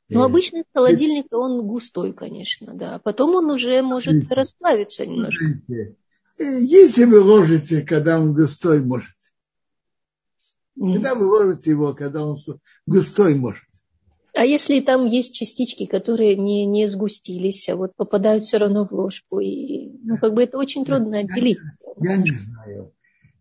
Ну, 0.08 0.22
э, 0.22 0.24
обычно 0.24 0.62
холодильник 0.72 1.26
он 1.32 1.66
густой, 1.66 2.12
конечно, 2.12 2.74
да. 2.74 3.00
Потом 3.00 3.34
он 3.34 3.50
уже 3.50 3.82
может 3.82 4.12
смотрите, 4.12 4.34
расплавиться 4.34 5.06
немножко. 5.06 5.44
Смотрите, 5.44 5.96
э, 6.38 6.60
если 6.60 7.04
вы 7.04 7.20
ложите, 7.20 7.82
когда 7.82 8.20
он 8.20 8.34
густой, 8.34 8.82
можете. 8.82 9.14
Когда 10.76 11.14
вы 11.14 11.26
ложите 11.26 11.70
его, 11.70 11.94
когда 11.94 12.24
он 12.24 12.36
густой, 12.86 13.34
может. 13.34 13.64
А 14.36 14.44
если 14.44 14.80
там 14.80 15.06
есть 15.06 15.34
частички, 15.34 15.86
которые 15.86 16.36
не, 16.36 16.66
не 16.66 16.86
сгустились, 16.86 17.68
а 17.70 17.76
вот 17.76 17.96
попадают 17.96 18.44
все 18.44 18.58
равно 18.58 18.86
в 18.86 18.92
ложку, 18.92 19.40
и, 19.40 19.88
ну, 20.02 20.18
как 20.18 20.34
бы 20.34 20.42
это 20.42 20.58
очень 20.58 20.84
трудно 20.84 21.20
отделить. 21.20 21.58
Я, 22.02 22.18
не 22.18 22.30
знаю. 22.30 22.92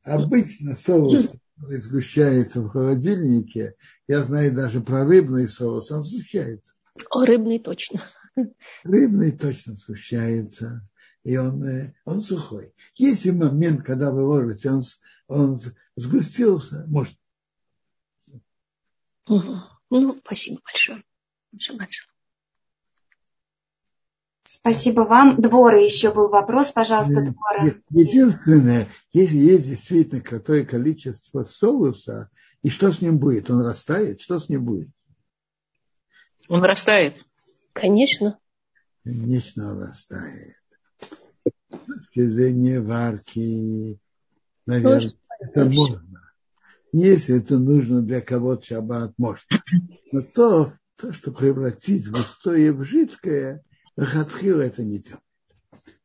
Обычно 0.03 0.73
соус, 0.73 1.31
который 1.55 1.77
сгущается 1.81 2.61
в 2.61 2.69
холодильнике, 2.69 3.75
я 4.07 4.23
знаю 4.23 4.55
даже 4.55 4.79
про 4.79 5.03
рыбный 5.05 5.49
соус, 5.49 5.91
он 5.91 6.03
сгущается. 6.03 6.75
О, 7.09 7.25
рыбный 7.25 7.59
точно. 7.59 8.01
Рыбный 8.83 9.31
точно 9.31 9.75
сгущается, 9.75 10.87
и 11.23 11.35
он, 11.35 11.63
э, 11.63 11.93
он 12.05 12.21
сухой. 12.21 12.73
Есть 12.95 13.25
момент, 13.25 13.83
когда 13.83 14.11
вы 14.11 14.23
ложите, 14.23 14.69
он, 14.69 14.83
он 15.27 15.59
сгустился, 15.97 16.85
может. 16.87 17.15
Угу. 19.27 19.74
Ну, 20.01 20.19
спасибо 20.23 20.59
большое. 20.63 21.03
Спасибо 24.45 25.01
вам. 25.01 25.37
Дворы 25.37 25.81
еще 25.81 26.13
был 26.13 26.29
вопрос, 26.29 26.71
пожалуйста, 26.71 27.21
Дворы. 27.21 27.81
Единственное, 27.89 28.87
если 29.13 29.37
есть 29.37 29.67
действительно 29.67 30.21
какое 30.21 30.65
количество 30.65 31.45
соуса, 31.45 32.29
и 32.61 32.69
что 32.69 32.91
с 32.91 33.01
ним 33.01 33.19
будет? 33.19 33.49
Он 33.49 33.61
растает? 33.61 34.21
Что 34.21 34.39
с 34.39 34.49
ним 34.49 34.65
будет? 34.65 34.89
Он 36.47 36.63
растает. 36.63 37.25
Конечно. 37.73 38.37
Конечно, 39.03 39.71
он 39.71 39.83
растает. 39.83 40.55
С 40.99 41.09
точки 41.69 42.25
зрения 42.25 42.81
варки, 42.81 43.99
наверное, 44.65 45.13
это 45.39 45.65
можно. 45.65 46.14
Если 46.97 47.41
это 47.41 47.59
нужно 47.59 48.01
для 48.01 48.21
кого-то 48.21 48.67
шаббат, 48.67 49.13
может. 49.17 49.45
Но 50.13 50.21
то, 50.21 50.71
то, 50.95 51.11
что 51.11 51.33
превратить 51.33 52.09
густое 52.09 52.71
в 52.71 52.85
жидкое, 52.85 53.65
хатхил 53.97 54.61
это 54.61 54.81
не 54.81 54.99
делает. 54.99 55.21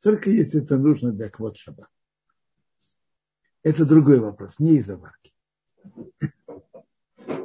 Только 0.00 0.30
если 0.30 0.64
это 0.64 0.78
нужно 0.78 1.12
для 1.12 1.30
кого-то 1.30 1.56
шаббат. 1.56 1.88
Это 3.62 3.84
другой 3.84 4.18
вопрос, 4.18 4.58
не 4.58 4.78
из-за 4.78 4.96
варки. 4.96 5.32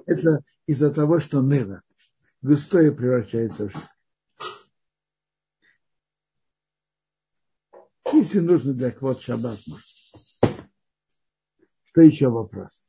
Это 0.08 0.44
из-за 0.66 0.92
того, 0.92 1.20
что 1.20 1.44
нева, 1.44 1.84
густое 2.42 2.92
превращается 2.92 3.70
в 3.70 3.74
жидкое. 3.74 3.90
Если 8.12 8.40
нужно 8.40 8.74
для 8.74 8.90
кого-то 8.90 9.22
шаббат, 9.22 9.60
может. 9.68 9.86
Что 11.92 12.02
еще 12.02 12.30
вопрос? 12.30 12.82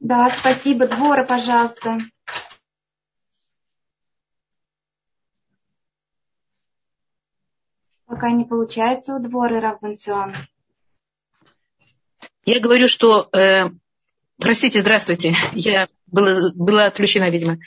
Да, 0.00 0.30
спасибо. 0.30 0.86
Двора, 0.86 1.24
пожалуйста. 1.24 1.98
Пока 8.06 8.30
не 8.30 8.44
получается 8.44 9.14
у 9.14 9.20
двора 9.20 9.60
Равбенцион. 9.60 10.34
Я 12.44 12.60
говорю, 12.60 12.88
что... 12.88 13.28
Э, 13.32 13.68
простите, 14.38 14.80
здравствуйте. 14.80 15.34
Я 15.52 15.88
была, 16.06 16.50
была 16.54 16.86
отключена, 16.86 17.28
видимо. 17.28 17.58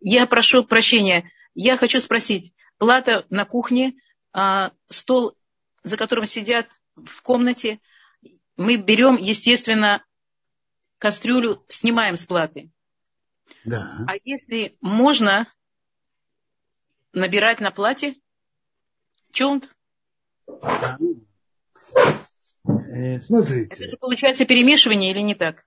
Я 0.00 0.26
прошу 0.26 0.64
прощения. 0.64 1.30
Я 1.54 1.76
хочу 1.78 2.00
спросить. 2.00 2.52
Плата 2.76 3.24
на 3.30 3.46
кухне, 3.46 3.94
э, 4.34 4.70
стол, 4.90 5.34
за 5.82 5.96
которым 5.96 6.26
сидят 6.26 6.68
в 6.94 7.22
комнате, 7.22 7.80
мы 8.56 8.76
берем, 8.76 9.16
естественно, 9.16 10.04
кастрюлю 10.98 11.64
снимаем 11.68 12.16
с 12.16 12.24
платы. 12.24 12.70
Да. 13.64 14.04
А 14.06 14.14
если 14.24 14.76
можно 14.80 15.52
набирать 17.12 17.60
на 17.60 17.70
плате? 17.70 18.16
Чунт? 19.32 19.74
Э, 22.66 23.20
смотрите. 23.20 23.86
Это 23.86 23.96
получается 23.96 24.44
перемешивание 24.44 25.10
или 25.10 25.20
не 25.20 25.34
так? 25.34 25.64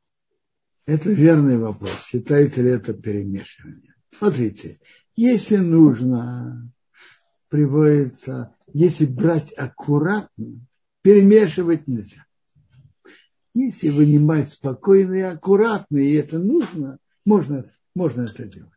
Это 0.86 1.10
верный 1.10 1.58
вопрос. 1.58 2.06
Считается 2.06 2.62
ли 2.62 2.72
это 2.72 2.94
перемешивание? 2.94 3.94
Смотрите, 4.12 4.80
если 5.16 5.58
нужно, 5.58 6.72
приводится, 7.50 8.56
если 8.74 9.06
брать 9.06 9.54
аккуратно, 9.54 10.66
перемешивать 11.02 11.88
нельзя. 11.88 12.26
Если 13.54 13.90
вынимать 13.90 14.50
спокойно 14.50 15.14
и 15.16 15.22
аккуратно, 15.22 15.98
и 15.98 16.14
это 16.14 16.40
нужно, 16.40 17.00
можно, 17.26 17.70
можно 17.94 18.24
это 18.24 18.46
делать. 18.46 18.72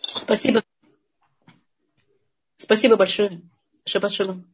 Спасибо. 0.00 0.62
Спасибо 2.56 2.96
большое. 2.96 3.42
Шаббат 3.84 4.12
шалом. 4.12 4.46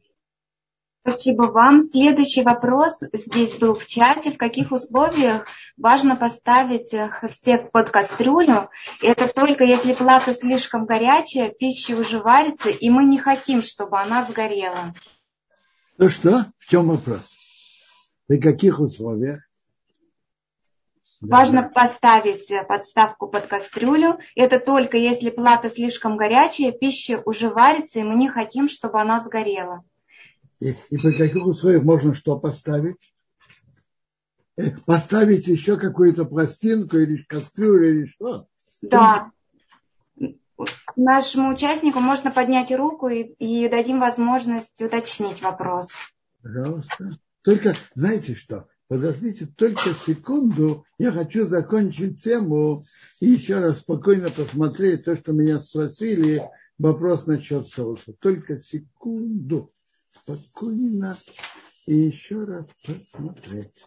Спасибо 1.07 1.43
вам. 1.43 1.81
Следующий 1.81 2.41
вопрос 2.41 2.97
здесь 3.13 3.55
был 3.55 3.75
в 3.75 3.85
чате. 3.85 4.31
В 4.31 4.37
каких 4.37 4.71
условиях 4.71 5.47
важно 5.77 6.15
поставить 6.15 6.91
хефсек 6.91 7.71
под 7.71 7.91
кастрюлю? 7.91 8.69
Это 9.01 9.27
только 9.27 9.63
если 9.63 9.93
плата 9.93 10.33
слишком 10.33 10.85
горячая, 10.85 11.49
пища 11.49 11.95
уже 11.95 12.19
варится, 12.19 12.69
и 12.69 12.89
мы 12.89 13.05
не 13.05 13.19
хотим, 13.19 13.61
чтобы 13.61 13.99
она 13.99 14.23
сгорела. 14.23 14.93
Ну 15.97 16.09
что? 16.09 16.45
В 16.59 16.67
чем 16.67 16.89
вопрос? 16.89 17.35
При 18.27 18.39
каких 18.39 18.79
условиях? 18.79 19.41
Важно 21.19 21.63
да. 21.63 21.69
поставить 21.69 22.51
подставку 22.67 23.27
под 23.27 23.47
кастрюлю. 23.47 24.19
Это 24.35 24.59
только 24.59 24.97
если 24.97 25.31
плата 25.31 25.71
слишком 25.71 26.15
горячая, 26.15 26.71
пища 26.71 27.21
уже 27.25 27.49
варится, 27.49 27.99
и 27.99 28.03
мы 28.03 28.15
не 28.15 28.29
хотим, 28.29 28.69
чтобы 28.69 29.01
она 29.01 29.19
сгорела. 29.19 29.83
И, 30.59 30.75
и 30.89 30.97
при 30.97 31.17
каких 31.17 31.43
условиях 31.43 31.83
можно 31.83 32.13
что 32.13 32.37
поставить? 32.37 33.13
Э, 34.55 34.71
поставить 34.85 35.47
еще 35.47 35.77
какую-то 35.77 36.25
пластинку 36.25 36.97
или 36.97 37.23
кастрюлю 37.23 37.89
или 37.89 38.05
что? 38.05 38.47
Да. 38.83 39.31
Нашему 40.95 41.53
участнику 41.53 41.99
можно 41.99 42.31
поднять 42.31 42.71
руку 42.71 43.07
и, 43.07 43.23
и 43.23 43.69
дадим 43.69 43.99
возможность 43.99 44.81
уточнить 44.81 45.41
вопрос. 45.41 45.91
Пожалуйста. 46.41 47.19
Только 47.43 47.75
знаете 47.93 48.35
что? 48.35 48.67
Подождите 48.87 49.45
только 49.45 49.89
секунду, 49.89 50.85
я 50.97 51.11
хочу 51.11 51.45
закончить 51.45 52.23
тему 52.23 52.83
и 53.19 53.27
еще 53.27 53.59
раз 53.59 53.79
спокойно 53.79 54.29
посмотреть 54.29 55.03
то, 55.03 55.17
что 55.17 55.33
меня 55.33 55.59
спросили, 55.59 56.41
вопрос 56.77 57.27
насчет 57.27 57.67
соуса. 57.67 58.13
Только 58.13 58.57
секунду 58.57 59.73
спокойно 60.11 61.17
и 61.85 61.95
еще 61.95 62.43
раз 62.45 62.67
посмотреть. 62.85 63.85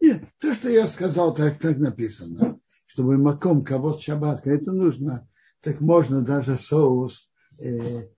И 0.00 0.14
то, 0.38 0.54
что 0.54 0.68
я 0.68 0.86
сказал, 0.86 1.34
так, 1.34 1.58
так 1.58 1.76
написано. 1.78 2.58
Чтобы 2.86 3.18
маком 3.18 3.64
кого 3.64 3.98
шаббатка, 3.98 4.50
это 4.50 4.72
нужно, 4.72 5.28
так 5.60 5.80
можно 5.80 6.22
даже 6.22 6.58
соус 6.58 7.30
э, 7.58 8.08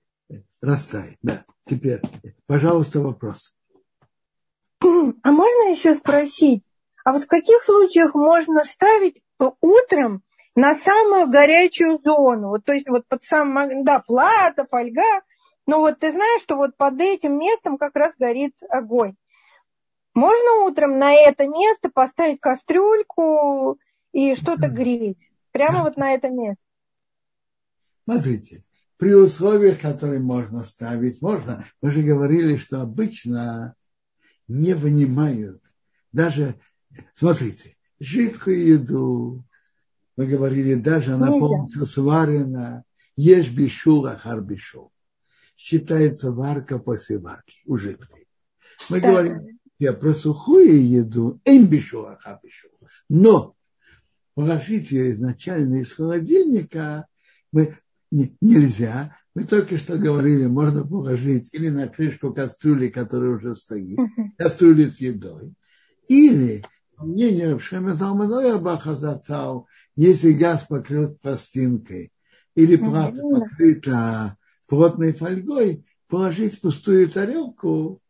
растаять. 0.60 1.18
Да. 1.22 1.44
Теперь, 1.66 2.00
пожалуйста, 2.46 3.00
вопрос. 3.00 3.54
А 4.80 5.30
можно 5.30 5.70
еще 5.70 5.94
спросить, 5.94 6.64
а 7.04 7.12
вот 7.12 7.24
в 7.24 7.28
каких 7.28 7.62
случаях 7.64 8.14
можно 8.14 8.62
ставить 8.64 9.22
утром 9.60 10.22
на 10.54 10.74
самую 10.74 11.28
горячую 11.28 12.00
зону? 12.02 12.48
Вот, 12.48 12.64
то 12.64 12.72
есть 12.72 12.88
вот 12.88 13.06
под 13.06 13.22
сам, 13.22 13.84
да, 13.84 14.00
плата, 14.00 14.66
фольга, 14.68 15.22
но 15.66 15.78
вот 15.78 16.00
ты 16.00 16.12
знаешь, 16.12 16.42
что 16.42 16.56
вот 16.56 16.76
под 16.76 17.00
этим 17.00 17.38
местом 17.38 17.78
как 17.78 17.94
раз 17.94 18.12
горит 18.18 18.54
огонь. 18.68 19.14
Можно 20.14 20.66
утром 20.66 20.98
на 20.98 21.14
это 21.14 21.46
место 21.46 21.90
поставить 21.90 22.40
кастрюльку 22.40 23.78
и 24.12 24.34
что-то 24.34 24.68
греть? 24.68 25.30
Прямо 25.52 25.82
вот 25.82 25.96
на 25.96 26.12
это 26.12 26.28
место. 26.28 26.62
Смотрите, 28.04 28.62
при 28.96 29.14
условиях, 29.14 29.80
которые 29.80 30.20
можно 30.20 30.64
ставить, 30.64 31.22
можно. 31.22 31.64
Мы 31.80 31.90
же 31.90 32.02
говорили, 32.02 32.56
что 32.56 32.80
обычно 32.80 33.74
не 34.48 34.74
вынимают 34.74 35.62
даже 36.12 36.56
Смотрите, 37.14 37.76
жидкую 38.00 38.66
еду, 38.66 39.44
мы 40.16 40.26
говорили, 40.26 40.74
даже 40.74 41.14
она 41.14 41.28
полностью 41.28 41.86
сварена, 41.86 42.84
ешь 43.16 43.50
бишул, 43.50 44.06
ахар 44.06 44.40
бишул. 44.40 44.92
Считается 45.56 46.32
варка 46.32 46.78
после 46.78 47.18
варки, 47.18 47.60
у 47.66 47.76
жидкой. 47.76 48.26
Мы 48.90 49.00
да. 49.00 49.08
говорим 49.08 49.58
я 49.82 49.92
про 49.92 50.14
сухую 50.14 50.88
еду, 50.88 51.40
бишул. 52.40 52.70
Но 53.08 53.56
положить 54.34 54.92
ее 54.92 55.10
изначально 55.10 55.80
из 55.80 55.92
холодильника 55.92 57.06
мы, 57.50 57.76
не, 58.12 58.36
нельзя. 58.40 59.16
Мы 59.34 59.42
только 59.42 59.78
что 59.78 59.98
говорили, 59.98 60.46
можно 60.46 60.86
положить 60.86 61.48
или 61.52 61.68
на 61.68 61.88
крышку 61.88 62.32
кастрюли, 62.32 62.90
которая 62.90 63.30
уже 63.30 63.56
стоит, 63.56 63.98
кастрюли 64.38 64.84
с 64.84 65.00
едой, 65.00 65.52
или 66.06 66.64
мнение 66.96 67.58
Шема 67.58 67.94
Залманоя 67.94 68.58
Баха 68.58 68.94
зацал, 68.94 69.66
если 69.96 70.30
газ 70.30 70.64
покрыт 70.64 71.20
пластинкой 71.20 72.12
или 72.54 72.76
плата 72.76 73.20
покрыта 73.20 74.36
плотной 74.68 75.12
фольгой, 75.12 75.84
положить 76.06 76.60
пустую 76.60 77.08
тарелку 77.08 78.00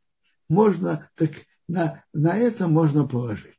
можно, 0.51 1.09
так 1.15 1.31
на, 1.73 2.05
на 2.13 2.37
это 2.37 2.69
можно 2.69 3.09
положить. 3.09 3.59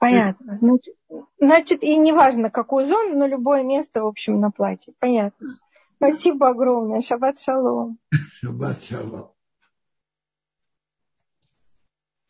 Понятно. 0.00 0.58
Значит, 0.58 0.96
значит, 1.38 1.82
и 1.84 1.96
неважно, 1.96 2.50
какую 2.50 2.86
зону, 2.86 3.16
но 3.16 3.26
любое 3.26 3.62
место, 3.62 4.02
в 4.02 4.06
общем, 4.08 4.40
на 4.40 4.50
платье. 4.50 4.92
Понятно. 4.98 5.58
Спасибо 5.96 6.48
огромное. 6.48 7.00
Шаббат 7.00 7.38
шалом. 7.40 7.98
Шаббат 8.40 8.82
шалом. 8.82 9.30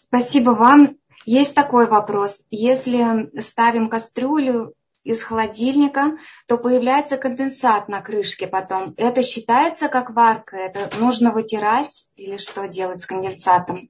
Спасибо 0.01 0.51
вам. 0.51 0.89
Есть 1.25 1.55
такой 1.55 1.89
вопрос. 1.89 2.45
Если 2.51 3.31
ставим 3.41 3.89
кастрюлю 3.89 4.75
из 5.03 5.23
холодильника, 5.23 6.19
то 6.47 6.59
появляется 6.59 7.17
конденсат 7.17 7.89
на 7.89 8.03
крышке 8.03 8.47
потом. 8.47 8.93
Это 8.99 9.23
считается 9.23 9.89
как 9.89 10.11
варка? 10.11 10.57
Это 10.57 10.95
нужно 11.01 11.33
вытирать 11.33 12.11
или 12.17 12.37
что 12.37 12.69
делать 12.69 13.01
с 13.01 13.07
конденсатом? 13.07 13.89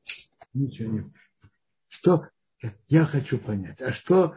Ничего 0.55 0.93
не. 0.93 1.13
Что 1.89 2.29
я 2.89 3.05
хочу 3.05 3.39
понять, 3.39 3.81
а 3.83 3.93
что 3.93 4.37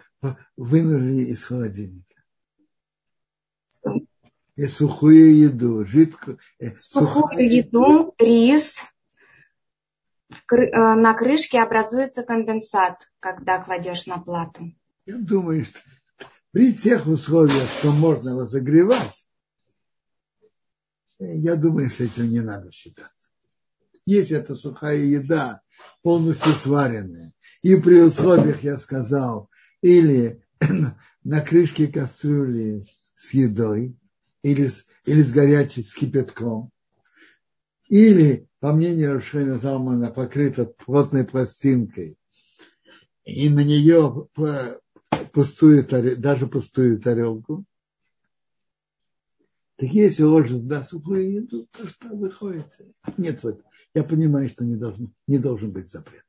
вынули 0.56 1.24
из 1.24 1.44
холодильника? 1.44 2.24
И 4.56 4.68
сухую 4.68 5.36
еду, 5.38 5.86
жидкую. 5.86 6.40
Э, 6.60 6.78
сухую, 6.78 7.08
сухую 7.08 7.52
еду, 7.54 8.16
рис, 8.18 8.82
Э, 10.52 10.96
на 10.96 11.14
крышке 11.14 11.62
образуется 11.62 12.24
конденсат, 12.24 13.10
когда 13.20 13.62
кладешь 13.62 14.06
на 14.06 14.20
плату. 14.20 14.74
Я 15.06 15.18
думаю, 15.18 15.66
что 15.66 15.80
при 16.52 16.74
тех 16.74 17.08
условиях, 17.08 17.68
что 17.80 17.92
можно 17.92 18.40
разогревать, 18.40 19.28
э, 21.20 21.36
я 21.36 21.56
думаю, 21.56 21.90
с 21.90 22.00
этим 22.00 22.30
не 22.30 22.42
надо 22.42 22.72
считаться. 22.72 23.15
Если 24.06 24.38
это 24.38 24.56
сухая 24.56 24.98
еда, 24.98 25.62
полностью 26.04 26.54
сваренная, 26.54 27.34
и 27.64 27.76
при 27.76 28.02
условиях, 28.02 28.64
я 28.64 28.78
сказал, 28.78 29.50
или 29.82 30.44
на 31.24 31.42
крышке 31.42 31.88
кастрюли 31.88 32.86
с 33.16 33.34
едой, 33.34 33.98
или 34.44 34.68
с, 34.68 34.86
или 35.06 35.24
с 35.24 35.32
горячим, 35.32 35.84
с 35.84 35.96
кипятком, 35.96 36.70
или 37.88 38.48
по 38.60 38.74
мнению 38.74 39.14
Рушена 39.14 39.58
Залмана, 39.58 40.12
покрыта 40.12 40.66
плотной 40.66 41.24
пластинкой, 41.24 42.20
и 43.24 43.50
на 43.50 43.64
нее 43.64 44.28
пустую, 45.34 45.88
даже 46.20 46.46
пустую 46.46 47.02
тарелку, 47.02 47.66
так 49.78 49.90
если 49.90 50.24
ложат 50.24 50.68
да, 50.68 50.84
сухую 50.84 51.32
еду, 51.34 51.68
то 51.72 51.88
что 51.88 52.08
выходит? 52.16 52.68
Нет, 53.18 53.44
вот, 53.44 53.62
я 53.96 54.04
понимаю, 54.04 54.50
что 54.50 54.66
не 54.66 54.76
должен, 54.76 55.14
не 55.26 55.40
должен 55.40 55.72
быть 55.72 55.90
запрет. 55.90 56.24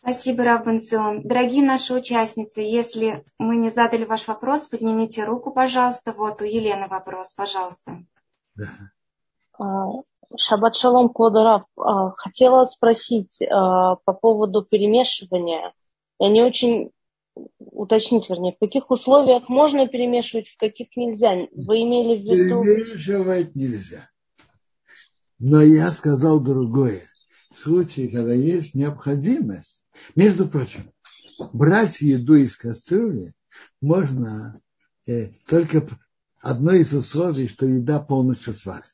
Спасибо, 0.00 0.44
Рабанцион. 0.44 1.22
Дорогие 1.22 1.64
наши 1.64 1.94
участницы, 1.94 2.62
если 2.62 3.24
мы 3.38 3.56
не 3.56 3.70
задали 3.70 4.04
ваш 4.04 4.26
вопрос, 4.26 4.68
поднимите 4.68 5.24
руку, 5.24 5.52
пожалуйста. 5.52 6.12
Вот 6.12 6.42
у 6.42 6.44
Елены 6.44 6.88
вопрос, 6.88 7.32
пожалуйста. 7.32 7.98
Да. 8.56 8.68
А, 9.58 10.02
Шаббат 10.36 10.74
шалом, 10.74 11.10
Квадарав. 11.10 11.64
А, 11.76 12.10
хотела 12.16 12.64
спросить 12.64 13.40
а, 13.42 13.96
по 13.96 14.12
поводу 14.14 14.62
перемешивания. 14.62 15.74
Я 16.18 16.28
не 16.30 16.42
очень 16.42 16.90
уточнить, 17.58 18.28
вернее, 18.28 18.52
в 18.52 18.58
каких 18.58 18.90
условиях 18.90 19.48
можно 19.48 19.86
перемешивать, 19.86 20.48
в 20.48 20.56
каких 20.56 20.96
нельзя. 20.96 21.46
Вы 21.52 21.82
имели 21.82 22.18
в 22.18 22.24
виду... 22.24 22.64
Перемешивать 22.64 23.54
нельзя. 23.54 24.08
Но 25.40 25.62
я 25.62 25.90
сказал 25.90 26.38
другое. 26.38 27.02
В 27.50 27.58
случае, 27.58 28.08
когда 28.08 28.34
есть 28.34 28.74
необходимость, 28.74 29.82
между 30.14 30.46
прочим, 30.46 30.92
брать 31.52 32.02
еду 32.02 32.34
из 32.34 32.56
кастрюли 32.56 33.34
можно 33.80 34.60
э, 35.06 35.30
только 35.46 35.86
одно 36.40 36.72
из 36.72 36.94
условий, 36.94 37.48
что 37.48 37.66
еда 37.66 38.00
полностью 38.00 38.54
сварена 38.54 38.84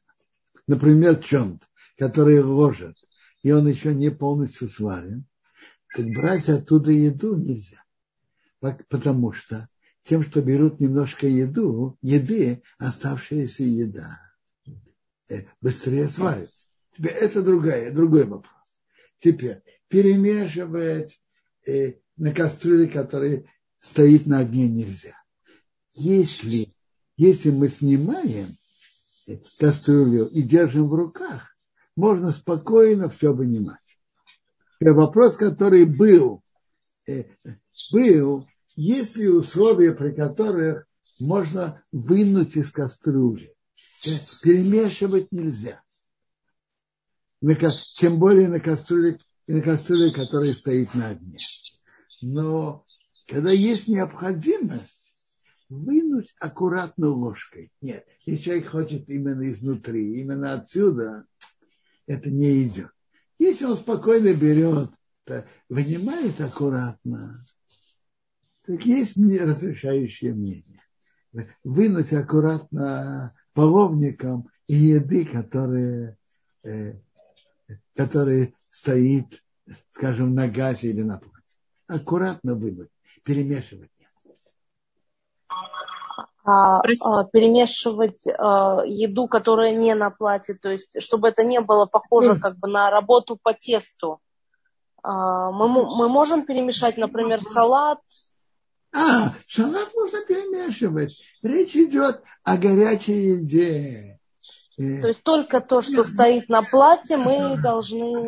например, 0.66 1.22
чонт. 1.22 1.62
который 1.98 2.42
ложат, 2.42 2.96
и 3.42 3.50
он 3.52 3.66
еще 3.66 3.94
не 3.94 4.10
полностью 4.10 4.68
сварен, 4.68 5.24
так 5.94 6.06
брать 6.06 6.48
оттуда 6.50 6.90
еду 6.90 7.36
нельзя. 7.36 7.82
Потому 8.60 9.32
что 9.32 9.66
тем, 10.02 10.22
что 10.22 10.42
берут 10.42 10.78
немножко 10.78 11.26
еду, 11.26 11.96
еды, 12.02 12.62
оставшаяся 12.78 13.64
еда 13.64 14.25
быстрее 15.60 16.08
сварится. 16.08 16.66
Теперь 16.96 17.12
это 17.12 17.42
другая, 17.42 17.92
другой 17.92 18.24
вопрос. 18.24 18.52
Теперь 19.18 19.62
перемешивать 19.88 21.20
э, 21.66 21.94
на 22.16 22.32
кастрюле, 22.32 22.88
которая 22.88 23.44
стоит 23.80 24.26
на 24.26 24.40
огне, 24.40 24.68
нельзя. 24.68 25.14
Если, 25.94 26.74
если 27.16 27.50
мы 27.50 27.68
снимаем 27.68 28.48
э, 29.26 29.38
кастрюлю 29.58 30.26
и 30.26 30.42
держим 30.42 30.88
в 30.88 30.94
руках, 30.94 31.56
можно 31.96 32.32
спокойно 32.32 33.08
все 33.08 33.32
вынимать. 33.32 33.78
Вопрос, 34.80 35.36
который 35.36 35.86
был, 35.86 36.42
э, 37.06 37.24
был, 37.92 38.46
есть 38.74 39.16
ли 39.16 39.28
условия, 39.28 39.92
при 39.92 40.12
которых 40.12 40.86
можно 41.18 41.82
вынуть 41.92 42.56
из 42.56 42.70
кастрюли. 42.70 43.55
Перемешивать 44.42 45.32
нельзя. 45.32 45.82
Тем 47.98 48.18
более 48.18 48.48
на 48.48 48.60
кастрюле, 48.60 49.18
на 49.46 49.60
кастрюле, 49.60 50.12
которая 50.12 50.54
стоит 50.54 50.94
на 50.94 51.08
огне. 51.10 51.36
Но 52.22 52.84
когда 53.26 53.50
есть 53.50 53.88
необходимость, 53.88 55.02
вынуть 55.68 56.34
аккуратно 56.38 57.08
ложкой. 57.08 57.72
Нет, 57.80 58.06
если 58.24 58.44
человек 58.44 58.70
хочет 58.70 59.08
именно 59.08 59.50
изнутри, 59.50 60.20
именно 60.20 60.54
отсюда, 60.54 61.26
это 62.06 62.30
не 62.30 62.62
идет. 62.64 62.90
Если 63.38 63.64
он 63.64 63.76
спокойно 63.76 64.32
берет, 64.32 64.90
вынимает 65.68 66.40
аккуратно, 66.40 67.44
так 68.64 68.86
есть 68.86 69.16
разрешающее 69.16 70.32
мнение. 70.32 70.82
Вынуть 71.64 72.12
аккуратно 72.12 73.34
половником 73.56 74.48
еды, 74.68 75.24
которые, 75.24 76.18
э, 76.62 76.92
которые 77.96 78.52
стоит, 78.70 79.42
скажем, 79.88 80.34
на 80.34 80.46
газе 80.46 80.90
или 80.90 81.02
на 81.02 81.18
платье. 81.18 81.58
Аккуратно 81.88 82.54
вынуть, 82.54 82.90
перемешивать 83.24 83.90
а, 86.44 86.80
а, 86.80 87.24
перемешивать 87.24 88.24
а, 88.28 88.82
еду, 88.84 89.26
которая 89.26 89.74
не 89.74 89.94
на 89.96 90.10
платье, 90.10 90.54
то 90.54 90.68
есть 90.68 91.02
чтобы 91.02 91.28
это 91.28 91.42
не 91.42 91.60
было 91.60 91.86
похоже 91.86 92.38
как 92.38 92.56
бы 92.58 92.68
на 92.68 92.88
работу 92.88 93.36
по 93.42 93.52
тесту. 93.52 94.20
А, 95.02 95.50
мы, 95.50 95.68
мы 95.68 96.08
можем 96.08 96.46
перемешать, 96.46 96.98
например, 96.98 97.42
салат. 97.42 97.98
А, 98.98 99.34
салат 99.46 99.92
можно 99.94 100.22
перемешивать. 100.22 101.20
Речь 101.42 101.76
идет 101.76 102.22
о 102.44 102.56
горячей 102.56 103.32
еде. 103.32 104.18
Э, 104.78 105.00
то 105.02 105.08
есть 105.08 105.22
только 105.22 105.60
то, 105.60 105.82
что 105.82 106.02
стоит 106.02 106.48
на 106.48 106.62
платье, 106.62 107.18
мы 107.18 107.60
должны... 107.60 108.22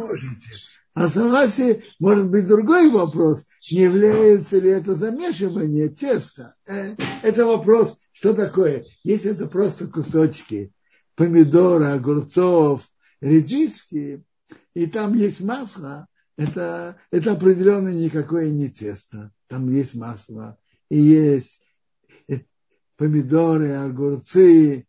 О 0.93 1.09
салате 1.09 1.85
может 1.99 2.29
быть 2.29 2.47
другой 2.47 2.91
вопрос. 2.91 3.47
Не 3.71 3.83
является 3.83 4.59
ли 4.59 4.69
это 4.69 4.95
замешивание 4.95 5.89
теста? 5.89 6.55
Э, 6.67 6.97
это 7.23 7.47
вопрос, 7.47 7.99
что 8.13 8.35
такое? 8.35 8.85
Если 9.05 9.31
это 9.31 9.47
просто 9.47 9.87
кусочки 9.87 10.71
помидора, 11.15 11.95
огурцов, 11.95 12.83
редиски, 13.23 14.23
и 14.75 14.87
там 14.87 15.15
есть 15.15 15.41
масло, 15.41 16.09
это, 16.39 16.97
это 17.11 17.33
определенно 17.33 17.91
никакое 17.91 18.49
не 18.49 18.71
тесто. 18.71 19.31
Там 19.49 19.71
есть 19.71 19.95
масло, 19.95 20.59
и 20.89 20.99
есть 20.99 21.61
э, 22.29 22.39
помидоры, 22.97 23.73
огурцы, 23.73 24.87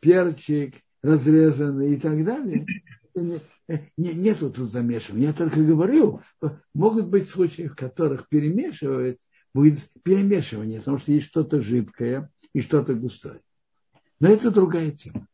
перчик 0.00 0.74
разрезанный 1.02 1.94
и 1.94 1.96
так 1.98 2.22
далее 2.22 2.66
не, 3.96 4.14
нету 4.14 4.50
тут 4.50 4.68
замешивания. 4.68 5.28
Я 5.28 5.32
только 5.32 5.62
говорю, 5.62 6.20
могут 6.74 7.08
быть 7.08 7.28
случаи, 7.28 7.68
в 7.68 7.74
которых 7.74 8.28
перемешивать 8.28 9.18
будет 9.54 9.80
перемешивание, 10.02 10.78
потому 10.78 10.98
что 10.98 11.12
есть 11.12 11.26
что-то 11.26 11.60
жидкое 11.60 12.30
и 12.54 12.60
что-то 12.60 12.94
густое. 12.94 13.40
Но 14.20 14.28
это 14.28 14.50
другая 14.50 14.90
тема. 14.90 15.26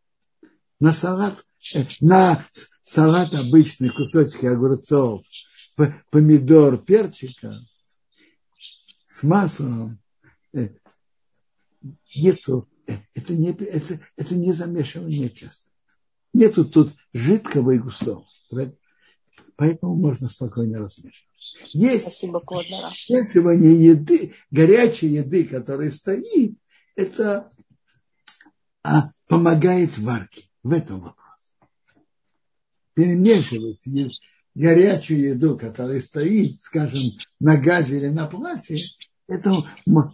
На 0.81 0.93
салат, 0.93 1.35
э, 1.35 1.43
на 2.01 2.45
салат 2.83 3.35
обычный 3.35 3.91
кусочки 3.91 4.47
огурцов, 4.47 5.25
помидор, 6.11 6.79
перчика 6.79 7.61
с 9.07 9.23
маслом 9.23 9.99
э, 10.53 10.71
нету, 12.15 12.69
э, 12.87 12.95
это 13.15 13.35
не, 13.35 13.51
это, 13.51 14.01
это 14.17 14.35
не 14.35 14.53
замешивание 14.53 15.31
часто. 15.31 15.71
Нету 16.33 16.65
тут 16.65 16.95
жидкого 17.13 17.73
и 17.73 17.79
густого. 17.79 18.27
Поэтому 19.57 19.97
можно 19.97 20.29
спокойно 20.29 20.79
размешивать. 20.79 21.27
Есть 21.73 22.03
Спасибо, 22.03 22.43
смешивание 23.07 23.87
еды, 23.91 24.35
горячей 24.51 25.09
еды, 25.09 25.45
которая 25.45 25.91
стоит, 25.91 26.57
это 26.95 27.51
а, 28.85 29.11
помогает 29.27 29.99
варке. 29.99 30.45
В 30.63 30.73
этом 30.73 31.01
вопрос. 31.01 31.28
Перемешивать 32.99 33.87
горячую 34.57 35.21
еду, 35.21 35.57
которая 35.57 36.01
стоит, 36.01 36.61
скажем, 36.61 37.17
на 37.39 37.57
газе 37.57 37.99
или 37.99 38.09
на 38.09 38.27
платье, 38.27 38.77
это 39.29 39.53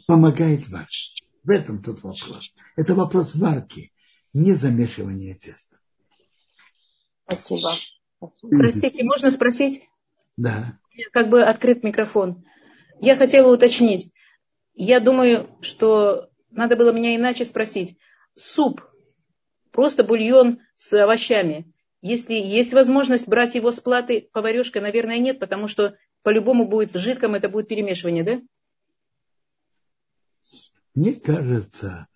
помогает 0.07 0.69
варке. 0.69 1.25
В 1.45 1.49
этом 1.49 1.83
тут 1.83 2.03
вопрос. 2.03 2.55
Это 2.77 2.95
вопрос 2.95 3.37
варки, 3.37 3.91
не 4.35 4.53
замешивания 4.53 5.35
теста. 5.35 5.79
Спасибо. 7.27 7.71
Простите, 8.51 9.03
можно 9.03 9.31
спросить? 9.31 9.89
Да. 10.37 10.79
Как 11.15 11.31
бы 11.31 11.43
открыт 11.43 11.85
микрофон. 11.85 12.45
Я 13.01 13.17
хотела 13.17 13.51
уточнить. 13.51 14.13
Я 14.75 15.01
думаю, 15.01 15.49
что 15.63 16.29
надо 16.51 16.77
было 16.77 16.93
меня 16.93 17.17
иначе 17.17 17.47
спросить. 17.47 17.97
Суп, 18.35 18.83
просто 19.71 20.05
бульон 20.05 20.59
с 20.77 20.93
овощами. 20.93 21.73
Если 22.05 22.35
есть 22.35 22.75
возможность 22.75 23.27
брать 23.27 23.55
его 23.55 23.73
с 23.73 23.81
платы 23.81 24.29
поварешкой, 24.31 24.83
наверное, 24.83 25.17
нет, 25.17 25.39
потому 25.39 25.69
что 25.69 25.97
по-любому 26.23 26.69
будет 26.69 26.93
в 26.93 26.99
жидком, 26.99 27.35
это 27.35 27.49
будет 27.49 27.67
перемешивание, 27.67 28.23
да? 28.23 28.43
Мне 30.95 31.15
кажется, 31.15 32.07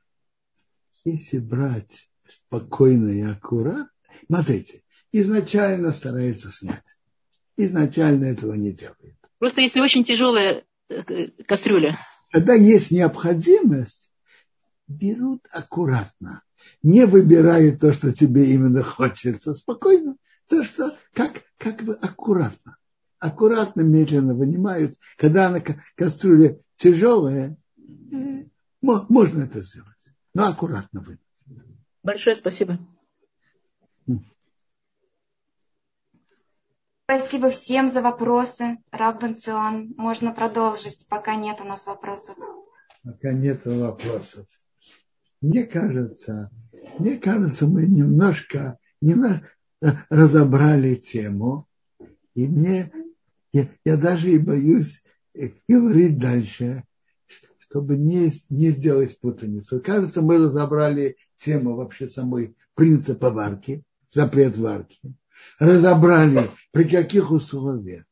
если 1.06 1.38
брать 1.38 2.10
спокойно 2.28 3.08
и 3.08 3.22
аккуратно, 3.22 3.90
смотрите, 4.26 4.82
изначально 5.10 5.92
старается 5.92 6.50
снять. 6.52 6.84
Изначально 7.56 8.26
этого 8.26 8.52
не 8.52 8.72
делает. 8.72 9.16
Просто 9.38 9.62
если 9.62 9.80
очень 9.80 10.04
тяжелая 10.04 10.64
э, 10.90 11.28
кастрюля. 11.46 11.98
Когда 12.30 12.52
есть 12.52 12.90
необходимость, 12.90 14.12
берут 14.86 15.46
аккуратно. 15.50 16.42
Не 16.82 17.06
выбирая 17.06 17.76
то, 17.76 17.92
что 17.92 18.12
тебе 18.12 18.52
именно 18.52 18.82
хочется. 18.82 19.54
Спокойно. 19.54 20.16
То, 20.48 20.64
что 20.64 20.96
как, 21.12 21.42
как 21.56 21.82
бы 21.82 21.94
аккуратно. 21.94 22.76
Аккуратно, 23.18 23.80
медленно 23.80 24.34
вынимают. 24.34 24.96
Когда 25.16 25.48
она 25.48 25.60
кастрюля 25.96 26.58
тяжелая, 26.76 27.56
э, 27.78 28.44
можно 28.80 29.42
это 29.42 29.60
сделать. 29.62 29.88
Но 30.34 30.46
аккуратно 30.46 31.00
вынуть. 31.00 31.20
Большое 32.02 32.36
спасибо. 32.36 32.78
Спасибо 37.10 37.48
всем 37.48 37.88
за 37.88 38.02
вопросы. 38.02 38.78
Раб 38.90 39.22
Бенцион, 39.22 39.94
можно 39.96 40.30
продолжить, 40.32 41.06
пока 41.08 41.36
нет 41.36 41.58
у 41.62 41.64
нас 41.64 41.86
вопросов. 41.86 42.36
Пока 43.02 43.32
нет 43.32 43.64
вопросов. 43.64 44.46
Мне 45.40 45.64
кажется, 45.64 46.50
мне 46.98 47.16
кажется, 47.16 47.66
мы 47.66 47.86
немножко, 47.86 48.78
немножко 49.00 49.48
разобрали 50.10 50.94
тему, 50.96 51.66
и 52.34 52.46
мне, 52.46 52.92
я, 53.52 53.68
я 53.84 53.96
даже 53.96 54.30
и 54.32 54.38
боюсь 54.38 55.02
говорить 55.68 56.18
дальше, 56.18 56.84
чтобы 57.58 57.96
не, 57.96 58.32
не 58.50 58.70
сделать 58.70 59.18
путаницу. 59.20 59.80
Кажется, 59.80 60.22
мы 60.22 60.38
разобрали 60.38 61.16
тему 61.36 61.76
вообще 61.76 62.08
самой 62.08 62.56
принципа 62.74 63.30
варки, 63.30 63.84
запрет 64.08 64.56
варки 64.56 65.14
разобрали, 65.58 66.50
при 66.72 66.84
каких 66.84 67.30
условиях 67.30 68.04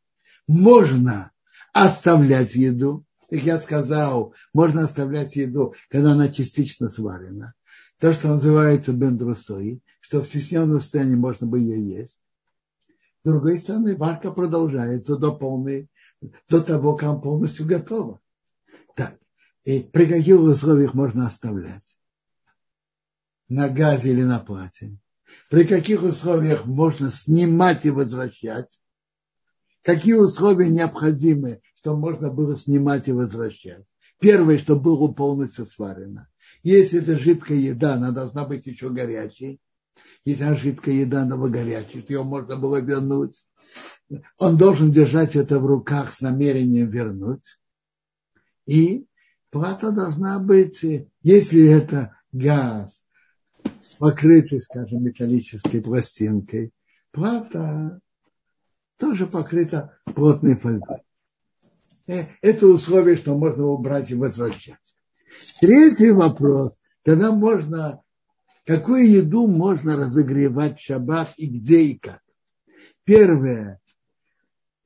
можно 0.47 1.33
оставлять 1.73 2.55
еду. 2.55 3.05
Как 3.29 3.43
я 3.43 3.59
сказал, 3.59 4.35
можно 4.53 4.85
оставлять 4.85 5.37
еду, 5.37 5.75
когда 5.91 6.13
она 6.13 6.29
частично 6.29 6.89
сварена. 6.89 7.55
то, 7.99 8.13
что 8.13 8.29
называется 8.29 8.93
бендрусой, 8.93 9.81
что 10.01 10.21
в 10.21 10.27
стесненном 10.27 10.81
состоянии 10.81 11.17
можно 11.17 11.47
бы 11.47 11.59
ее 11.59 11.81
есть. 11.81 12.21
С 13.23 13.29
другой 13.29 13.59
стороны, 13.59 13.97
варка 13.97 14.31
продолжается 14.31 15.17
до 15.17 15.35
полной, 15.35 15.89
до 16.49 16.63
того, 16.63 16.95
как 16.95 17.09
она 17.09 17.19
полностью 17.19 17.67
готова. 17.67 18.21
Так, 18.95 19.19
и 19.65 19.81
при 19.81 20.07
каких 20.07 20.39
условиях 20.39 20.95
можно 20.95 21.27
оставлять? 21.27 21.83
На 23.49 23.69
газе 23.69 24.13
или 24.13 24.23
на 24.23 24.39
плате? 24.39 24.97
При 25.51 25.65
каких 25.65 26.03
условиях 26.03 26.67
можно 26.67 27.11
снимать 27.11 27.85
и 27.85 27.91
возвращать? 27.91 28.81
Какие 29.83 30.15
условия 30.15 30.69
необходимы, 30.69 31.61
чтобы 31.87 32.01
можно 32.01 32.33
было 32.33 32.57
снимать 32.57 33.07
и 33.07 33.13
возвращать? 33.13 33.85
Первое, 34.19 34.59
чтобы 34.59 34.83
было 34.97 35.13
полностью 35.13 35.67
сварено. 35.67 36.29
Если 36.65 37.01
это 37.01 37.17
жидкая 37.17 37.59
еда, 37.59 37.95
она 37.95 38.11
должна 38.11 38.45
быть 38.45 38.67
еще 38.67 38.91
горячей. 38.91 39.61
Если 40.25 40.43
она 40.43 40.57
жидкая 40.57 40.97
еда, 40.97 41.23
она 41.23 41.37
была 41.37 41.49
горячей, 41.49 42.05
ее 42.09 42.25
можно 42.25 42.57
было 42.57 42.81
вернуть. 42.81 43.47
Он 44.37 44.57
должен 44.57 44.91
держать 44.91 45.37
это 45.37 45.61
в 45.61 45.67
руках 45.67 46.13
с 46.13 46.23
намерением 46.23 46.91
вернуть. 46.91 47.57
И 48.67 49.07
плата 49.51 49.93
должна 49.93 50.41
быть, 50.41 50.85
если 51.23 51.69
это 51.69 52.17
газ, 52.33 53.07
покрытый, 54.01 54.61
скажем, 54.61 55.05
металлической 55.05 55.81
пластинкой, 55.81 56.73
плата 57.13 58.01
тоже 58.99 59.29
покрыта 59.29 59.97
плотной 60.17 60.57
фольгой. 60.57 61.06
Э, 62.07 62.25
это 62.41 62.67
условие, 62.67 63.17
что 63.17 63.37
можно 63.37 63.67
убрать 63.67 64.11
и 64.11 64.15
возвращать. 64.15 64.79
Третий 65.61 66.11
вопрос, 66.11 66.81
когда 67.05 67.33
можно, 67.33 68.03
какую 68.65 69.11
еду 69.11 69.47
можно 69.47 69.97
разогревать 69.97 70.79
в 70.79 70.83
шаббат 70.83 71.33
и 71.37 71.47
где 71.47 71.83
и 71.83 71.99
как. 71.99 72.21
Первое, 73.05 73.81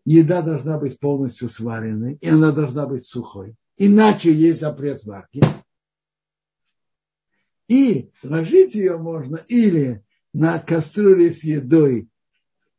еда 0.04 0.42
должна 0.42 0.78
быть 0.78 0.98
полностью 0.98 1.48
сваренной, 1.48 2.14
и 2.20 2.28
она 2.28 2.52
должна 2.52 2.86
быть 2.86 3.06
сухой. 3.06 3.54
Иначе 3.76 4.32
есть 4.32 4.60
запрет 4.60 5.04
варки. 5.04 5.42
И 7.68 8.10
ложить 8.22 8.74
ее 8.74 8.98
можно 8.98 9.36
или 9.48 10.04
на 10.32 10.58
кастрюле 10.58 11.32
с 11.32 11.44
едой, 11.44 12.08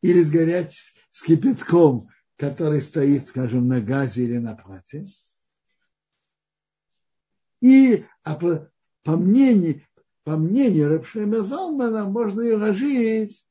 или 0.01 0.21
с 0.21 0.29
горячим 0.29 0.91
с 1.11 1.23
кипятком, 1.23 2.09
который 2.41 2.81
стоит, 2.81 3.23
скажем, 3.27 3.67
на 3.67 3.79
газе 3.81 4.23
или 4.23 4.39
на 4.39 4.55
плате. 4.55 5.05
И 7.61 8.03
а 8.23 8.33
по, 8.33 8.67
по 9.03 9.15
мнению, 9.15 9.83
по 10.23 10.37
мнению 10.37 10.89
Рапшема 10.89 11.43
Залмана 11.43 12.05
можно 12.05 12.41
ее 12.41 12.57
ложить, 12.57 13.45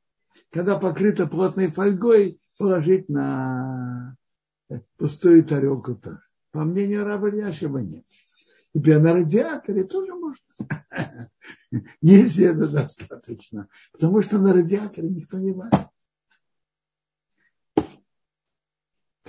когда 0.50 0.76
покрыта 0.76 1.28
плотной 1.28 1.68
фольгой, 1.68 2.40
положить 2.58 3.08
на 3.08 4.16
пустую 4.96 5.44
тарелку 5.44 5.94
тоже. 5.94 6.22
По 6.50 6.64
мнению 6.64 7.04
раба 7.04 7.28
Яшева 7.28 7.78
нет. 7.78 8.04
Теперь 8.74 8.98
на 8.98 9.12
радиаторе 9.12 9.84
тоже 9.84 10.12
можно. 10.14 11.30
Если 12.02 12.44
это 12.44 12.66
достаточно. 12.68 13.68
Потому 13.92 14.20
что 14.20 14.40
на 14.40 14.52
радиаторе 14.52 15.08
никто 15.08 15.38
не 15.38 15.52
варит. 15.52 15.90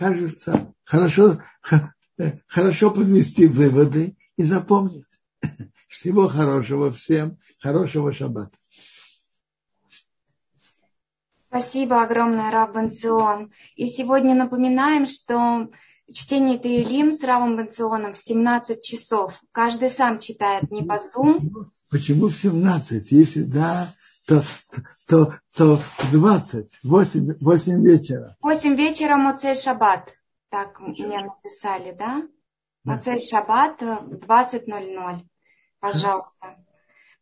Кажется, 0.01 0.73
хорошо, 0.83 1.43
хорошо 2.47 2.89
подвести 2.89 3.45
выводы 3.45 4.17
и 4.35 4.41
запомнить. 4.41 5.05
Всего 5.87 6.27
хорошего 6.27 6.91
всем, 6.91 7.37
хорошего 7.59 8.11
шаббата. 8.11 8.57
Спасибо 11.49 12.01
огромное, 12.01 12.49
Рав 12.49 12.73
Бенцион. 12.73 13.51
И 13.75 13.89
сегодня 13.89 14.33
напоминаем, 14.33 15.05
что 15.05 15.69
чтение 16.11 16.57
Таилим 16.57 17.11
с 17.11 17.23
Равом 17.23 17.55
Бенционом 17.55 18.13
в 18.13 18.17
17 18.17 18.81
часов. 18.81 19.39
Каждый 19.51 19.91
сам 19.91 20.17
читает, 20.17 20.71
не 20.71 20.81
по 20.81 20.93
Zoom. 20.93 21.51
Почему 21.91 22.29
в 22.29 22.35
17? 22.35 23.11
Если 23.11 23.43
да, 23.43 23.93
то, 24.31 24.43
то, 25.07 25.33
то 25.55 25.77
в 25.77 26.11
20, 26.11 26.79
8, 26.83 27.33
8 27.41 27.85
вечера. 27.85 28.37
8 28.41 28.75
вечера 28.75 29.17
Моцей 29.17 29.55
Шаббат. 29.55 30.15
Так 30.49 30.79
мне 30.79 31.21
написали, 31.21 31.91
да? 31.91 32.21
Моцей 32.83 33.19
Шаббат 33.21 33.81
в 33.81 34.13
20.00. 34.15 35.19
Пожалуйста. 35.79 36.55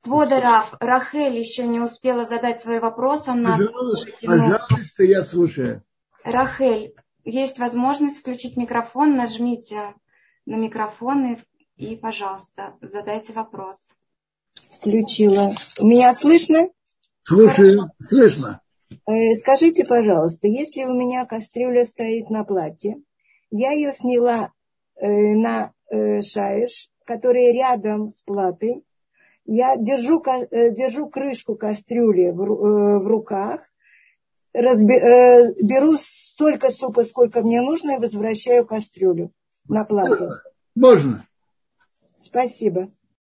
Квода 0.01 0.63
Рахель 0.79 1.37
еще 1.37 1.67
не 1.67 1.79
успела 1.79 2.25
задать 2.25 2.61
свой 2.61 2.79
вопрос. 2.79 3.27
Она 3.27 3.57
пожалуйста, 3.57 4.11
пожалуйста, 4.23 5.03
я 5.03 5.23
слушаю. 5.23 5.83
Рахель, 6.23 6.93
есть 7.25 7.59
возможность 7.59 8.19
включить 8.19 8.55
микрофон, 8.55 9.15
нажмите 9.15 9.93
на 10.45 10.55
микрофон 10.55 11.33
и, 11.33 11.37
и 11.75 11.95
пожалуйста, 11.95 12.75
задайте 12.81 13.33
вопрос. 13.33 13.93
Включила. 14.79 15.51
Меня 15.81 16.13
слышно? 16.13 16.69
Слушаю, 17.23 17.91
слышно. 18.01 18.61
Э, 19.07 19.33
скажите, 19.35 19.85
пожалуйста, 19.85 20.47
если 20.47 20.83
у 20.83 20.93
меня 20.93 21.25
кастрюля 21.25 21.85
стоит 21.85 22.29
на 22.29 22.43
платье, 22.43 23.01
я 23.51 23.71
ее 23.71 23.91
сняла 23.91 24.51
э, 24.95 25.07
на 25.07 25.73
э, 25.89 26.21
шаиш, 26.21 26.89
который 27.05 27.53
рядом 27.53 28.09
с 28.09 28.21
платой, 28.21 28.83
я 29.45 29.77
держу, 29.77 30.21
держу 30.21 31.09
крышку 31.09 31.55
кастрюли 31.55 32.29
в, 32.29 33.07
руках, 33.07 33.61
разби, 34.53 34.93
беру 35.63 35.95
столько 35.97 36.69
супа, 36.69 37.03
сколько 37.03 37.41
мне 37.41 37.59
нужно, 37.61 37.95
и 37.95 37.99
возвращаю 37.99 38.67
кастрюлю 38.67 39.31
на 39.67 39.85
плату. 39.85 40.33
Можно. 40.75 41.25
Спасибо. 42.15 42.89